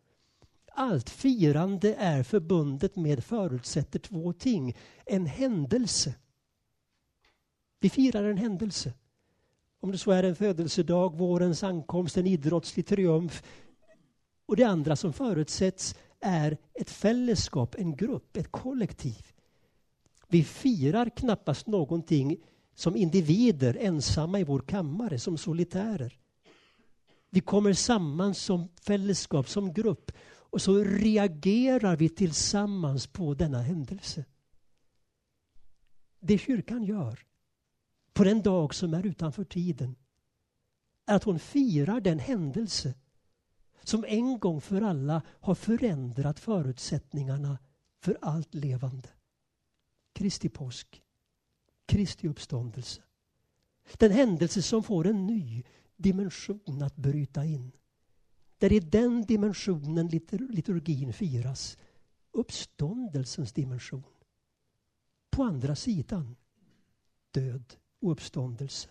Allt 0.76 1.10
firande 1.10 1.94
är 1.94 2.22
förbundet 2.22 2.96
med 2.96 3.24
förutsätter 3.24 3.98
två 3.98 4.32
ting. 4.32 4.76
En 5.06 5.26
händelse. 5.26 6.14
Vi 7.80 7.90
firar 7.90 8.24
en 8.24 8.36
händelse. 8.36 8.92
Om 9.80 9.92
det 9.92 9.98
så 9.98 10.10
är 10.10 10.22
en 10.22 10.36
födelsedag, 10.36 11.16
vårens 11.16 11.62
ankomst, 11.62 12.16
en 12.16 12.26
idrottslig 12.26 12.86
triumf. 12.86 13.42
Och 14.46 14.56
det 14.56 14.64
andra 14.64 14.96
som 14.96 15.12
förutsätts 15.12 15.94
är 16.20 16.58
ett 16.74 16.90
fällskap, 16.90 17.74
en 17.78 17.96
grupp, 17.96 18.36
ett 18.36 18.52
kollektiv. 18.52 19.26
Vi 20.28 20.44
firar 20.44 21.10
knappast 21.16 21.66
någonting 21.66 22.36
som 22.74 22.96
individer 22.96 23.76
ensamma 23.80 24.40
i 24.40 24.44
vår 24.44 24.60
kammare, 24.60 25.18
som 25.18 25.38
solitärer. 25.38 26.18
Vi 27.30 27.40
kommer 27.40 27.72
samman 27.72 28.34
som 28.34 28.68
fällskap, 28.80 29.48
som 29.48 29.72
grupp 29.72 30.12
och 30.54 30.62
så 30.62 30.84
reagerar 30.84 31.96
vi 31.96 32.08
tillsammans 32.08 33.06
på 33.06 33.34
denna 33.34 33.62
händelse. 33.62 34.24
Det 36.20 36.38
kyrkan 36.38 36.84
gör 36.84 37.26
på 38.12 38.24
den 38.24 38.42
dag 38.42 38.74
som 38.74 38.94
är 38.94 39.06
utanför 39.06 39.44
tiden 39.44 39.96
är 41.06 41.16
att 41.16 41.24
hon 41.24 41.38
firar 41.38 42.00
den 42.00 42.18
händelse 42.18 42.94
som 43.82 44.04
en 44.08 44.38
gång 44.38 44.60
för 44.60 44.82
alla 44.82 45.22
har 45.40 45.54
förändrat 45.54 46.40
förutsättningarna 46.40 47.58
för 48.00 48.18
allt 48.20 48.54
levande. 48.54 49.08
Kristi 50.12 50.48
påsk, 50.48 51.02
Kristi 51.86 52.28
uppståndelse. 52.28 53.02
Den 53.98 54.12
händelse 54.12 54.62
som 54.62 54.82
får 54.82 55.06
en 55.06 55.26
ny 55.26 55.62
dimension 55.96 56.82
att 56.82 56.96
bryta 56.96 57.44
in. 57.44 57.72
Där 58.64 58.72
i 58.72 58.80
den 58.80 59.22
dimensionen 59.22 60.08
liturgin 60.48 61.12
firas. 61.12 61.78
Uppståndelsens 62.32 63.52
dimension. 63.52 64.02
På 65.30 65.42
andra 65.42 65.76
sidan 65.76 66.36
död 67.30 67.74
och 68.00 68.12
uppståndelse. 68.12 68.88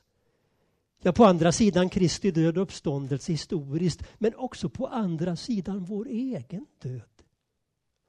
Ja, 1.01 1.13
på 1.13 1.25
andra 1.25 1.51
sidan 1.51 1.89
Kristi 1.89 2.31
död 2.31 2.57
och 2.57 2.63
uppståndelse 2.63 3.31
historiskt, 3.31 4.03
men 4.17 4.35
också 4.35 4.69
på 4.69 4.87
andra 4.87 5.35
sidan 5.35 5.85
vår 5.85 6.07
egen 6.07 6.65
död 6.79 7.23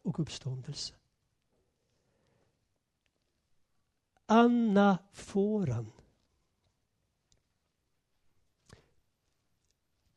och 0.02 0.20
uppståndelse. 0.20 0.94
Anaforan. 4.26 5.92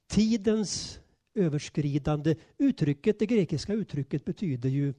Tidens 0.07 0.99
överskridande. 1.37 2.35
Uttrycket, 2.57 3.19
det 3.19 3.25
grekiska 3.25 3.73
uttrycket 3.73 4.25
betyder 4.25 4.69
ju 4.69 4.93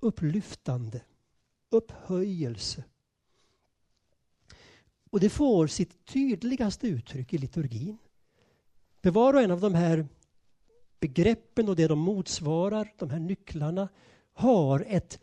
upplyftande, 0.00 1.00
upphöjelse. 1.70 2.84
Och 5.10 5.20
det 5.20 5.30
får 5.30 5.66
sitt 5.66 6.04
tydligaste 6.04 6.88
uttryck 6.88 7.34
i 7.34 7.38
liturgin. 7.38 7.98
För 9.02 9.10
var 9.10 9.34
och 9.34 9.42
en 9.42 9.50
av 9.50 9.60
de 9.60 9.74
här 9.74 10.06
begreppen 11.00 11.68
och 11.68 11.76
det 11.76 11.86
de 11.86 11.98
motsvarar, 11.98 12.92
de 12.98 13.10
här 13.10 13.18
nycklarna, 13.18 13.88
har 14.32 14.84
ett 14.88 15.20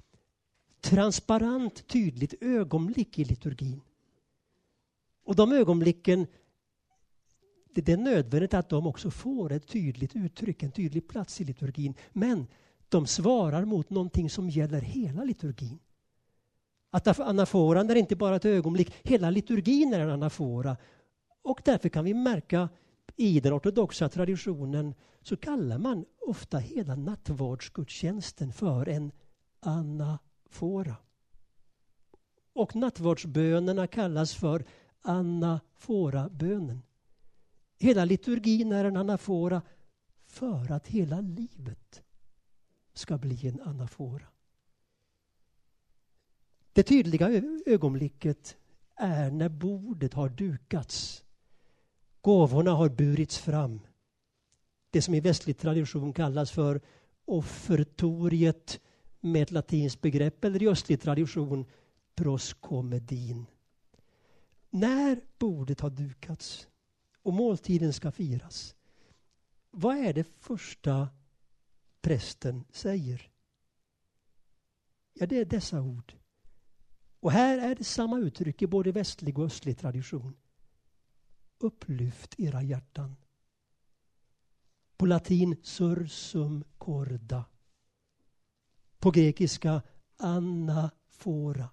transparent, 0.82 1.88
tydligt 1.88 2.34
ögonblick 2.42 3.20
i 3.20 3.24
liturgin. 3.24 3.82
Och 5.24 5.36
de 5.36 5.52
ögonblicken, 5.52 6.28
det 7.82 7.90
är 7.90 7.98
nödvändigt 7.98 8.54
att 8.54 8.70
de 8.70 8.88
också 8.88 9.12
får 9.12 9.52
ett 9.52 9.68
tydligt 9.68 10.16
uttryck, 10.16 10.64
en 10.64 10.72
tydlig 10.72 11.08
plats 11.08 11.42
i 11.42 11.44
liturgin. 11.44 11.94
Men 12.12 12.48
de 12.90 13.08
svarar 13.08 13.66
mot 13.66 13.90
någonting 13.90 14.30
som 14.30 14.50
gäller 14.50 14.82
hela 14.82 15.24
liturgin. 15.24 15.80
Att 16.90 17.20
anaforan 17.20 17.90
är 17.90 17.96
inte 17.96 18.16
bara 18.16 18.36
ett 18.36 18.46
ögonblick, 18.46 18.94
hela 19.04 19.30
liturgin 19.30 19.94
är 19.94 20.00
en 20.00 20.10
anafora. 20.10 20.78
Och 21.42 21.62
därför 21.66 21.90
kan 21.90 22.06
vi 22.06 22.14
märka 22.14 22.70
i 23.16 23.40
den 23.40 23.54
ortodoxa 23.54 24.10
traditionen 24.10 24.94
så 25.22 25.38
kallar 25.38 25.78
man 25.78 26.06
ofta 26.28 26.58
hela 26.58 26.96
nattvardsgudstjänsten 26.96 28.54
för 28.54 28.90
en 28.90 29.12
anafora. 29.60 30.96
Och 32.54 32.76
nattvardsbönerna 32.76 33.88
kallas 33.88 34.34
för 34.36 34.66
anaforabönen 35.02 36.82
Hela 37.80 38.06
liturgin 38.06 38.72
är 38.72 38.86
en 38.86 38.98
anafora 38.98 39.62
för 40.26 40.72
att 40.72 40.88
hela 40.88 41.22
livet 41.22 42.04
ska 42.94 43.18
bli 43.18 43.48
en 43.48 43.62
anafora. 43.62 44.28
Det 46.74 46.84
tydliga 46.84 47.30
ögonblicket 47.66 48.58
är 48.96 49.32
när 49.32 49.50
bordet 49.50 50.14
har 50.14 50.30
dukats. 50.30 51.24
Gåvorna 52.22 52.72
har 52.72 52.90
burits 52.90 53.38
fram. 53.38 53.80
Det 54.90 55.02
som 55.02 55.14
i 55.14 55.20
västlig 55.20 55.58
tradition 55.58 56.14
kallas 56.14 56.52
för 56.52 56.82
offertoriet 57.26 58.80
med 59.20 59.42
ett 59.42 59.52
latinskt 59.52 60.02
begrepp 60.02 60.46
eller 60.46 60.64
i 60.64 60.68
östlig 60.68 61.02
tradition 61.02 61.66
proskomedin. 62.16 63.46
När 64.70 65.22
bordet 65.38 65.82
har 65.82 65.90
dukats 65.90 66.68
och 67.24 67.34
måltiden 67.34 67.94
ska 67.94 68.12
firas, 68.12 68.76
vad 69.72 69.98
är 69.98 70.14
det 70.14 70.24
första 70.24 71.10
prästen 72.02 72.64
säger? 72.72 73.32
Ja, 75.14 75.26
det 75.26 75.38
är 75.38 75.46
dessa 75.46 75.82
ord. 75.82 76.14
Och 77.20 77.32
här 77.32 77.58
är 77.58 77.76
det 77.76 77.84
samma 77.84 78.20
uttryck 78.20 78.62
i 78.62 78.68
både 78.68 78.92
västlig 78.92 79.40
och 79.40 79.46
östlig 79.46 79.78
tradition. 79.78 80.36
Upplyft 81.58 82.40
era 82.40 82.64
hjärtan. 82.64 83.16
På 84.98 85.06
latin 85.06 85.56
sursum 85.64 86.64
corda. 86.78 87.46
På 89.00 89.12
grekiska 89.12 89.82
anafora. 90.18 91.70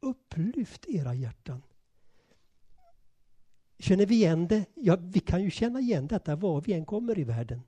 Upplyft 0.00 0.86
era 0.88 1.14
hjärtan. 1.14 1.62
Känner 3.80 4.06
vi 4.06 4.14
igen 4.14 4.48
det? 4.48 4.64
Ja, 4.74 4.96
vi 5.00 5.20
kan 5.20 5.42
ju 5.42 5.50
känna 5.50 5.80
igen 5.80 6.06
detta 6.06 6.36
var 6.36 6.60
vi 6.60 6.72
än 6.72 6.84
kommer 6.84 7.18
i 7.18 7.24
världen 7.24 7.62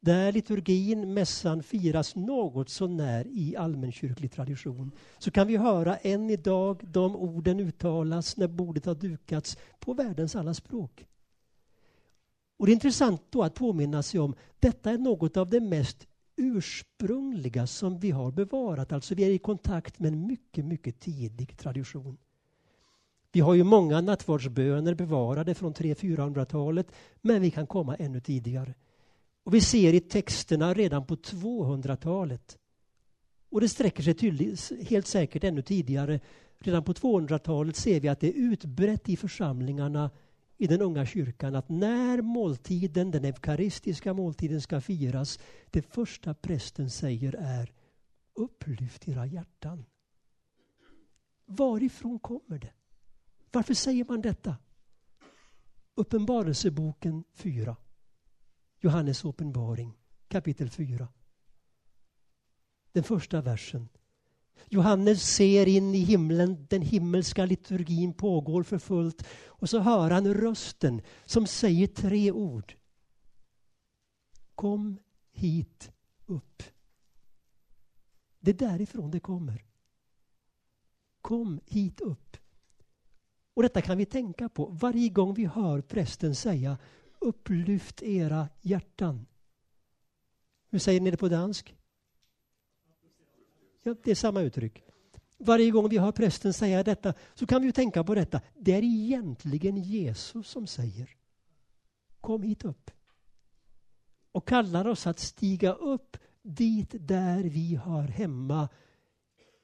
där 0.00 0.32
liturgin, 0.32 1.14
mässan, 1.14 1.62
firas 1.62 2.16
något 2.16 2.68
så 2.68 2.86
när 2.86 3.26
i 3.26 3.56
allmänkyrklig 3.56 4.32
tradition 4.32 4.92
så 5.18 5.30
kan 5.30 5.46
vi 5.46 5.56
höra 5.56 5.96
än 5.96 6.30
idag 6.30 6.80
de 6.84 7.16
orden 7.16 7.60
uttalas 7.60 8.36
när 8.36 8.48
bordet 8.48 8.86
har 8.86 8.94
dukats 8.94 9.56
på 9.78 9.94
världens 9.94 10.36
alla 10.36 10.54
språk. 10.54 11.06
Och 12.58 12.66
Det 12.66 12.72
är 12.72 12.74
intressant 12.74 13.22
då 13.30 13.42
att 13.42 13.54
påminna 13.54 14.02
sig 14.02 14.20
om 14.20 14.34
detta 14.58 14.90
är 14.90 14.98
något 14.98 15.36
av 15.36 15.50
det 15.50 15.60
mest 15.60 16.06
ursprungliga 16.36 17.66
som 17.66 17.98
vi 17.98 18.10
har 18.10 18.30
bevarat. 18.30 18.92
Alltså 18.92 19.14
vi 19.14 19.24
är 19.24 19.30
i 19.30 19.38
kontakt 19.38 19.98
med 19.98 20.12
en 20.12 20.26
mycket, 20.26 20.64
mycket 20.64 21.00
tidig 21.00 21.58
tradition. 21.58 22.18
Vi 23.38 23.42
har 23.42 23.54
ju 23.54 23.64
många 23.64 24.00
nattvardsböner 24.00 24.94
bevarade 24.94 25.54
från 25.54 25.74
300-400-talet 25.74 26.92
men 27.20 27.42
vi 27.42 27.50
kan 27.50 27.66
komma 27.66 27.96
ännu 27.96 28.20
tidigare. 28.20 28.74
Och 29.44 29.54
vi 29.54 29.60
ser 29.60 29.94
i 29.94 30.00
texterna 30.00 30.74
redan 30.74 31.06
på 31.06 31.16
200-talet. 31.16 32.58
Och 33.50 33.60
det 33.60 33.68
sträcker 33.68 34.02
sig 34.02 34.14
tydligt, 34.14 34.72
helt 34.88 35.06
säkert 35.06 35.44
ännu 35.44 35.62
tidigare. 35.62 36.20
Redan 36.58 36.84
på 36.84 36.92
200-talet 36.92 37.76
ser 37.76 38.00
vi 38.00 38.08
att 38.08 38.20
det 38.20 38.28
är 38.28 38.52
utbrett 38.52 39.08
i 39.08 39.16
församlingarna 39.16 40.10
i 40.56 40.66
den 40.66 40.82
unga 40.82 41.06
kyrkan 41.06 41.54
att 41.54 41.68
när 41.68 42.22
måltiden, 42.22 43.10
den 43.10 43.24
eukaristiska 43.24 44.12
måltiden 44.14 44.60
ska 44.60 44.80
firas, 44.80 45.38
det 45.70 45.82
första 45.82 46.34
prästen 46.34 46.90
säger 46.90 47.34
är 47.38 47.72
upplyft 48.34 49.08
era 49.08 49.26
hjärtan. 49.26 49.84
Varifrån 51.46 52.18
kommer 52.18 52.58
det? 52.58 52.72
Varför 53.52 53.74
säger 53.74 54.04
man 54.04 54.20
detta? 54.20 54.56
Uppenbarelseboken 55.94 57.24
4. 57.34 57.76
Johannes 58.80 59.24
uppenbaring 59.24 59.98
kapitel 60.28 60.70
4. 60.70 61.08
Den 62.92 63.04
första 63.04 63.40
versen. 63.40 63.88
Johannes 64.70 65.34
ser 65.34 65.68
in 65.68 65.94
i 65.94 65.98
himlen, 65.98 66.66
den 66.70 66.82
himmelska 66.82 67.46
liturgin 67.46 68.12
pågår 68.12 68.62
för 68.62 68.78
fullt 68.78 69.26
och 69.46 69.70
så 69.70 69.78
hör 69.78 70.10
han 70.10 70.34
rösten 70.34 71.02
som 71.24 71.46
säger 71.46 71.86
tre 71.86 72.32
ord. 72.32 72.74
Kom 74.54 74.98
hit 75.30 75.92
upp. 76.26 76.62
Det 78.40 78.50
är 78.50 78.68
därifrån 78.68 79.10
det 79.10 79.20
kommer. 79.20 79.64
Kom 81.20 81.60
hit 81.66 82.00
upp. 82.00 82.36
Och 83.58 83.62
detta 83.62 83.82
kan 83.82 83.98
vi 83.98 84.06
tänka 84.06 84.48
på 84.48 84.66
varje 84.66 85.08
gång 85.08 85.34
vi 85.34 85.44
hör 85.44 85.80
prästen 85.80 86.34
säga 86.34 86.78
upplyft 87.18 88.02
era 88.02 88.48
hjärtan. 88.60 89.26
Hur 90.70 90.78
säger 90.78 91.00
ni 91.00 91.10
det 91.10 91.16
på 91.16 91.28
dansk? 91.28 91.76
Ja, 93.82 93.94
det 94.04 94.10
är 94.10 94.14
samma 94.14 94.40
uttryck. 94.40 94.82
Varje 95.38 95.70
gång 95.70 95.88
vi 95.88 95.98
hör 95.98 96.12
prästen 96.12 96.52
säga 96.52 96.82
detta 96.82 97.14
så 97.34 97.46
kan 97.46 97.62
vi 97.62 97.72
tänka 97.72 98.04
på 98.04 98.14
detta. 98.14 98.40
Det 98.54 98.72
är 98.72 98.82
egentligen 98.84 99.76
Jesus 99.76 100.48
som 100.48 100.66
säger 100.66 101.16
Kom 102.20 102.42
hit 102.42 102.64
upp. 102.64 102.90
Och 104.32 104.48
kallar 104.48 104.86
oss 104.86 105.06
att 105.06 105.18
stiga 105.18 105.72
upp 105.72 106.16
dit 106.42 106.94
där 107.00 107.44
vi 107.44 107.76
hör 107.76 108.08
hemma. 108.08 108.68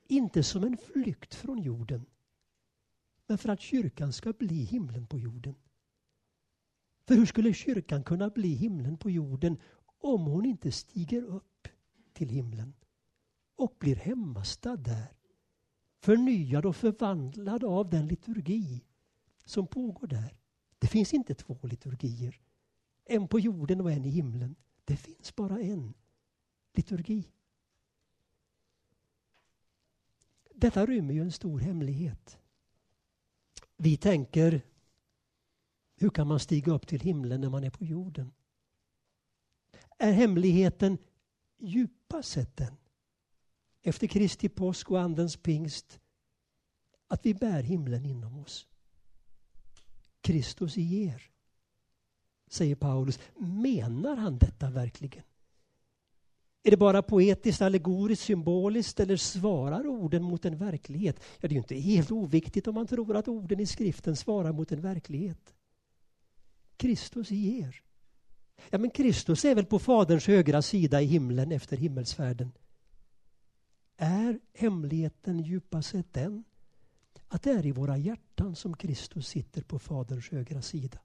Inte 0.09 0.43
som 0.43 0.65
en 0.65 0.77
flykt 0.77 1.35
från 1.35 1.63
jorden 1.63 2.07
men 3.27 3.39
för 3.39 3.49
att 3.49 3.61
kyrkan 3.61 4.13
ska 4.13 4.33
bli 4.33 4.65
himlen 4.65 5.07
på 5.07 5.19
jorden. 5.19 5.55
För 7.07 7.15
hur 7.15 7.27
skulle 7.27 7.55
kyrkan 7.55 8.05
kunna 8.05 8.31
bli 8.31 8.55
himlen 8.55 8.97
på 8.97 9.11
jorden 9.11 9.59
om 9.99 10.25
hon 10.25 10.45
inte 10.45 10.73
stiger 10.73 11.23
upp 11.23 11.69
till 12.13 12.29
himlen 12.29 12.75
och 13.57 13.77
blir 13.79 13.97
hemmastad 13.97 14.77
där? 14.77 15.17
Förnyad 16.01 16.67
och 16.67 16.77
förvandlad 16.77 17.65
av 17.65 17.91
den 17.91 18.07
liturgi 18.07 18.85
som 19.45 19.67
pågår 19.67 20.07
där. 20.07 20.37
Det 20.79 20.87
finns 20.87 21.15
inte 21.15 21.35
två 21.35 21.59
liturgier. 21.63 22.41
En 23.05 23.29
på 23.29 23.41
jorden 23.41 23.81
och 23.81 23.93
en 23.93 24.05
i 24.05 24.09
himlen. 24.09 24.57
Det 24.85 24.97
finns 24.97 25.37
bara 25.37 25.61
en 25.61 25.95
liturgi. 26.73 27.29
Detta 30.55 30.87
rymmer 30.87 31.15
ju 31.15 31.21
en 31.21 31.33
stor 31.33 31.59
hemlighet. 31.59 32.39
Vi 33.77 33.97
tänker, 33.97 34.63
hur 35.97 36.11
kan 36.11 36.27
man 36.27 36.41
stiga 36.41 36.73
upp 36.73 36.87
till 36.87 37.01
himlen 37.01 37.41
när 37.41 37.51
man 37.51 37.65
är 37.65 37.71
på 37.71 37.85
jorden? 37.85 38.33
Är 39.99 40.13
hemligheten 40.13 40.99
djupast 41.59 42.29
sett 42.29 42.57
den, 42.57 42.77
efter 43.83 44.07
Kristi 44.07 44.49
påsk 44.49 44.91
och 44.91 45.01
Andens 45.01 45.37
pingst, 45.37 46.01
att 47.07 47.27
vi 47.27 47.35
bär 47.35 47.63
himlen 47.63 48.05
inom 48.05 48.39
oss? 48.39 48.67
Kristus 50.21 50.79
i 50.79 51.05
er, 51.05 51.31
säger 52.47 52.75
Paulus. 52.75 53.19
Menar 53.37 54.17
han 54.17 54.39
detta 54.39 54.71
verkligen? 54.71 55.25
Är 56.67 56.71
det 56.71 56.77
bara 56.77 57.03
poetiskt, 57.03 57.63
allegoriskt, 57.63 58.25
symboliskt 58.25 59.01
eller 59.01 59.17
svarar 59.17 59.87
orden 59.87 60.23
mot 60.23 60.45
en 60.45 60.57
verklighet? 60.57 61.21
Ja, 61.41 61.41
det 61.41 61.47
är 61.47 61.51
ju 61.51 61.59
inte 61.59 61.75
helt 61.75 62.11
oviktigt 62.11 62.67
om 62.67 62.75
man 62.75 62.87
tror 62.87 63.17
att 63.17 63.29
orden 63.29 63.61
i 63.61 63.67
skriften 63.67 64.17
svarar 64.17 64.53
mot 64.53 64.73
en 64.73 64.81
verklighet. 64.81 65.55
Kristus 66.77 67.33
i 67.33 67.61
er. 67.61 67.81
Ja, 68.71 68.79
men 68.79 68.91
Kristus 68.91 69.45
är 69.45 69.55
väl 69.55 69.65
på 69.65 69.79
Faderns 69.79 70.27
högra 70.27 70.63
sida 70.63 71.03
i 71.03 71.05
himlen 71.05 71.53
efter 71.53 71.77
himmelsfärden. 71.77 72.53
Är 73.97 74.39
hemligheten 74.53 75.41
djupast 75.41 75.91
sett 75.91 76.13
den 76.13 76.45
att 77.29 77.43
det 77.43 77.51
är 77.51 77.67
i 77.67 77.73
våra 77.73 77.97
hjärtan 77.97 78.57
som 78.57 78.77
Kristus 78.77 79.29
sitter 79.29 79.63
på 79.63 79.79
Faderns 79.79 80.31
högra 80.31 80.63
sida? 80.63 80.99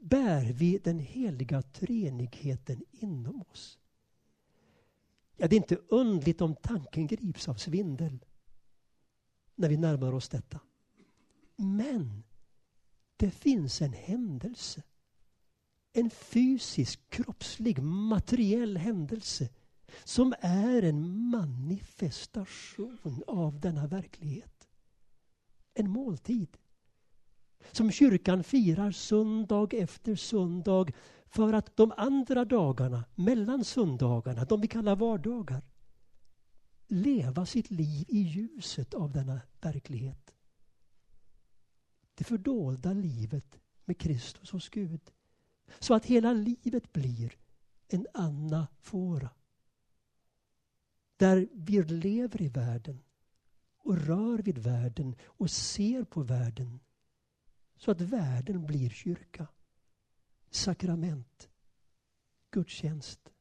Bär 0.00 0.52
vi 0.52 0.78
den 0.78 0.98
heliga 0.98 1.62
treenigheten 1.62 2.84
inom 2.90 3.42
oss? 3.42 3.78
Ja, 5.36 5.48
det 5.48 5.56
är 5.56 5.60
inte 5.60 5.78
undligt 5.88 6.40
om 6.40 6.56
tanken 6.62 7.06
grips 7.06 7.48
av 7.48 7.54
svindel 7.54 8.18
när 9.54 9.68
vi 9.68 9.76
närmar 9.76 10.12
oss 10.12 10.28
detta. 10.28 10.60
Men 11.56 12.22
det 13.16 13.30
finns 13.30 13.82
en 13.82 13.92
händelse. 13.92 14.82
En 15.92 16.10
fysisk, 16.10 17.10
kroppslig, 17.10 17.82
materiell 17.82 18.76
händelse 18.76 19.48
som 20.04 20.34
är 20.40 20.82
en 20.82 21.30
manifestation 21.30 23.22
av 23.26 23.60
denna 23.60 23.86
verklighet. 23.86 24.68
En 25.74 25.90
måltid 25.90 26.56
som 27.72 27.90
kyrkan 27.90 28.44
firar 28.44 28.90
söndag 28.90 29.74
efter 29.74 30.16
söndag 30.16 30.86
för 31.26 31.52
att 31.52 31.76
de 31.76 31.92
andra 31.96 32.44
dagarna, 32.44 33.04
mellan 33.14 33.64
söndagarna, 33.64 34.44
de 34.44 34.60
vi 34.60 34.68
kallar 34.68 34.96
vardagar, 34.96 35.62
leva 36.86 37.46
sitt 37.46 37.70
liv 37.70 38.04
i 38.08 38.18
ljuset 38.18 38.94
av 38.94 39.12
denna 39.12 39.40
verklighet. 39.60 40.34
Det 42.14 42.24
fördolda 42.24 42.92
livet 42.92 43.60
med 43.84 43.98
Kristus 43.98 44.50
hos 44.50 44.68
Gud. 44.68 45.00
Så 45.78 45.94
att 45.94 46.04
hela 46.04 46.32
livet 46.32 46.92
blir 46.92 47.36
en 47.88 48.06
anafora. 48.14 49.30
Där 51.16 51.48
vi 51.52 51.82
lever 51.82 52.42
i 52.42 52.48
världen 52.48 53.02
och 53.78 53.96
rör 53.96 54.38
vid 54.38 54.58
världen 54.58 55.16
och 55.24 55.50
ser 55.50 56.04
på 56.04 56.22
världen 56.22 56.80
så 57.76 57.90
att 57.90 58.00
världen 58.00 58.66
blir 58.66 58.90
kyrka 58.90 59.46
sakrament, 60.56 61.48
gudstjänst. 62.50 63.32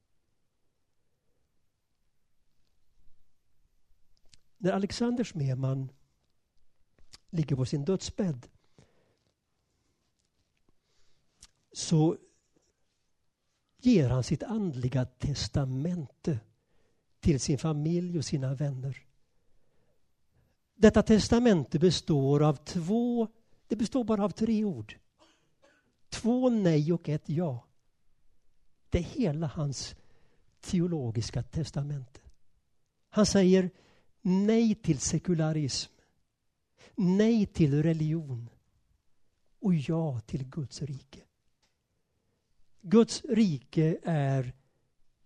När 4.57 4.71
Alexander 4.71 5.23
Smeman 5.23 5.91
ligger 7.29 7.55
på 7.55 7.65
sin 7.65 7.85
dödsbädd 7.85 8.47
så 11.71 12.17
ger 13.77 14.09
han 14.09 14.23
sitt 14.23 14.43
andliga 14.43 15.05
testamente 15.05 16.39
till 17.19 17.39
sin 17.39 17.57
familj 17.57 18.17
och 18.17 18.25
sina 18.25 18.53
vänner. 18.53 19.05
Detta 20.75 21.03
testamente 21.03 21.79
består 21.79 22.43
av 22.43 22.55
två, 22.55 23.27
det 23.67 23.75
består 23.75 24.03
bara 24.03 24.23
av 24.23 24.29
tre 24.29 24.63
ord. 24.63 24.95
Två 26.21 26.49
nej 26.49 26.93
och 26.93 27.09
ett 27.09 27.29
ja. 27.29 27.65
Det 28.89 28.97
är 28.97 29.03
hela 29.03 29.47
hans 29.47 29.95
teologiska 30.61 31.43
testamente. 31.43 32.19
Han 33.09 33.25
säger 33.25 33.69
nej 34.21 34.75
till 34.75 34.99
sekularism, 34.99 35.91
nej 36.95 37.45
till 37.45 37.83
religion 37.83 38.49
och 39.59 39.75
ja 39.75 40.19
till 40.19 40.45
Guds 40.49 40.81
rike. 40.81 41.21
Guds 42.81 43.23
rike 43.23 43.97
är 44.03 44.53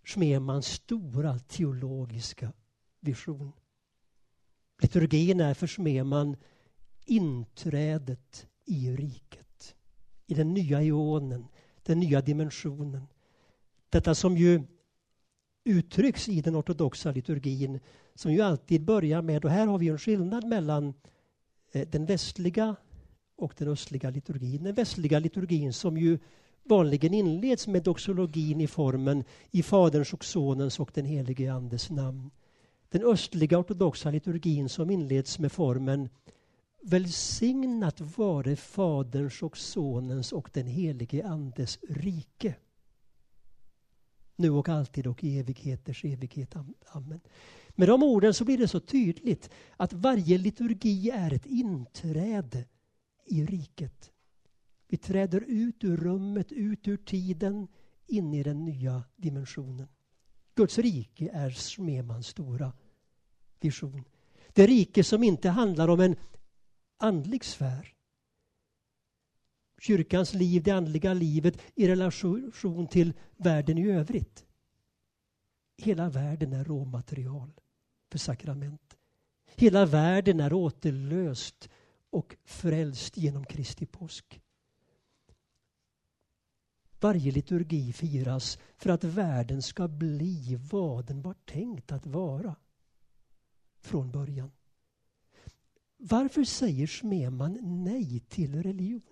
Schmemans 0.04 0.66
stora 0.66 1.38
teologiska 1.38 2.52
vision. 3.00 3.52
Liturgin 4.82 5.40
är 5.40 5.54
för 5.54 5.66
Schmeman 5.66 6.36
inträdet 7.04 8.46
i 8.64 8.90
riket 8.90 9.49
i 10.30 10.34
den 10.34 10.54
nya 10.54 10.82
ionen, 10.82 11.48
den 11.82 12.00
nya 12.00 12.20
dimensionen. 12.20 13.06
Detta 13.90 14.14
som 14.14 14.36
ju 14.36 14.62
uttrycks 15.64 16.28
i 16.28 16.40
den 16.40 16.56
ortodoxa 16.56 17.12
liturgin 17.12 17.80
som 18.14 18.32
ju 18.32 18.40
alltid 18.40 18.84
börjar 18.84 19.22
med, 19.22 19.44
och 19.44 19.50
här 19.50 19.66
har 19.66 19.78
vi 19.78 19.88
en 19.88 19.98
skillnad 19.98 20.44
mellan 20.44 20.94
eh, 21.72 21.88
den 21.88 22.06
västliga 22.06 22.76
och 23.36 23.54
den 23.58 23.68
östliga 23.68 24.10
liturgin. 24.10 24.64
Den 24.64 24.74
västliga 24.74 25.18
liturgin 25.18 25.72
som 25.72 25.96
ju 25.96 26.18
vanligen 26.64 27.14
inleds 27.14 27.66
med 27.66 27.82
doxologin 27.82 28.60
i 28.60 28.66
formen 28.66 29.24
i 29.50 29.62
Faderns 29.62 30.12
och 30.12 30.24
Sonens 30.24 30.80
och 30.80 30.90
den 30.94 31.04
helige 31.04 31.52
Andes 31.52 31.90
namn. 31.90 32.30
Den 32.88 33.04
östliga 33.04 33.58
ortodoxa 33.58 34.10
liturgin 34.10 34.68
som 34.68 34.90
inleds 34.90 35.38
med 35.38 35.52
formen 35.52 36.08
Välsignat 36.82 38.00
vare 38.00 38.56
Faderns 38.56 39.42
och 39.42 39.56
Sonens 39.56 40.32
och 40.32 40.50
den 40.52 40.66
helige 40.66 41.26
Andes 41.26 41.78
rike. 41.88 42.54
Nu 44.36 44.50
och 44.50 44.68
alltid 44.68 45.06
och 45.06 45.24
i 45.24 45.38
evigheters 45.38 46.04
evighet. 46.04 46.56
Amen. 46.86 47.20
Med 47.68 47.88
de 47.88 48.02
orden 48.02 48.34
så 48.34 48.44
blir 48.44 48.58
det 48.58 48.68
så 48.68 48.80
tydligt 48.80 49.50
att 49.76 49.92
varje 49.92 50.38
liturgi 50.38 51.10
är 51.10 51.32
ett 51.32 51.46
inträde 51.46 52.64
i 53.26 53.44
riket. 53.44 54.10
Vi 54.88 54.96
träder 54.96 55.40
ut 55.40 55.84
ur 55.84 55.96
rummet, 55.96 56.52
ut 56.52 56.88
ur 56.88 56.96
tiden, 56.96 57.68
in 58.06 58.34
i 58.34 58.42
den 58.42 58.64
nya 58.64 59.04
dimensionen. 59.16 59.88
Guds 60.54 60.78
rike 60.78 61.30
är 61.32 61.50
Smemans 61.50 62.26
stora 62.26 62.72
vision. 63.60 64.04
Det 64.52 64.66
rike 64.66 65.04
som 65.04 65.22
inte 65.22 65.48
handlar 65.48 65.88
om 65.88 66.00
en 66.00 66.16
andlig 67.00 67.44
sfär. 67.44 67.94
Kyrkans 69.80 70.34
liv, 70.34 70.62
det 70.62 70.70
andliga 70.70 71.14
livet 71.14 71.58
i 71.74 71.88
relation 71.88 72.86
till 72.90 73.12
världen 73.36 73.78
i 73.78 73.90
övrigt. 73.90 74.44
Hela 75.76 76.08
världen 76.08 76.52
är 76.52 76.64
råmaterial 76.64 77.52
för 78.10 78.18
sakrament. 78.18 78.96
Hela 79.56 79.86
världen 79.86 80.40
är 80.40 80.52
återlöst 80.52 81.68
och 82.10 82.36
frälst 82.44 83.16
genom 83.16 83.44
Kristi 83.44 83.86
påsk. 83.86 84.40
Varje 87.00 87.32
liturgi 87.32 87.92
firas 87.92 88.58
för 88.76 88.90
att 88.90 89.04
världen 89.04 89.62
ska 89.62 89.88
bli 89.88 90.58
vad 90.70 91.06
den 91.06 91.22
var 91.22 91.34
tänkt 91.34 91.92
att 91.92 92.06
vara 92.06 92.56
från 93.78 94.10
början. 94.10 94.50
Varför 96.02 96.44
säger 96.44 96.86
Smeman 96.86 97.58
nej 97.84 98.20
till 98.20 98.62
religion? 98.62 99.02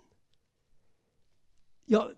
Ja, 1.84 2.10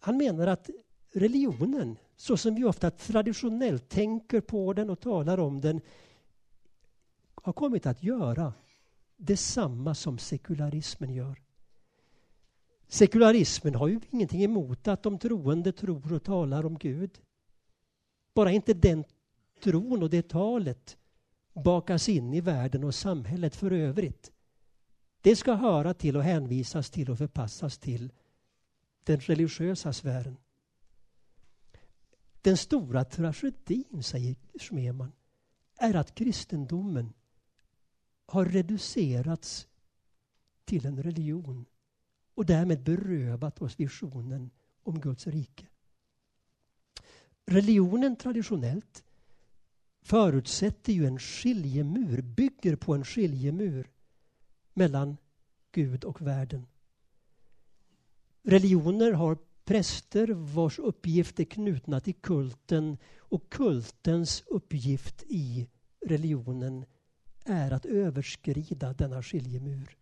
han 0.00 0.16
menar 0.16 0.46
att 0.46 0.70
religionen, 1.12 1.96
så 2.16 2.36
som 2.36 2.54
vi 2.54 2.64
ofta 2.64 2.90
traditionellt 2.90 3.88
tänker 3.88 4.40
på 4.40 4.72
den 4.72 4.90
och 4.90 5.00
talar 5.00 5.38
om 5.38 5.60
den, 5.60 5.80
har 7.34 7.52
kommit 7.52 7.86
att 7.86 8.02
göra 8.02 8.54
detsamma 9.16 9.94
som 9.94 10.18
sekularismen 10.18 11.12
gör. 11.12 11.42
Sekularismen 12.88 13.74
har 13.74 13.88
ju 13.88 14.00
ingenting 14.10 14.44
emot 14.44 14.88
att 14.88 15.02
de 15.02 15.18
troende 15.18 15.72
tror 15.72 16.12
och 16.12 16.24
talar 16.24 16.66
om 16.66 16.78
Gud. 16.78 17.20
Bara 18.34 18.50
inte 18.50 18.74
den 18.74 19.04
tron 19.62 20.02
och 20.02 20.10
det 20.10 20.28
talet 20.28 20.96
bakas 21.54 22.08
in 22.08 22.34
i 22.34 22.40
världen 22.40 22.84
och 22.84 22.94
samhället 22.94 23.56
för 23.56 23.70
övrigt. 23.70 24.32
Det 25.20 25.36
ska 25.36 25.54
höra 25.54 25.94
till 25.94 26.16
och 26.16 26.22
hänvisas 26.22 26.90
till 26.90 27.10
och 27.10 27.18
förpassas 27.18 27.78
till 27.78 28.12
den 29.04 29.20
religiösa 29.20 29.92
sfären. 29.92 30.36
Den 32.42 32.56
stora 32.56 33.04
tragedin, 33.04 34.02
säger 34.02 34.36
Schmeman, 34.60 35.12
är 35.76 35.94
att 35.94 36.14
kristendomen 36.14 37.12
har 38.26 38.44
reducerats 38.44 39.68
till 40.64 40.86
en 40.86 41.02
religion 41.02 41.64
och 42.34 42.46
därmed 42.46 42.82
berövat 42.82 43.62
oss 43.62 43.80
visionen 43.80 44.50
om 44.82 45.00
Guds 45.00 45.26
rike. 45.26 45.66
Religionen 47.46 48.16
traditionellt 48.16 49.04
förutsätter 50.04 50.92
ju 50.92 51.06
en 51.06 51.18
skiljemur, 51.18 52.22
bygger 52.22 52.76
på 52.76 52.94
en 52.94 53.04
skiljemur 53.04 53.90
mellan 54.74 55.16
Gud 55.72 56.04
och 56.04 56.22
världen. 56.22 56.66
Religioner 58.42 59.12
har 59.12 59.38
präster 59.64 60.28
vars 60.28 60.78
uppgift 60.78 61.40
är 61.40 61.44
knutna 61.44 62.00
till 62.00 62.14
kulten 62.14 62.98
och 63.18 63.50
kultens 63.50 64.42
uppgift 64.46 65.22
i 65.22 65.68
religionen 66.06 66.84
är 67.44 67.70
att 67.70 67.86
överskrida 67.86 68.92
denna 68.92 69.22
skiljemur. 69.22 69.96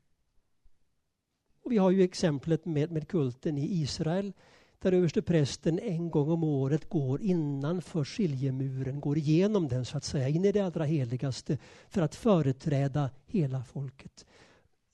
Och 1.62 1.72
vi 1.72 1.78
har 1.78 1.90
ju 1.90 2.02
exemplet 2.02 2.64
med, 2.64 2.90
med 2.90 3.08
kulten 3.08 3.58
i 3.58 3.80
Israel 3.82 4.32
där 4.82 4.92
översteprästen 4.92 5.78
en 5.78 6.10
gång 6.10 6.30
om 6.30 6.44
året 6.44 6.88
går 6.88 7.22
innanför 7.22 8.04
skiljemuren, 8.04 9.00
går 9.00 9.18
igenom 9.18 9.68
den 9.68 9.84
så 9.84 9.96
att 9.96 10.04
säga, 10.04 10.28
in 10.28 10.44
i 10.44 10.52
det 10.52 10.60
allra 10.60 10.84
heligaste 10.84 11.58
för 11.88 12.02
att 12.02 12.14
företräda 12.14 13.10
hela 13.26 13.64
folket. 13.64 14.26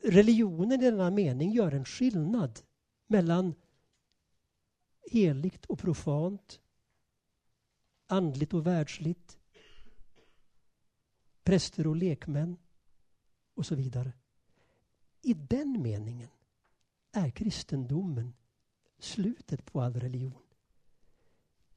Religionen 0.03 0.73
i 0.83 0.91
denna 0.91 1.11
mening 1.11 1.53
gör 1.53 1.73
en 1.73 1.85
skillnad 1.85 2.61
mellan 3.07 3.55
heligt 5.11 5.65
och 5.67 5.79
profant, 5.79 6.61
andligt 8.07 8.55
och 8.55 8.67
världsligt, 8.67 9.39
präster 11.45 11.87
och 11.87 11.97
lekmän 11.97 12.57
och 13.55 13.67
så 13.67 13.75
vidare. 13.75 14.13
I 15.23 15.35
den 15.35 15.83
meningen 15.83 16.29
är 17.13 17.31
kristendomen 17.31 18.35
slutet 18.99 19.73
på 19.73 19.81
all 19.81 19.95
religion. 19.95 20.43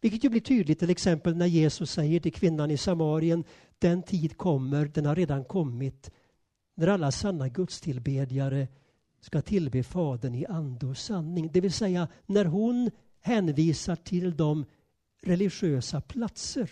Vilket 0.02 0.24
ju 0.24 0.30
blir 0.30 0.42
tydligt 0.42 0.80
till 0.80 0.90
exempel 0.90 1.36
när 1.36 1.46
Jesus 1.46 1.92
säger 1.92 2.20
till 2.20 2.34
kvinnan 2.34 2.72
i 2.72 2.78
Samarien 2.78 3.44
den 3.80 4.04
tid 4.04 4.38
kommer, 4.38 4.86
den 4.86 5.06
har 5.06 5.16
redan 5.16 5.46
kommit, 5.46 6.12
när 6.76 6.88
alla 6.88 7.12
sanna 7.12 7.50
gudstillbedjare 7.50 8.68
ska 9.20 9.42
tillbe 9.42 9.84
Fadern 9.84 10.36
i 10.36 10.46
ande 10.46 10.86
och 10.86 10.98
sanning. 10.98 11.52
Det 11.52 11.62
vill 11.62 11.74
säga 11.74 12.08
när 12.26 12.46
hon 12.46 12.92
hänvisar 13.20 13.96
till 13.96 14.38
de 14.38 14.66
religiösa 15.22 16.02
platser, 16.02 16.72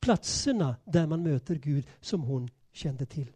platserna 0.00 0.76
där 0.84 1.06
man 1.06 1.22
möter 1.22 1.54
Gud 1.54 1.86
som 2.00 2.22
hon 2.22 2.50
kände 2.72 3.06
till. 3.06 3.32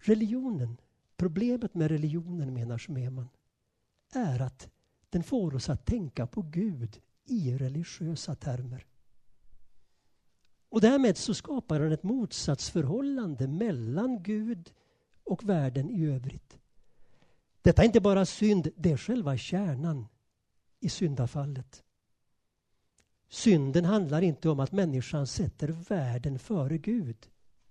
Religionen, 0.00 0.76
problemet 1.18 1.74
med 1.74 1.90
religionen 1.90 2.54
menar 2.54 2.78
Schmeman, 2.78 3.28
är 4.12 4.40
att 4.40 4.70
den 5.10 5.22
får 5.22 5.54
oss 5.54 5.68
att 5.68 5.86
tänka 5.86 6.26
på 6.26 6.42
Gud 6.42 7.00
i 7.24 7.58
religiösa 7.58 8.34
termer. 8.34 8.86
Och 10.68 10.80
därmed 10.80 11.16
så 11.16 11.34
skapar 11.34 11.80
den 11.80 11.92
ett 11.92 12.02
motsatsförhållande 12.02 13.48
mellan 13.48 14.22
Gud 14.22 14.72
och 15.24 15.48
världen 15.48 15.90
i 15.90 16.06
övrigt. 16.06 16.58
Detta 17.62 17.82
är 17.82 17.86
inte 17.86 18.00
bara 18.00 18.26
synd, 18.26 18.68
det 18.76 18.92
är 18.92 18.96
själva 18.96 19.36
kärnan 19.36 20.06
i 20.80 20.88
syndafallet. 20.88 21.84
Synden 23.28 23.84
handlar 23.84 24.22
inte 24.22 24.48
om 24.48 24.60
att 24.60 24.72
människan 24.72 25.26
sätter 25.26 25.68
världen 25.68 26.38
före 26.38 26.78
Gud, 26.78 27.28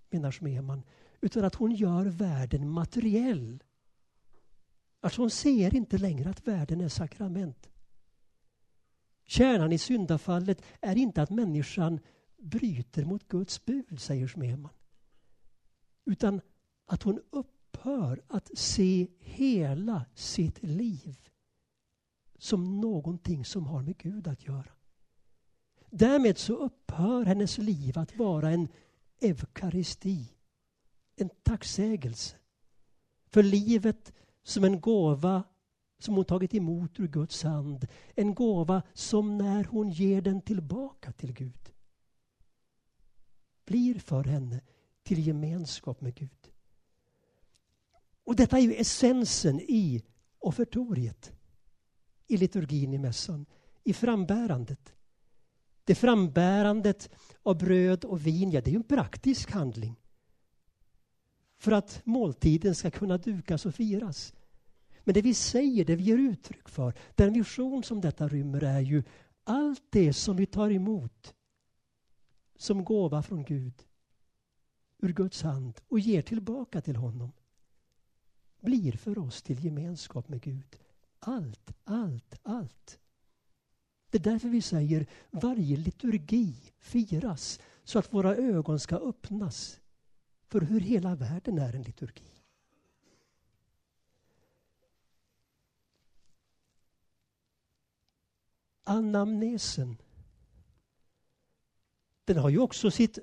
menar 0.09 0.31
Smeman, 0.31 0.83
utan 1.21 1.45
att 1.45 1.55
hon 1.55 1.71
gör 1.71 2.05
världen 2.05 2.69
materiell. 2.69 3.63
Alltså 4.99 5.21
hon 5.21 5.29
ser 5.29 5.75
inte 5.75 5.97
längre 5.97 6.29
att 6.29 6.47
världen 6.47 6.81
är 6.81 6.89
sakrament. 6.89 7.69
Kärnan 9.25 9.71
i 9.71 9.77
syndafallet 9.77 10.61
är 10.81 10.95
inte 10.95 11.21
att 11.21 11.29
människan 11.29 11.99
bryter 12.37 13.05
mot 13.05 13.27
Guds 13.27 13.65
bud, 13.65 14.01
säger 14.01 14.27
Smeman. 14.27 14.73
Utan 16.05 16.41
att 16.85 17.03
hon 17.03 17.21
upphör 17.29 18.21
att 18.27 18.57
se 18.57 19.07
hela 19.19 20.05
sitt 20.15 20.63
liv 20.63 21.17
som 22.37 22.81
någonting 22.81 23.45
som 23.45 23.65
har 23.65 23.81
med 23.81 23.97
Gud 23.97 24.27
att 24.27 24.45
göra. 24.47 24.71
Därmed 25.89 26.37
så 26.37 26.55
upphör 26.55 27.25
hennes 27.25 27.57
liv 27.57 27.99
att 27.99 28.17
vara 28.17 28.49
en 28.49 28.67
eukaristi, 29.21 30.36
en 31.17 31.29
tacksägelse 31.43 32.35
för 33.27 33.43
livet 33.43 34.13
som 34.43 34.63
en 34.63 34.81
gåva 34.81 35.43
som 35.99 36.15
hon 36.15 36.25
tagit 36.25 36.53
emot 36.53 36.99
ur 36.99 37.07
Guds 37.07 37.43
hand. 37.43 37.87
En 38.15 38.35
gåva 38.35 38.81
som 38.93 39.37
när 39.37 39.63
hon 39.63 39.89
ger 39.89 40.21
den 40.21 40.41
tillbaka 40.41 41.11
till 41.11 41.33
Gud 41.33 41.71
blir 43.67 43.99
för 43.99 44.23
henne 44.23 44.61
till 45.03 45.27
gemenskap 45.27 46.01
med 46.01 46.15
Gud. 46.15 46.51
Och 48.23 48.35
detta 48.35 48.57
är 48.57 48.61
ju 48.61 48.73
essensen 48.73 49.59
i 49.59 50.03
offertoriet, 50.39 51.31
i 52.27 52.37
liturgin 52.37 52.93
i 52.93 52.97
mässan, 52.97 53.45
i 53.83 53.93
frambärandet. 53.93 54.93
Det 55.83 55.95
frambärandet 55.95 57.09
av 57.43 57.57
bröd 57.57 58.05
och 58.05 58.25
vin, 58.25 58.51
ja 58.51 58.61
det 58.61 58.69
är 58.69 58.71
ju 58.71 58.77
en 58.77 58.83
praktisk 58.83 59.51
handling. 59.51 59.95
För 61.57 61.71
att 61.71 62.01
måltiden 62.03 62.75
ska 62.75 62.91
kunna 62.91 63.17
dukas 63.17 63.65
och 63.65 63.75
firas. 63.75 64.33
Men 65.03 65.13
det 65.13 65.21
vi 65.21 65.33
säger, 65.33 65.85
det 65.85 65.95
vi 65.95 66.03
ger 66.03 66.17
uttryck 66.17 66.69
för, 66.69 66.93
den 67.15 67.33
vision 67.33 67.83
som 67.83 68.01
detta 68.01 68.27
rymmer 68.27 68.63
är 68.63 68.79
ju 68.79 69.03
allt 69.43 69.83
det 69.89 70.13
som 70.13 70.35
vi 70.35 70.45
tar 70.45 70.71
emot 70.71 71.33
som 72.55 72.83
gåva 72.85 73.23
från 73.23 73.43
Gud 73.43 73.83
ur 74.99 75.13
Guds 75.13 75.41
hand 75.41 75.81
och 75.87 75.99
ger 75.99 76.21
tillbaka 76.21 76.81
till 76.81 76.95
honom 76.95 77.31
blir 78.61 78.91
för 78.91 79.17
oss 79.17 79.41
till 79.41 79.65
gemenskap 79.65 80.29
med 80.29 80.41
Gud. 80.41 80.79
Allt, 81.19 81.71
allt, 81.83 82.35
allt. 82.43 82.99
Det 84.09 84.17
är 84.17 84.31
därför 84.31 84.49
vi 84.49 84.61
säger 84.61 85.05
varje 85.31 85.77
liturgi 85.77 86.55
firas 86.79 87.59
så 87.83 87.99
att 87.99 88.13
våra 88.13 88.35
ögon 88.35 88.79
ska 88.79 88.95
öppnas 88.95 89.79
för 90.47 90.61
hur 90.61 90.79
hela 90.79 91.15
världen 91.15 91.57
är 91.57 91.73
en 91.73 91.81
liturgi. 91.81 92.23
Anamnesen 98.83 99.97
Den 102.25 102.37
har 102.37 102.49
ju 102.49 102.59
också 102.59 102.91
sitt 102.91 103.19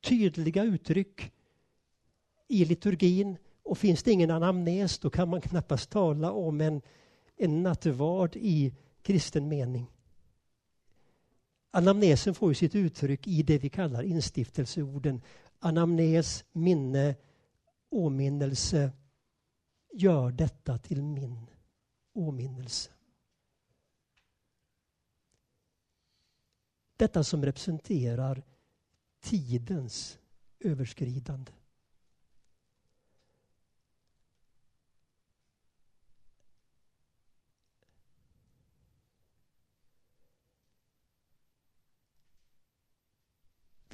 tydliga 0.00 0.62
uttryck 0.62 1.32
i 2.48 2.64
liturgin 2.64 3.36
och 3.62 3.78
finns 3.78 4.02
det 4.02 4.12
ingen 4.12 4.30
anamnes 4.30 4.98
då 4.98 5.10
kan 5.10 5.28
man 5.28 5.40
knappast 5.40 5.90
tala 5.90 6.32
om 6.32 6.60
en, 6.60 6.82
en 7.36 7.62
nattvard 7.62 8.36
i 8.36 8.74
kristen 9.02 9.48
mening. 9.48 9.86
Anamnesen 11.70 12.34
får 12.34 12.50
ju 12.50 12.54
sitt 12.54 12.74
uttryck 12.74 13.26
i 13.26 13.42
det 13.42 13.58
vi 13.58 13.68
kallar 13.68 14.02
instiftelseorden. 14.02 15.20
Anamnes, 15.64 16.44
minne, 16.52 17.16
åminnelse. 17.90 18.92
Gör 19.92 20.30
detta 20.30 20.78
till 20.78 21.02
min 21.02 21.46
åminnelse. 22.12 22.90
Detta 26.96 27.24
som 27.24 27.44
representerar 27.44 28.42
tidens 29.20 30.18
överskridande. 30.60 31.52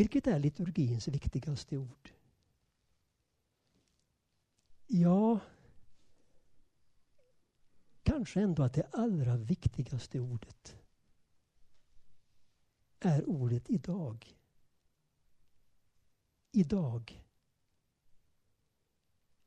Vilket 0.00 0.26
är 0.26 0.38
liturgins 0.38 1.08
viktigaste 1.08 1.76
ord? 1.76 2.10
Ja, 4.86 5.40
kanske 8.02 8.40
ändå 8.40 8.62
att 8.62 8.74
det 8.74 8.86
allra 8.92 9.36
viktigaste 9.36 10.20
ordet 10.20 10.76
är 13.00 13.28
ordet 13.28 13.70
idag. 13.70 14.36
Idag. 16.52 17.22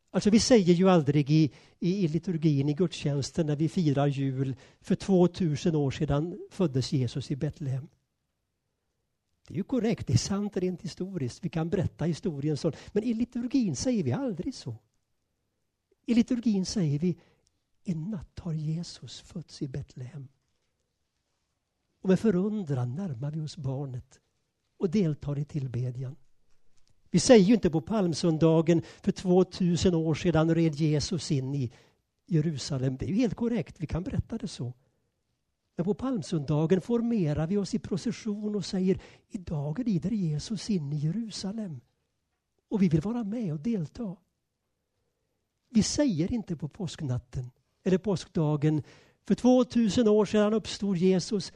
Alltså 0.10 0.30
vi 0.30 0.40
säger 0.40 0.74
ju 0.74 0.90
aldrig 0.90 1.32
i, 1.32 1.52
i, 1.80 2.04
i 2.04 2.08
liturgin, 2.08 2.70
i 2.70 2.74
gudstjänsten 2.74 3.46
när 3.46 3.56
vi 3.56 3.70
firar 3.70 4.08
jul, 4.08 4.56
för 4.82 4.96
2000 4.96 5.76
år 5.76 5.92
sedan 5.92 6.48
föddes 6.50 6.92
Jesus 6.92 7.32
i 7.32 7.36
Betlehem. 7.36 7.88
Det 9.48 9.54
är 9.54 9.58
ju 9.58 9.64
korrekt, 9.64 10.08
det 10.08 10.14
är 10.14 10.18
sant 10.18 10.58
rent 10.58 10.82
historiskt. 10.82 11.46
Vi 11.46 11.50
kan 11.50 11.70
berätta 11.70 12.06
historien 12.06 12.58
så. 12.58 12.72
Men 12.92 13.04
i 13.04 13.14
liturgin 13.14 13.76
säger 13.76 14.04
vi 14.04 14.12
aldrig 14.12 14.56
så. 14.56 14.76
I 16.06 16.14
liturgin 16.14 16.66
säger 16.66 17.00
vi 17.00 17.18
i 17.84 17.96
natt 17.96 18.40
har 18.40 18.54
Jesus 18.54 19.22
fötts 19.22 19.62
i 19.62 19.68
Betlehem. 19.68 20.28
Och 22.02 22.10
med 22.10 22.20
förundran 22.20 22.96
närmar 22.96 23.32
vi 23.32 23.42
oss 23.42 23.58
barnet 23.58 24.20
och 24.78 24.90
deltar 24.90 25.40
i 25.40 25.46
tillbedjan. 25.46 26.16
Vi 27.12 27.20
säger 27.20 27.46
ju 27.46 27.54
inte 27.54 27.70
på 27.70 27.82
palmsöndagen 27.82 28.82
för 29.02 29.12
2000 29.12 29.96
år 29.96 30.16
sedan 30.16 30.56
red 30.56 30.76
Jesus 30.76 31.32
in 31.32 31.56
i 31.56 31.72
Jerusalem. 32.26 32.98
Det 32.98 33.06
är 33.06 33.10
ju 33.10 33.16
helt 33.16 33.36
korrekt, 33.36 33.76
vi 33.80 33.88
kan 33.88 34.04
berätta 34.04 34.38
det 34.38 34.48
så. 34.48 34.74
Men 35.76 35.86
på 35.86 35.94
palmsöndagen 35.94 36.82
formerar 36.82 37.48
vi 37.48 37.58
oss 37.58 37.74
i 37.74 37.80
procession 37.80 38.56
och 38.56 38.66
säger 38.66 39.02
idag 39.30 39.88
rider 39.88 40.12
Jesus 40.12 40.70
in 40.70 40.94
i 40.94 40.96
Jerusalem. 40.96 41.82
Och 42.70 42.82
vi 42.82 42.90
vill 42.90 43.02
vara 43.02 43.24
med 43.24 43.54
och 43.54 43.60
delta. 43.60 44.16
Vi 45.70 45.84
säger 45.84 46.34
inte 46.34 46.56
på 46.56 46.68
påsknatten 46.68 47.52
eller 47.84 47.98
påskdagen 47.98 48.84
för 49.28 49.36
2000 49.36 50.08
år 50.08 50.26
sedan 50.26 50.54
uppstod 50.54 50.98
Jesus. 50.98 51.54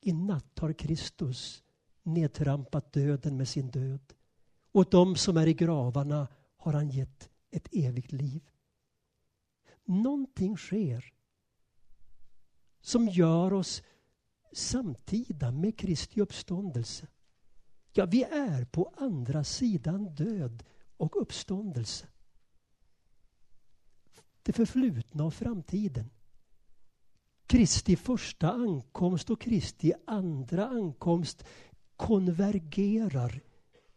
I 0.00 0.12
natt 0.12 0.58
har 0.58 0.72
Kristus 0.72 1.62
nedtrampat 2.02 2.92
döden 2.92 3.36
med 3.36 3.48
sin 3.48 3.70
död. 3.70 4.12
Åt 4.72 4.90
dem 4.90 5.16
som 5.16 5.36
är 5.36 5.46
i 5.46 5.54
gravarna 5.54 6.28
har 6.56 6.72
han 6.72 6.90
gett 6.90 7.30
ett 7.50 7.68
evigt 7.72 8.12
liv. 8.12 8.42
Någonting 9.84 10.56
sker 10.56 11.12
som 12.80 13.08
gör 13.08 13.52
oss 13.52 13.82
samtida 14.52 15.50
med 15.50 15.78
Kristi 15.78 16.20
uppståndelse. 16.20 17.06
Ja, 17.92 18.06
vi 18.06 18.22
är 18.22 18.64
på 18.64 18.94
andra 18.96 19.44
sidan 19.44 20.14
död 20.14 20.64
och 20.96 21.22
uppståndelse. 21.22 22.06
Det 24.42 24.52
förflutna 24.52 25.24
och 25.24 25.34
framtiden. 25.34 26.10
Kristi 27.46 27.96
första 27.96 28.52
ankomst 28.52 29.30
och 29.30 29.40
Kristi 29.40 29.92
andra 30.06 30.66
ankomst 30.66 31.44
konvergerar 31.96 33.40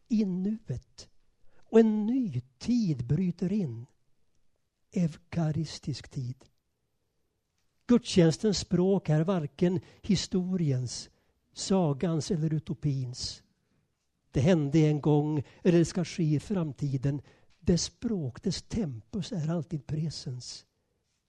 i 0.08 0.26
nuet. 0.26 1.10
Och 1.56 1.80
en 1.80 2.06
ny 2.06 2.42
tid 2.58 3.08
bryter 3.08 3.52
in. 3.52 3.86
Eukaristisk 4.92 6.10
tid. 6.10 6.46
Gudstjänstens 7.92 8.58
språk 8.58 9.10
är 9.10 9.24
varken 9.24 9.80
historiens, 10.02 11.10
sagans 11.54 12.32
eller 12.32 12.54
utopins. 12.54 13.44
Det 14.32 14.40
hände 14.40 14.80
en 14.80 15.02
gång, 15.02 15.44
eller 15.64 15.80
det 15.80 15.86
ska 15.86 16.06
ske 16.06 16.24
i 16.24 16.40
framtiden. 16.40 17.22
Dess 17.60 17.84
språk, 17.84 18.44
dess 18.44 18.62
tempus 18.62 19.32
är 19.32 19.50
alltid 19.50 19.88
presens. 19.88 20.66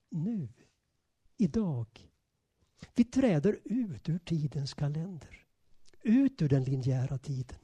Nu, 0.09 0.49
idag. 1.37 1.87
Vi 2.95 3.03
träder 3.03 3.59
ut 3.63 4.09
ur 4.09 4.19
tidens 4.19 4.73
kalender. 4.73 5.45
Ut 6.01 6.41
ur 6.41 6.49
den 6.49 6.63
linjära 6.63 7.17
tiden. 7.17 7.59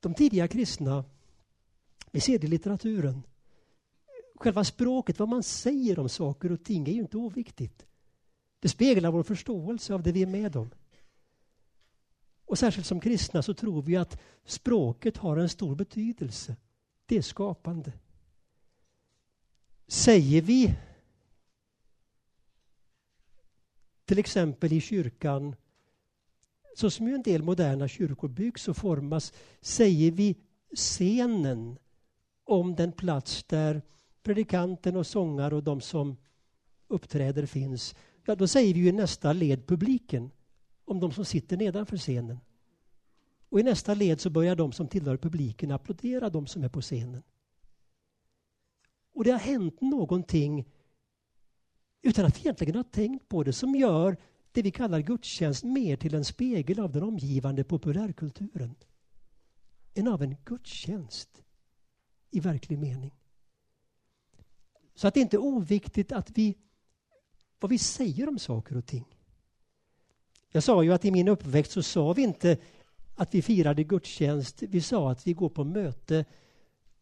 De 0.00 0.14
tidiga 0.14 0.48
kristna, 0.48 1.04
vi 2.10 2.20
ser 2.20 2.38
det 2.38 2.46
i 2.46 2.50
litteraturen, 2.50 3.22
själva 4.36 4.64
språket, 4.64 5.18
vad 5.18 5.28
man 5.28 5.42
säger 5.42 5.98
om 5.98 6.08
saker 6.08 6.52
och 6.52 6.64
ting 6.64 6.88
är 6.88 6.92
ju 6.92 7.00
inte 7.00 7.16
oviktigt. 7.16 7.86
Det 8.60 8.68
speglar 8.68 9.10
vår 9.10 9.22
förståelse 9.22 9.94
av 9.94 10.02
det 10.02 10.12
vi 10.12 10.22
är 10.22 10.26
med 10.26 10.56
om. 10.56 10.70
Och 12.44 12.58
särskilt 12.58 12.86
som 12.86 13.00
kristna 13.00 13.42
så 13.42 13.54
tror 13.54 13.82
vi 13.82 13.96
att 13.96 14.20
språket 14.44 15.16
har 15.16 15.36
en 15.36 15.48
stor 15.48 15.74
betydelse. 15.74 16.56
Det 17.06 17.16
är 17.16 17.22
skapande. 17.22 17.92
Säger 19.86 20.42
vi 20.42 20.74
till 24.04 24.18
exempel 24.18 24.72
i 24.72 24.80
kyrkan 24.80 25.56
så 26.76 26.90
som 26.90 27.08
ju 27.08 27.14
en 27.14 27.22
del 27.22 27.42
moderna 27.42 27.88
kyrkor 27.88 28.28
byggs 28.28 28.68
och 28.68 28.76
formas, 28.76 29.32
säger 29.60 30.10
vi 30.10 30.36
scenen 30.74 31.78
om 32.44 32.74
den 32.74 32.92
plats 32.92 33.44
där 33.44 33.82
predikanten 34.26 34.96
och 34.96 35.06
sångare 35.06 35.54
och 35.54 35.62
de 35.62 35.80
som 35.80 36.16
uppträder 36.88 37.46
finns, 37.46 37.94
ja 38.24 38.34
då 38.34 38.46
säger 38.46 38.74
vi 38.74 38.80
ju 38.80 38.88
i 38.88 38.92
nästa 38.92 39.32
led 39.32 39.66
publiken 39.66 40.30
om 40.84 41.00
de 41.00 41.12
som 41.12 41.24
sitter 41.24 41.56
nedanför 41.56 41.96
scenen. 41.96 42.40
Och 43.48 43.60
i 43.60 43.62
nästa 43.62 43.94
led 43.94 44.20
så 44.20 44.30
börjar 44.30 44.56
de 44.56 44.72
som 44.72 44.88
tillhör 44.88 45.16
publiken 45.16 45.70
applådera 45.70 46.30
de 46.30 46.46
som 46.46 46.64
är 46.64 46.68
på 46.68 46.80
scenen. 46.80 47.22
Och 49.12 49.24
det 49.24 49.30
har 49.30 49.38
hänt 49.38 49.80
någonting 49.80 50.68
utan 52.02 52.26
att 52.26 52.36
vi 52.36 52.40
egentligen 52.40 52.76
ha 52.76 52.84
tänkt 52.84 53.28
på 53.28 53.42
det 53.42 53.52
som 53.52 53.74
gör 53.74 54.16
det 54.52 54.62
vi 54.62 54.70
kallar 54.70 55.00
gudstjänst 55.00 55.64
mer 55.64 55.96
till 55.96 56.14
en 56.14 56.24
spegel 56.24 56.80
av 56.80 56.92
den 56.92 57.02
omgivande 57.02 57.64
populärkulturen 57.64 58.74
än 59.94 60.08
av 60.08 60.22
en 60.22 60.36
gudstjänst 60.44 61.42
i 62.30 62.40
verklig 62.40 62.78
mening. 62.78 63.12
Så 64.96 65.08
att 65.08 65.14
det 65.14 65.20
inte 65.20 65.36
är 65.36 65.42
oviktigt 65.44 66.12
att 66.12 66.30
vi, 66.30 66.56
vad 67.60 67.70
vi 67.70 67.78
säger 67.78 68.28
om 68.28 68.38
saker 68.38 68.76
och 68.76 68.86
ting. 68.86 69.04
Jag 70.52 70.62
sa 70.62 70.82
ju 70.82 70.92
att 70.92 71.04
i 71.04 71.10
min 71.10 71.28
uppväxt 71.28 71.72
så 71.72 71.82
sa 71.82 72.12
vi 72.12 72.22
inte 72.22 72.58
att 73.14 73.34
vi 73.34 73.42
firade 73.42 73.84
gudstjänst, 73.84 74.62
vi 74.62 74.80
sa 74.80 75.10
att 75.10 75.26
vi 75.26 75.32
går 75.32 75.48
på 75.48 75.64
möte. 75.64 76.24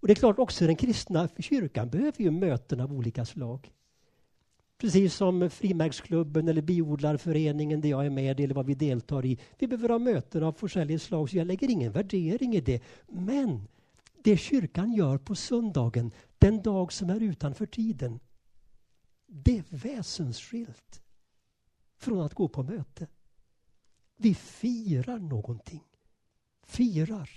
Och 0.00 0.06
det 0.06 0.12
är 0.12 0.14
klart 0.14 0.38
också 0.38 0.66
den 0.66 0.76
kristna 0.76 1.28
kyrkan 1.38 1.90
behöver 1.90 2.22
ju 2.22 2.30
möten 2.30 2.80
av 2.80 2.92
olika 2.92 3.24
slag. 3.24 3.70
Precis 4.78 5.14
som 5.14 5.50
frimärksklubben 5.50 6.48
eller 6.48 6.62
biodlarföreningen 6.62 7.80
där 7.80 7.88
jag 7.88 8.06
är 8.06 8.10
med 8.10 8.40
eller 8.40 8.54
vad 8.54 8.66
vi 8.66 8.74
deltar 8.74 9.26
i. 9.26 9.38
Vi 9.58 9.66
behöver 9.66 9.88
ha 9.88 9.98
möten 9.98 10.42
av 10.42 10.56
olika 10.62 10.98
slag 10.98 11.30
så 11.30 11.36
jag 11.36 11.46
lägger 11.46 11.70
ingen 11.70 11.92
värdering 11.92 12.54
i 12.54 12.60
det. 12.60 12.82
Men 13.06 13.68
det 14.24 14.36
kyrkan 14.36 14.92
gör 14.92 15.18
på 15.18 15.34
söndagen, 15.34 16.12
den 16.38 16.62
dag 16.62 16.92
som 16.92 17.10
är 17.10 17.20
utanför 17.20 17.66
tiden, 17.66 18.20
det 19.26 19.58
är 19.58 19.64
väsensskilt 19.70 21.02
från 21.96 22.20
att 22.20 22.34
gå 22.34 22.48
på 22.48 22.62
möte. 22.62 23.06
Vi 24.16 24.34
firar 24.34 25.18
någonting. 25.18 25.84
Firar. 26.62 27.30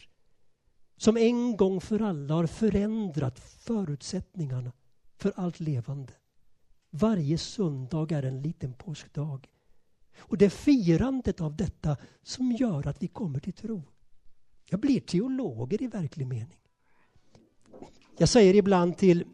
Som 0.98 1.18
en 1.18 1.58
gång 1.58 1.82
för 1.82 2.02
alla 2.02 2.34
har 2.34 2.48
förändrat 2.48 3.40
förutsättningarna 3.40 4.72
för 5.18 5.34
allt 5.36 5.60
levande. 5.60 6.14
Varje 6.90 7.38
söndag 7.38 8.12
är 8.12 8.24
en 8.24 8.42
liten 8.42 8.74
påskdag. 8.74 9.48
Och 10.18 10.38
det 10.38 10.46
är 10.46 10.50
firandet 10.50 11.42
av 11.42 11.56
detta 11.56 11.98
som 12.24 12.52
gör 12.52 12.88
att 12.88 13.04
vi 13.04 13.08
kommer 13.08 13.40
till 13.40 13.54
tro. 13.54 13.84
Jag 14.70 14.80
blir 14.80 15.00
teologer 15.00 15.82
i 15.82 15.88
verklig 15.88 16.28
mening. 16.28 16.58
Jag 18.20 18.30
säger 18.30 18.54
ibland 18.54 18.98
till, 18.98 19.26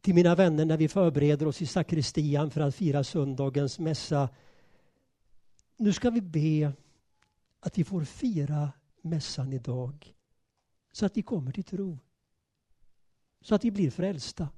till 0.00 0.14
mina 0.14 0.34
vänner 0.34 0.64
när 0.64 0.76
vi 0.76 0.88
förbereder 0.88 1.46
oss 1.46 1.62
i 1.62 1.66
sakristian 1.66 2.50
för 2.50 2.60
att 2.60 2.74
fira 2.74 3.04
söndagens 3.04 3.78
mässa. 3.78 4.28
Nu 5.76 5.92
ska 5.92 6.10
vi 6.10 6.20
be 6.20 6.72
att 7.60 7.78
vi 7.78 7.84
får 7.84 8.04
fira 8.04 8.72
mässan 9.02 9.52
idag 9.52 10.14
så 10.92 11.06
att 11.06 11.16
vi 11.16 11.22
kommer 11.22 11.52
till 11.52 11.64
tro. 11.64 11.98
Så 13.40 13.54
att 13.54 13.64
vi 13.64 13.70
blir 13.70 13.90
frälsta. 13.90 14.48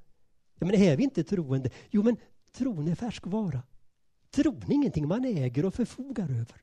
Ja, 0.59 0.67
men 0.67 0.75
är 0.75 0.97
vi 0.97 1.05
inte 1.05 1.25
troende? 1.25 1.71
Jo, 1.91 2.03
men 2.03 2.17
tron 2.53 2.89
är 2.89 2.95
färskvara. 2.95 3.63
Tron 4.31 4.63
är 4.63 4.73
ingenting 4.73 5.09
man 5.09 5.25
äger 5.25 5.65
och 5.65 5.75
förfogar 5.75 6.31
över. 6.31 6.63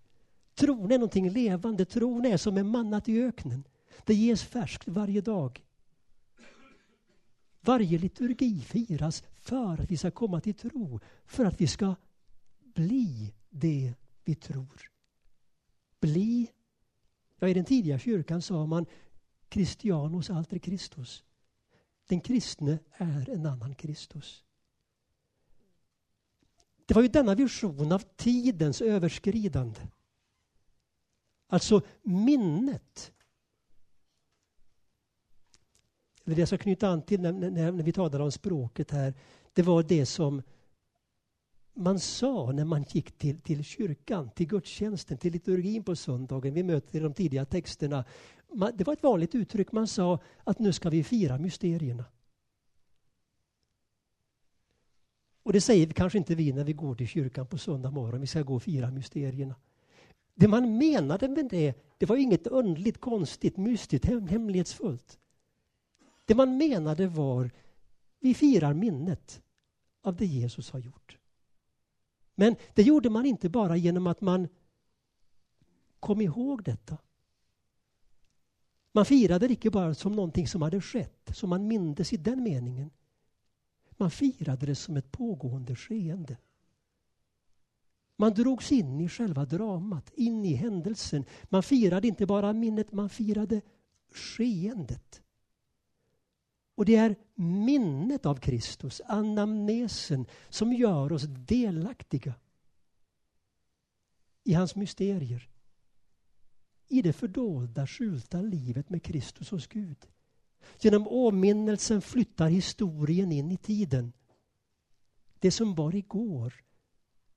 Tron 0.56 0.92
är 0.92 0.98
någonting 0.98 1.30
levande. 1.30 1.86
Tron 1.86 2.26
är 2.26 2.38
som 2.38 2.58
en 2.58 2.68
mannat 2.68 3.10
i 3.10 3.22
öknen. 3.22 3.64
Det 4.06 4.14
ges 4.14 4.44
färskt 4.44 4.88
varje 4.88 5.22
dag. 5.22 5.66
Varje 7.62 7.98
liturgi 7.98 8.62
firas 8.62 9.24
för 9.36 9.82
att 9.82 9.92
vi 9.92 9.98
ska 9.98 10.12
komma 10.12 10.42
till 10.42 10.54
tro. 10.54 11.00
För 11.26 11.46
att 11.46 11.62
vi 11.62 11.68
ska 11.68 11.96
bli 12.60 13.34
det 13.50 13.94
vi 14.24 14.36
tror. 14.36 14.92
Bli. 16.00 16.52
Ja, 17.40 17.48
I 17.48 17.54
den 17.54 17.66
tidiga 17.66 18.00
kyrkan 18.00 18.42
sa 18.42 18.66
man 18.66 18.86
Christianos 19.50 20.30
alter 20.30 20.60
Christus. 20.60 21.24
Den 22.08 22.22
kristne 22.22 22.80
är 22.92 23.30
en 23.30 23.46
annan 23.46 23.76
Kristus. 23.76 24.44
Det 26.86 26.94
var 26.94 27.02
ju 27.02 27.08
denna 27.08 27.36
vision 27.36 27.92
av 27.92 28.04
tidens 28.16 28.82
överskridande. 28.82 29.82
Alltså 31.48 31.82
minnet. 32.04 33.12
Det 36.36 36.40
jag 36.40 36.48
ska 36.48 36.58
knyta 36.58 36.88
an 36.88 37.02
till 37.02 37.22
när, 37.22 37.32
när, 37.32 37.72
när 37.72 37.84
vi 37.84 37.92
talade 37.92 38.24
om 38.24 38.32
språket 38.32 38.92
här. 38.92 39.14
Det 39.54 39.62
var 39.62 39.84
det 39.84 40.06
som 40.06 40.42
man 41.74 42.00
sa 42.00 42.52
när 42.52 42.66
man 42.66 42.86
gick 42.90 43.18
till, 43.18 43.42
till 43.42 43.64
kyrkan, 43.64 44.30
till 44.30 44.48
gudstjänsten, 44.48 45.18
till 45.18 45.34
liturgin 45.34 45.84
på 45.84 45.96
söndagen. 45.96 46.54
Vi 46.54 46.64
möter 46.64 46.98
i 46.98 47.00
de 47.00 47.14
tidiga 47.14 47.46
texterna. 47.46 48.06
Man, 48.54 48.72
det 48.76 48.84
var 48.88 48.94
ett 48.94 49.04
vanligt 49.04 49.36
uttryck. 49.36 49.72
Man 49.72 49.88
sa 49.88 50.20
att 50.44 50.60
nu 50.60 50.74
ska 50.74 50.90
vi 50.90 51.04
fira 51.04 51.38
mysterierna. 51.38 52.06
Och 55.44 55.54
det 55.54 55.62
säger 55.62 55.88
vi 55.88 55.94
kanske 55.94 56.18
inte 56.18 56.36
vi 56.36 56.54
när 56.54 56.64
vi 56.64 56.74
går 56.74 56.96
till 56.96 57.08
kyrkan 57.08 57.48
på 57.48 57.58
söndag 57.58 57.92
morgon. 57.92 58.22
Vi 58.22 58.28
ska 58.28 58.42
gå 58.42 58.56
och 58.56 58.64
fira 58.64 58.92
mysterierna. 58.92 59.56
Det 60.36 60.48
man 60.48 60.78
menade 60.78 61.28
med 61.28 61.50
det, 61.50 61.74
det 61.98 62.06
var 62.06 62.16
inget 62.16 62.48
underligt, 62.48 63.00
konstigt, 63.00 63.58
mystiskt, 63.58 64.06
hemlighetsfullt. 64.06 65.20
Det 66.30 66.36
man 66.36 66.58
menade 66.58 67.08
var, 67.08 67.52
vi 68.20 68.34
firar 68.34 68.74
minnet 68.74 69.42
av 70.02 70.16
det 70.16 70.26
Jesus 70.26 70.70
har 70.72 70.80
gjort. 70.80 71.18
Men 72.36 72.56
det 72.74 72.84
gjorde 72.84 73.10
man 73.10 73.26
inte 73.26 73.50
bara 73.50 73.78
genom 73.78 74.08
att 74.08 74.22
man 74.22 74.48
kom 76.00 76.22
ihåg 76.22 76.64
detta. 76.64 76.98
Man 78.92 79.06
firade 79.06 79.48
det 79.48 79.54
inte 79.54 79.70
bara 79.70 79.94
som 79.96 80.12
någonting 80.12 80.48
som 80.48 80.62
hade 80.62 80.82
skett, 80.82 81.30
som 81.34 81.50
man 81.50 81.68
mindes 81.68 82.14
i 82.14 82.18
den 82.18 82.44
meningen. 82.44 82.90
Man 83.90 84.12
firade 84.12 84.66
det 84.66 84.76
som 84.76 84.98
ett 84.98 85.12
pågående 85.12 85.76
skeende. 85.76 86.38
Man 88.16 88.34
drogs 88.34 88.72
in 88.72 89.02
i 89.02 89.10
själva 89.10 89.46
dramat, 89.46 90.12
in 90.14 90.46
i 90.46 90.54
händelsen. 90.54 91.26
Man 91.44 91.64
firade 91.64 92.08
inte 92.08 92.26
bara 92.26 92.54
minnet, 92.54 92.92
man 92.92 93.10
firade 93.10 93.62
skeendet. 94.12 95.22
Och 96.80 96.86
det 96.86 96.96
är 96.96 97.16
minnet 97.36 98.26
av 98.26 98.36
Kristus, 98.36 99.02
anamnesen, 99.06 100.26
som 100.50 100.74
gör 100.74 101.12
oss 101.12 101.24
delaktiga 101.28 102.34
i 104.44 104.54
hans 104.54 104.76
mysterier. 104.76 105.50
I 106.88 107.02
det 107.02 107.14
fördolda, 107.14 107.88
skylta 107.88 108.42
livet 108.42 108.90
med 108.90 109.04
Kristus 109.04 109.50
hos 109.50 109.68
Gud. 109.68 110.08
Genom 110.80 111.08
åminnelsen 111.08 112.02
flyttar 112.02 112.50
historien 112.50 113.32
in 113.32 113.52
i 113.52 113.58
tiden. 113.58 114.14
Det 115.40 115.52
som 115.52 115.76
var 115.76 115.96
igår 115.96 116.54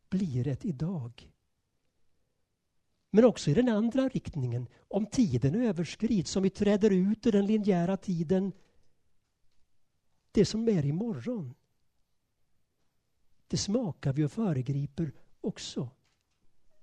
blir 0.08 0.48
ett 0.48 0.64
idag. 0.64 1.30
Men 3.10 3.24
också 3.24 3.50
i 3.50 3.54
den 3.54 3.68
andra 3.68 4.08
riktningen, 4.08 4.68
om 4.88 5.06
tiden 5.06 5.54
överskrids, 5.54 6.36
om 6.36 6.42
vi 6.42 6.50
träder 6.50 6.90
ut 6.90 7.26
ur 7.26 7.32
den 7.32 7.46
linjära 7.46 7.96
tiden, 7.96 8.52
det 10.32 10.44
som 10.44 10.68
är 10.68 10.86
imorgon, 10.86 11.54
det 13.48 13.56
smakar 13.56 14.12
vi 14.12 14.24
och 14.24 14.32
föregriper 14.32 15.12
också 15.40 15.90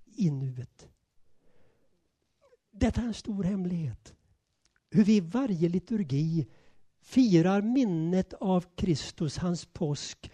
i 0.05 0.31
nuet. 0.31 0.89
Detta 2.71 3.01
är 3.01 3.05
en 3.05 3.13
stor 3.13 3.43
hemlighet. 3.43 4.13
Hur 4.89 5.03
vi 5.03 5.15
i 5.15 5.19
varje 5.19 5.69
liturgi 5.69 6.47
firar 7.01 7.61
minnet 7.61 8.33
av 8.33 8.65
Kristus, 8.75 9.37
hans 9.37 9.65
påsk, 9.65 10.31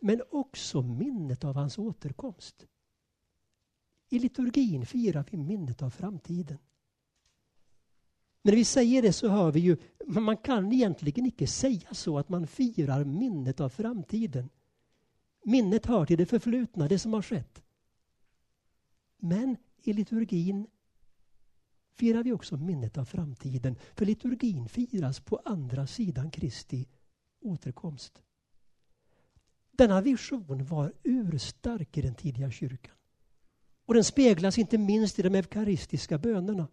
men 0.00 0.22
också 0.30 0.82
minnet 0.82 1.44
av 1.44 1.54
hans 1.54 1.78
återkomst. 1.78 2.66
I 4.08 4.18
liturgin 4.18 4.86
firar 4.86 5.24
vi 5.30 5.36
minnet 5.36 5.82
av 5.82 5.90
framtiden. 5.90 6.58
När 8.48 8.56
vi 8.56 8.64
säger 8.64 9.02
det 9.02 9.12
så 9.12 9.28
hör 9.28 9.52
vi 9.52 9.60
ju, 9.60 9.76
men 10.06 10.22
man 10.22 10.36
kan 10.36 10.72
egentligen 10.72 11.26
inte 11.26 11.46
säga 11.46 11.94
så 11.94 12.18
att 12.18 12.28
man 12.28 12.46
firar 12.46 13.04
minnet 13.04 13.60
av 13.60 13.68
framtiden. 13.68 14.48
Minnet 15.44 15.86
hör 15.86 16.06
till 16.06 16.18
det 16.18 16.26
förflutna, 16.26 16.88
det 16.88 16.98
som 16.98 17.12
har 17.12 17.22
skett. 17.22 17.62
Men 19.18 19.56
i 19.82 19.92
liturgin 19.92 20.66
firar 21.94 22.22
vi 22.22 22.32
också 22.32 22.56
minnet 22.56 22.98
av 22.98 23.04
framtiden. 23.04 23.76
För 23.94 24.06
liturgin 24.06 24.68
firas 24.68 25.20
på 25.20 25.40
andra 25.44 25.86
sidan 25.86 26.30
Kristi 26.30 26.86
återkomst. 27.40 28.22
Denna 29.70 30.00
vision 30.00 30.64
var 30.64 30.92
urstark 31.02 31.96
i 31.96 32.02
den 32.02 32.14
tidiga 32.14 32.50
kyrkan. 32.50 32.94
Och 33.86 33.94
den 33.94 34.04
speglas 34.04 34.58
inte 34.58 34.78
minst 34.78 35.18
i 35.18 35.22
de 35.22 35.34
eukaristiska 35.34 36.18
bönerna. 36.18 36.68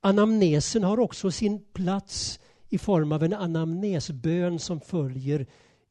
Anamnesen 0.00 0.84
har 0.84 0.98
också 0.98 1.30
sin 1.30 1.64
plats 1.72 2.40
i 2.68 2.78
form 2.78 3.12
av 3.12 3.22
en 3.22 3.32
anamnesbön 3.32 4.58
som 4.58 4.80
följer 4.80 5.46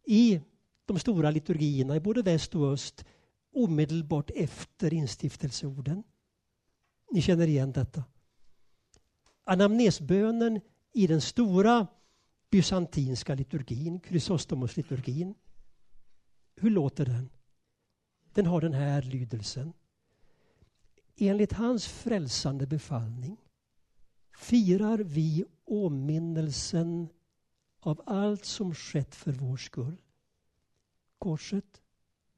i 0.06 0.42
de 0.86 1.00
stora 1.00 1.32
liturgierna 1.32 1.96
i 1.96 2.00
både 2.00 2.22
väst 2.22 2.56
och 2.56 2.74
öst 2.74 3.06
omedelbart 3.54 4.30
efter 4.36 4.94
instiftelseorden. 4.94 6.04
Ni 7.12 7.22
känner 7.22 7.48
igen 7.48 7.72
detta. 7.72 8.04
Anamnesbönen 9.44 10.62
i 10.94 11.08
den 11.08 11.22
stora 11.22 11.88
bysantinska 12.52 13.36
liturgin, 13.36 14.00
Chrysostomos-liturgin. 14.00 15.36
Hur 16.56 16.70
låter 16.70 17.06
den? 17.06 17.30
Den 18.34 18.46
har 18.46 18.62
den 18.62 18.74
här 18.74 19.02
lydelsen. 19.02 19.74
Enligt 21.18 21.54
hans 21.54 21.88
frälsande 21.88 22.68
befallning 22.68 23.38
firar 24.38 24.98
vi 24.98 25.46
åminnelsen 25.66 27.10
av 27.80 28.02
allt 28.06 28.46
som 28.46 28.76
skett 28.76 29.16
för 29.16 29.32
vår 29.32 29.58
skull. 29.58 30.02
Korset, 31.18 31.82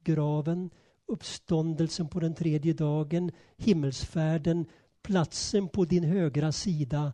graven, 0.04 0.70
uppståndelsen 1.06 2.08
på 2.08 2.20
den 2.20 2.34
tredje 2.34 2.72
dagen, 2.72 3.30
himmelsfärden, 3.56 4.66
platsen 5.02 5.68
på 5.68 5.84
din 5.84 6.04
högra 6.04 6.52
sida 6.52 7.12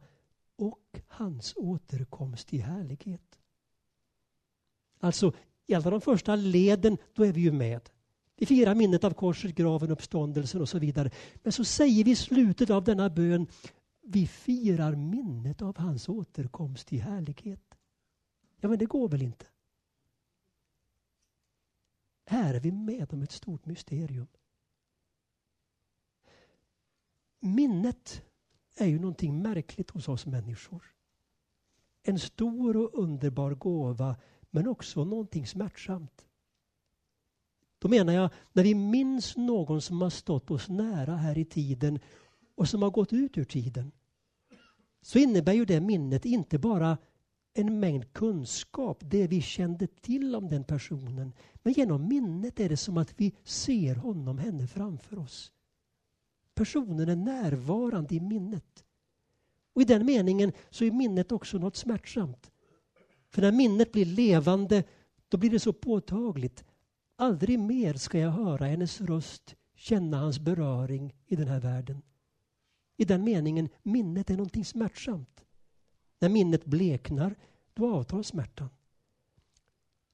och 0.57 1.01
hans 1.09 1.53
återkomst 1.57 2.53
i 2.53 2.59
härlighet. 2.59 3.39
Alltså, 5.01 5.33
i 5.67 5.75
alla 5.75 5.91
de 5.91 6.01
första 6.01 6.37
leden, 6.37 6.99
då 7.15 7.25
är 7.25 7.33
vi 7.33 7.41
ju 7.41 7.53
med. 7.53 7.91
Vi 8.37 8.47
firar 8.47 8.75
minnet 8.75 9.05
av 9.05 9.11
korset, 9.11 9.55
graven, 9.55 9.91
uppståndelsen 9.91 10.61
och 10.61 10.69
så 10.69 10.79
vidare. 10.79 11.11
Men 11.35 11.53
så 11.53 11.65
säger 11.65 12.05
vi 12.05 12.11
i 12.11 12.17
slutet 12.17 12.71
av 12.71 12.85
denna 12.85 13.11
bön, 13.11 13.47
vi 14.09 14.27
firar 14.27 14.95
minnet 14.95 15.63
av 15.63 15.79
hans 15.79 16.09
återkomst 16.09 16.93
i 16.93 16.99
härlighet. 16.99 17.79
Ja, 18.61 18.69
men 18.69 18.79
det 18.79 18.87
går 18.87 19.09
väl 19.09 19.23
inte? 19.23 19.47
Här 22.27 22.55
är 22.55 22.61
vi 22.61 22.73
med 22.73 23.13
om 23.13 23.23
ett 23.23 23.33
stort 23.33 23.67
mysterium. 23.67 24.27
Minnet 27.41 28.23
är 28.77 28.87
ju 28.87 28.99
någonting 28.99 29.43
märkligt 29.43 29.91
hos 29.91 30.09
oss 30.09 30.27
människor. 30.27 30.85
En 32.03 32.19
stor 32.19 32.77
och 32.77 33.03
underbar 33.03 33.55
gåva 33.55 34.17
men 34.51 34.69
också 34.69 35.05
någonting 35.05 35.47
smärtsamt. 35.47 36.27
Då 37.79 37.89
menar 37.89 38.13
jag 38.13 38.31
när 38.53 38.63
vi 38.63 38.75
minns 38.75 39.37
någon 39.37 39.81
som 39.83 40.01
har 40.01 40.11
stått 40.11 40.51
oss 40.51 40.69
nära 40.69 41.17
här 41.17 41.39
i 41.39 41.45
tiden 41.45 41.99
och 42.55 42.69
som 42.69 42.83
har 42.83 42.91
gått 42.91 43.13
ut 43.13 43.39
ur 43.39 43.45
tiden. 43.45 43.93
Så 45.07 45.19
innebär 45.19 45.53
ju 45.53 45.65
det 45.65 45.81
minnet 45.81 46.25
inte 46.25 46.59
bara 46.59 46.99
en 47.55 47.81
mängd 47.81 48.13
kunskap, 48.13 48.99
det 49.01 49.27
vi 49.27 49.41
kände 49.41 49.87
till 49.87 50.35
om 50.35 50.49
den 50.49 50.65
personen. 50.65 51.33
Men 51.55 51.73
genom 51.73 52.09
minnet 52.09 52.61
är 52.61 52.69
det 52.69 52.77
som 52.77 52.99
att 52.99 53.15
vi 53.17 53.35
ser 53.45 53.95
honom, 53.95 54.39
henne 54.39 54.67
framför 54.67 55.19
oss. 55.19 55.53
Personen 56.55 57.09
är 57.09 57.17
närvarande 57.17 58.15
i 58.15 58.21
minnet. 58.21 58.85
Och 59.75 59.83
I 59.83 59.85
den 59.85 60.07
meningen 60.07 60.53
så 60.71 60.85
är 60.85 60.91
minnet 60.91 61.33
också 61.33 61.59
något 61.59 61.77
smärtsamt. 61.77 62.51
För 63.29 63.43
när 63.43 63.53
minnet 63.53 63.93
blir 63.93 64.07
levande, 64.07 64.85
då 65.29 65.37
blir 65.37 65.51
det 65.51 65.61
så 65.61 65.73
påtagligt. 65.73 66.65
Aldrig 67.17 67.59
mer 67.59 67.95
ska 67.95 68.19
jag 68.19 68.31
höra 68.31 68.67
hennes 68.67 69.01
röst, 69.01 69.55
känna 69.75 70.19
hans 70.19 70.39
beröring 70.39 71.15
i 71.27 71.37
den 71.37 71.49
här 71.49 71.61
världen. 71.61 72.03
I 72.97 73.05
den 73.05 73.25
meningen, 73.25 73.69
minnet 73.83 74.31
är 74.31 74.37
någonting 74.37 74.65
smärtsamt. 74.65 75.45
När 76.19 76.29
minnet 76.29 76.65
bleknar, 76.65 77.35
då 77.75 77.95
avtar 77.95 78.23
smärtan. 78.23 78.69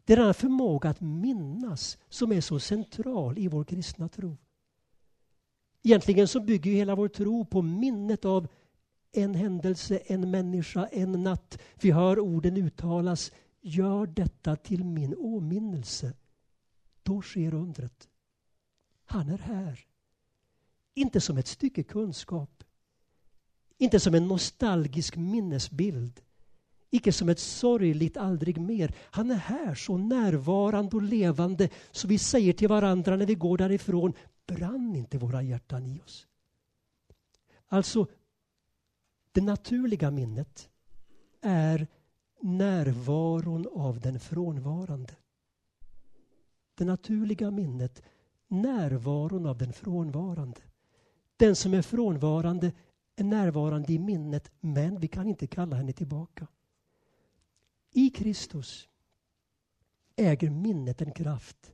Det 0.05 0.13
är 0.13 0.17
denna 0.17 0.35
förmåga 0.35 0.91
att 0.91 1.01
minnas 1.01 1.99
som 2.09 2.33
är 2.33 2.41
så 2.41 2.59
central 2.59 3.39
i 3.39 3.49
vår 3.49 3.65
kristna 3.65 4.09
tro. 4.09 4.37
Egentligen 5.83 6.29
så 6.29 6.41
bygger 6.41 6.73
hela 6.73 6.95
vår 6.95 7.09
tro 7.09 7.45
på 7.45 7.63
minnet 7.63 8.25
av 8.25 8.49
en 9.13 9.35
händelse, 9.35 9.97
en 9.97 10.31
människa, 10.31 10.87
en 10.87 11.13
natt. 11.13 11.59
Vi 11.81 11.91
hör 11.91 12.19
orden 12.19 12.57
uttalas. 12.57 13.33
Gör 13.61 14.07
detta 14.07 14.57
till 14.57 14.85
min 14.85 15.15
åminnelse. 15.19 16.13
Då 17.03 17.23
sker 17.23 17.55
undret. 17.55 18.09
Han 19.05 19.29
är 19.29 19.39
här. 19.39 19.87
Inte 20.95 21.21
som 21.21 21.39
ett 21.39 21.47
stycke 21.47 21.83
kunskap. 21.83 22.65
Inte 23.83 24.01
som 24.01 24.15
en 24.15 24.29
nostalgisk 24.29 25.17
minnesbild. 25.17 26.21
Icke 26.91 27.13
som 27.13 27.29
ett 27.29 27.39
sorgligt 27.39 28.17
aldrig 28.17 28.61
mer. 28.61 28.95
Han 29.01 29.31
är 29.31 29.35
här 29.35 29.75
så 29.75 29.97
närvarande 29.97 30.97
och 30.97 31.03
levande 31.03 31.69
så 31.93 32.09
vi 32.09 32.19
säger 32.19 32.53
till 32.53 32.69
varandra 32.69 33.17
när 33.17 33.27
vi 33.27 33.35
går 33.35 33.59
därifrån, 33.59 34.13
brann 34.47 34.97
inte 34.97 35.19
våra 35.19 35.43
hjärtan 35.43 35.87
i 35.87 36.01
oss? 36.01 36.27
Alltså, 37.69 38.07
det 39.33 39.41
naturliga 39.41 40.11
minnet 40.11 40.69
är 41.41 41.87
närvaron 42.41 43.67
av 43.75 44.01
den 44.01 44.21
frånvarande. 44.21 45.13
Det 46.75 46.85
naturliga 46.85 47.51
minnet, 47.51 48.03
närvaron 48.49 49.47
av 49.47 49.59
den 49.59 49.73
frånvarande. 49.73 50.61
Den 51.37 51.57
som 51.57 51.75
är 51.75 51.83
frånvarande 51.83 52.73
är 53.17 53.25
närvarande 53.25 53.93
i 53.93 53.99
minnet, 53.99 54.51
men 54.61 55.01
vi 55.01 55.09
kan 55.09 55.29
inte 55.29 55.47
kalla 55.47 55.77
henne 55.77 55.93
tillbaka. 55.93 56.47
I 57.93 58.11
Kristus 58.11 58.89
äger 60.17 60.51
minnet 60.51 61.03
en 61.03 61.13
kraft 61.13 61.73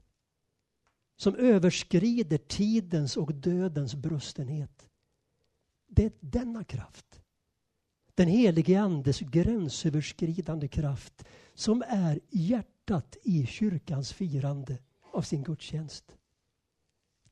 som 1.16 1.35
överskrider 1.35 2.39
tidens 2.39 3.16
och 3.16 3.35
dödens 3.35 3.94
brustenhet. 3.94 4.89
Det 5.86 6.05
är 6.05 6.12
denna 6.20 6.65
kraft, 6.65 7.20
den 8.15 8.28
helige 8.28 8.81
Andes 8.81 9.20
gränsöverskridande 9.20 10.69
kraft 10.69 11.24
som 11.55 11.82
är 11.89 12.20
hjärtat 12.31 13.16
i 13.23 13.47
kyrkans 13.47 14.12
firande 14.12 14.78
av 15.12 15.23
sin 15.23 15.43
gudstjänst. 15.43 16.16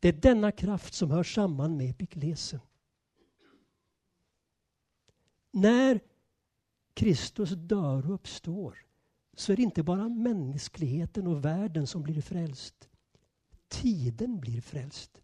Det 0.00 0.08
är 0.08 0.12
denna 0.12 0.52
kraft 0.52 0.94
som 0.94 1.10
hör 1.10 1.22
samman 1.22 1.76
med 1.76 1.90
epiklesen. 1.90 2.60
När 5.56 6.00
Kristus 6.94 7.50
dör 7.50 8.06
och 8.06 8.14
uppstår 8.14 8.86
så 9.36 9.52
är 9.52 9.56
det 9.56 9.62
inte 9.62 9.82
bara 9.82 10.08
mänskligheten 10.08 11.26
och 11.26 11.44
världen 11.44 11.86
som 11.86 12.02
blir 12.02 12.22
frälst. 12.22 12.88
Tiden 13.68 14.40
blir 14.40 14.60
frälst. 14.60 15.22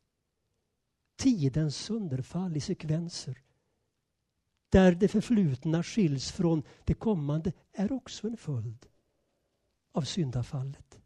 Tidens 1.16 1.76
sönderfall 1.76 2.56
i 2.56 2.60
sekvenser 2.60 3.42
där 4.68 4.92
det 4.94 5.08
förflutna 5.08 5.82
skiljs 5.82 6.32
från 6.32 6.62
det 6.84 6.94
kommande 6.94 7.52
är 7.72 7.92
också 7.92 8.26
en 8.26 8.36
följd 8.36 8.86
av 9.92 10.02
syndafallet. 10.02 11.00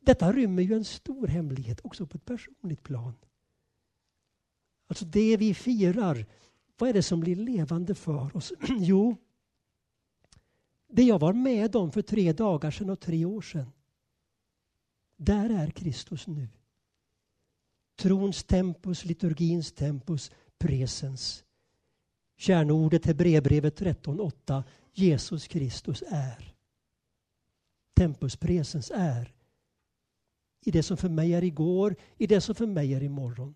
Detta 0.00 0.32
rymmer 0.32 0.62
ju 0.62 0.74
en 0.74 0.84
stor 0.84 1.26
hemlighet 1.26 1.80
också 1.84 2.06
på 2.06 2.16
ett 2.16 2.24
personligt 2.24 2.82
plan. 2.82 3.14
Alltså 4.86 5.04
det 5.04 5.36
vi 5.36 5.54
firar, 5.54 6.26
vad 6.78 6.88
är 6.88 6.92
det 6.92 7.02
som 7.02 7.20
blir 7.20 7.36
levande 7.36 7.94
för 7.94 8.36
oss? 8.36 8.52
Jo, 8.68 9.16
det 10.88 11.02
jag 11.02 11.18
var 11.18 11.32
med 11.32 11.76
om 11.76 11.92
för 11.92 12.02
tre 12.02 12.32
dagar 12.32 12.70
sedan 12.70 12.90
och 12.90 13.00
tre 13.00 13.24
år 13.24 13.40
sedan. 13.40 13.72
Där 15.16 15.50
är 15.50 15.70
Kristus 15.70 16.26
nu. 16.26 16.48
Trons 17.96 18.44
tempus, 18.44 19.04
liturgins 19.04 19.72
tempus, 19.72 20.30
presens. 20.58 21.44
Kärnordet 22.36 23.06
Hebreerbrevet 23.06 23.80
13.8. 23.80 24.62
Jesus 24.92 25.48
Kristus 25.48 26.02
är. 26.08 26.54
Tempus 27.94 28.36
presens 28.36 28.90
är. 28.94 29.34
I 30.60 30.70
det 30.70 30.82
som 30.82 30.96
för 30.96 31.08
mig 31.08 31.34
är 31.34 31.44
igår, 31.44 31.96
i 32.16 32.26
det 32.26 32.40
som 32.40 32.54
för 32.54 32.66
mig 32.66 32.94
är 32.94 33.02
imorgon. 33.02 33.54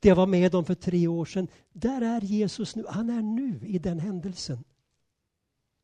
Det 0.00 0.08
jag 0.08 0.16
var 0.16 0.26
med 0.26 0.54
om 0.54 0.64
för 0.64 0.74
tre 0.74 1.08
år 1.08 1.24
sedan, 1.24 1.48
där 1.72 2.00
är 2.00 2.20
Jesus 2.20 2.76
nu. 2.76 2.84
Han 2.88 3.10
är 3.10 3.22
nu 3.22 3.60
i 3.66 3.78
den 3.78 4.00
händelsen. 4.00 4.64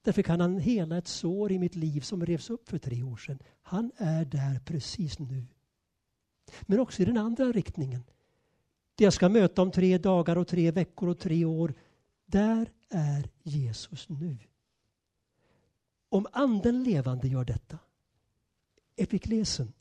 Därför 0.02 0.22
kan 0.22 0.40
han 0.40 0.58
hela 0.58 0.98
ett 0.98 1.08
sår 1.08 1.52
i 1.52 1.58
mitt 1.58 1.74
liv 1.74 2.00
som 2.00 2.26
revs 2.26 2.50
upp 2.50 2.68
för 2.68 2.78
tre 2.78 3.02
år 3.02 3.16
sedan. 3.16 3.38
Han 3.62 3.92
är 3.96 4.24
där 4.24 4.60
precis 4.64 5.18
nu. 5.18 5.46
Men 6.62 6.80
också 6.80 7.02
i 7.02 7.04
den 7.04 7.16
andra 7.16 7.52
riktningen. 7.52 8.04
Det 8.94 9.04
jag 9.04 9.12
ska 9.12 9.28
möta 9.28 9.62
om 9.62 9.70
tre 9.70 9.98
dagar 9.98 10.36
och 10.36 10.48
tre 10.48 10.70
veckor 10.70 11.08
och 11.08 11.18
tre 11.18 11.44
år. 11.44 11.74
Där 12.26 12.70
är 12.90 13.30
Jesus 13.42 14.08
nu. 14.08 14.38
Om 16.08 16.26
anden 16.32 16.82
levande 16.82 17.28
gör 17.28 17.44
detta, 17.44 17.78
epiklesen, 18.96 19.72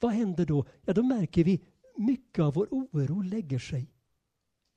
vad 0.00 0.12
händer 0.12 0.46
då? 0.46 0.64
Ja, 0.84 0.92
då 0.92 1.02
märker 1.02 1.44
vi 1.44 1.60
mycket 1.96 2.42
av 2.42 2.54
vår 2.54 2.68
oro 2.70 3.22
lägger 3.22 3.58
sig. 3.58 3.92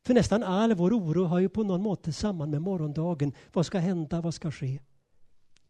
För 0.05 0.13
nästan 0.13 0.43
all 0.43 0.73
vår 0.73 0.93
oro 0.93 1.23
har 1.23 1.39
ju 1.39 1.49
på 1.49 1.63
någon 1.63 1.81
måte 1.81 2.13
samman 2.13 2.49
med 2.49 2.61
morgondagen. 2.61 3.33
Vad 3.53 3.65
ska 3.65 3.79
hända? 3.79 4.21
Vad 4.21 4.33
ska 4.33 4.51
ske? 4.51 4.79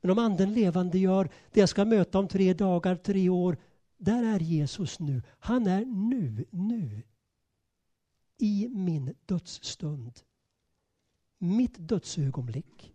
Men 0.02 0.12
om 0.12 0.20
anden 0.20 0.54
levande 0.54 0.98
gör 0.98 1.30
det 1.52 1.60
jag 1.60 1.70
ska 1.70 1.86
möta 1.86 2.20
om 2.20 2.28
tre 2.28 2.54
dagar, 2.54 2.96
tre 2.96 3.30
år. 3.30 3.58
Där 3.98 4.24
är 4.24 4.40
Jesus 4.40 5.00
nu. 5.00 5.22
Han 5.40 5.68
är 5.68 5.86
nu, 5.86 6.46
nu. 6.50 7.04
I 8.38 8.68
min 8.68 9.16
dödsstund. 9.26 10.20
Mitt 11.38 11.76
dödsögonblick 11.78 12.94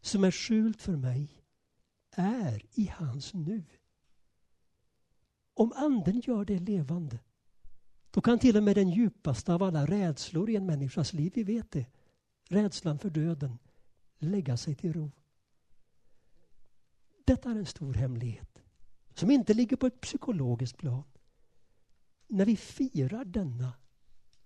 som 0.00 0.24
är 0.24 0.30
skjult 0.30 0.82
för 0.82 0.96
mig 0.96 1.42
är 2.10 2.62
i 2.72 2.86
hans 2.86 3.34
nu. 3.34 3.64
Om 5.54 5.72
anden 5.76 6.20
gör 6.20 6.44
det 6.44 6.58
levande 6.58 7.18
då 8.10 8.20
kan 8.20 8.38
till 8.38 8.56
och 8.56 8.62
med 8.62 8.76
den 8.76 8.90
djupaste 8.90 9.54
av 9.54 9.62
alla 9.62 9.86
rädslor 9.86 10.50
i 10.50 10.56
en 10.56 10.66
människas 10.66 11.12
liv, 11.12 11.32
vi 11.34 11.42
vet 11.42 11.70
det, 11.70 11.86
rädslan 12.48 12.98
för 12.98 13.10
döden, 13.10 13.58
lägga 14.18 14.56
sig 14.56 14.74
till 14.74 14.92
ro. 14.92 15.10
Detta 17.24 17.50
är 17.50 17.54
en 17.54 17.66
stor 17.66 17.94
hemlighet 17.94 18.62
som 19.14 19.30
inte 19.30 19.54
ligger 19.54 19.76
på 19.76 19.86
ett 19.86 20.00
psykologiskt 20.00 20.76
plan. 20.78 21.04
När 22.26 22.44
vi 22.44 22.56
firar 22.56 23.24
denna 23.24 23.72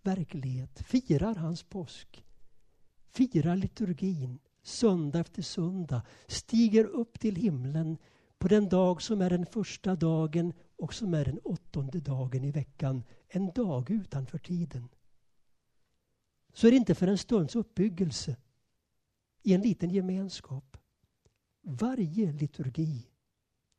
verklighet, 0.02 0.82
firar 0.86 1.34
hans 1.34 1.62
påsk, 1.62 2.24
firar 3.06 3.56
liturgin 3.56 4.38
söndag 4.62 5.20
efter 5.20 5.42
söndag, 5.42 6.02
stiger 6.26 6.84
upp 6.84 7.20
till 7.20 7.36
himlen 7.36 7.98
på 8.38 8.48
den 8.48 8.68
dag 8.68 9.02
som 9.02 9.20
är 9.20 9.30
den 9.30 9.46
första 9.46 9.96
dagen 9.96 10.52
och 10.76 10.94
som 10.94 11.14
är 11.14 11.24
den 11.24 11.38
åttonde 11.38 12.00
dagen 12.00 12.44
i 12.44 12.50
veckan, 12.50 13.02
en 13.28 13.52
dag 13.52 13.90
utanför 13.90 14.38
tiden. 14.38 14.88
Så 16.52 16.66
är 16.66 16.70
det 16.70 16.76
inte 16.76 16.94
för 16.94 17.06
en 17.06 17.18
stunds 17.18 17.56
uppbyggelse 17.56 18.36
i 19.42 19.54
en 19.54 19.60
liten 19.60 19.90
gemenskap. 19.90 20.76
Varje 21.62 22.32
liturgi 22.32 23.08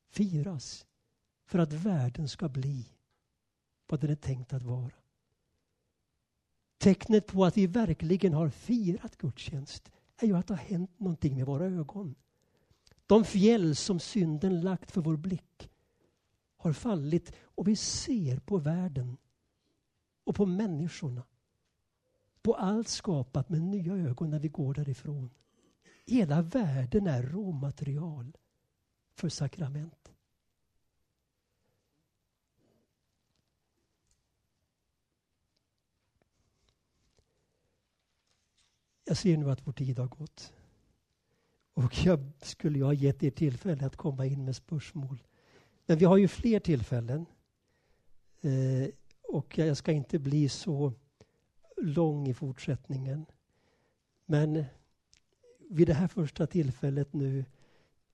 firas 0.10 0.86
för 1.46 1.60
att 1.60 1.74
världen 1.74 2.30
ska 2.30 2.50
bli 2.50 2.90
vad 3.88 4.02
den 4.02 4.10
är 4.10 4.16
tänkt 4.16 4.54
att 4.54 4.64
vara. 4.64 4.92
Tecknet 6.78 7.28
på 7.28 7.46
att 7.46 7.58
vi 7.58 7.68
verkligen 7.68 8.34
har 8.34 8.50
firat 8.50 9.18
gudstjänst 9.18 9.92
är 10.18 10.28
ju 10.28 10.38
att 10.38 10.48
det 10.48 10.54
har 10.54 10.64
hänt 10.64 11.00
någonting 11.00 11.36
med 11.36 11.46
våra 11.46 11.66
ögon. 11.66 12.16
De 13.06 13.26
fjäll 13.26 13.76
som 13.76 14.00
synden 14.00 14.62
lagt 14.62 14.92
för 14.92 15.02
vår 15.02 15.18
blick 15.18 15.70
har 16.66 16.74
fallit 16.74 17.32
och 17.42 17.68
vi 17.68 17.76
ser 17.76 18.40
på 18.40 18.58
världen 18.58 19.18
och 20.24 20.36
på 20.36 20.46
människorna. 20.46 21.24
På 22.42 22.54
allt 22.54 22.88
skapat 22.88 23.50
med 23.50 23.62
nya 23.62 23.94
ögon 23.94 24.30
när 24.30 24.40
vi 24.40 24.48
går 24.48 24.74
därifrån. 24.74 25.30
Hela 26.06 26.42
världen 26.42 27.08
är 27.08 27.24
råmaterial 27.24 28.38
för 29.14 29.30
sakrament. 29.30 30.12
Jag 39.04 39.18
ser 39.18 39.38
nu 39.38 39.52
att 39.52 39.68
vår 39.68 39.74
tid 39.74 40.00
har 40.00 40.08
gått. 40.08 40.54
Och 41.74 42.06
jag 42.06 42.32
skulle 42.42 42.84
ha 42.84 42.94
gett 42.94 43.24
er 43.24 43.32
tillfälle 43.32 43.86
att 43.86 43.96
komma 43.96 44.26
in 44.26 44.46
med 44.46 44.56
spörsmål. 44.56 45.24
Men 45.86 45.98
vi 45.98 46.06
har 46.06 46.18
ju 46.18 46.28
fler 46.28 46.60
tillfällen. 46.60 47.26
Eh, 48.42 48.90
och 49.22 49.58
jag 49.58 49.78
ska 49.78 49.92
inte 49.92 50.20
bli 50.20 50.50
så 50.50 50.94
lång 51.78 52.28
i 52.28 52.34
fortsättningen. 52.34 53.26
Men 54.26 54.66
vid 55.70 55.88
det 55.88 55.94
här 55.94 56.08
första 56.08 56.48
tillfället 56.48 57.14
nu 57.14 57.46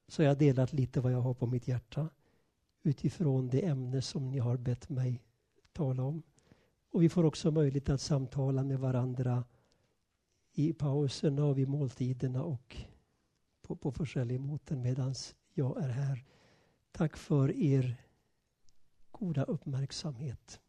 så 0.08 0.22
har 0.22 0.28
jag 0.28 0.38
delat 0.38 0.74
lite 0.74 1.02
vad 1.02 1.14
jag 1.14 1.22
har 1.22 1.34
på 1.34 1.48
mitt 1.48 1.68
hjärta 1.68 2.10
utifrån 2.84 3.50
det 3.50 3.66
ämne 3.66 4.02
som 4.02 4.30
ni 4.30 4.40
har 4.40 4.58
bett 4.58 4.90
mig 4.90 5.24
tala 5.74 6.04
om. 6.04 6.24
Och 6.92 7.04
vi 7.04 7.10
får 7.10 7.24
också 7.24 7.52
möjlighet 7.52 7.90
att 7.90 8.02
samtala 8.02 8.64
med 8.64 8.80
varandra 8.80 9.44
i 10.54 10.74
pauserna 10.74 11.46
och 11.46 11.58
vid 11.58 11.68
måltiderna 11.68 12.44
och 12.44 12.78
på, 13.62 13.76
på 13.76 13.92
försäljningsmoten 13.92 14.82
medan 14.82 15.16
jag 15.54 15.84
är 15.84 15.90
här. 15.90 16.24
Tack 16.92 17.18
för 17.18 17.52
er 17.52 17.96
goda 19.12 19.44
uppmärksamhet. 19.44 20.60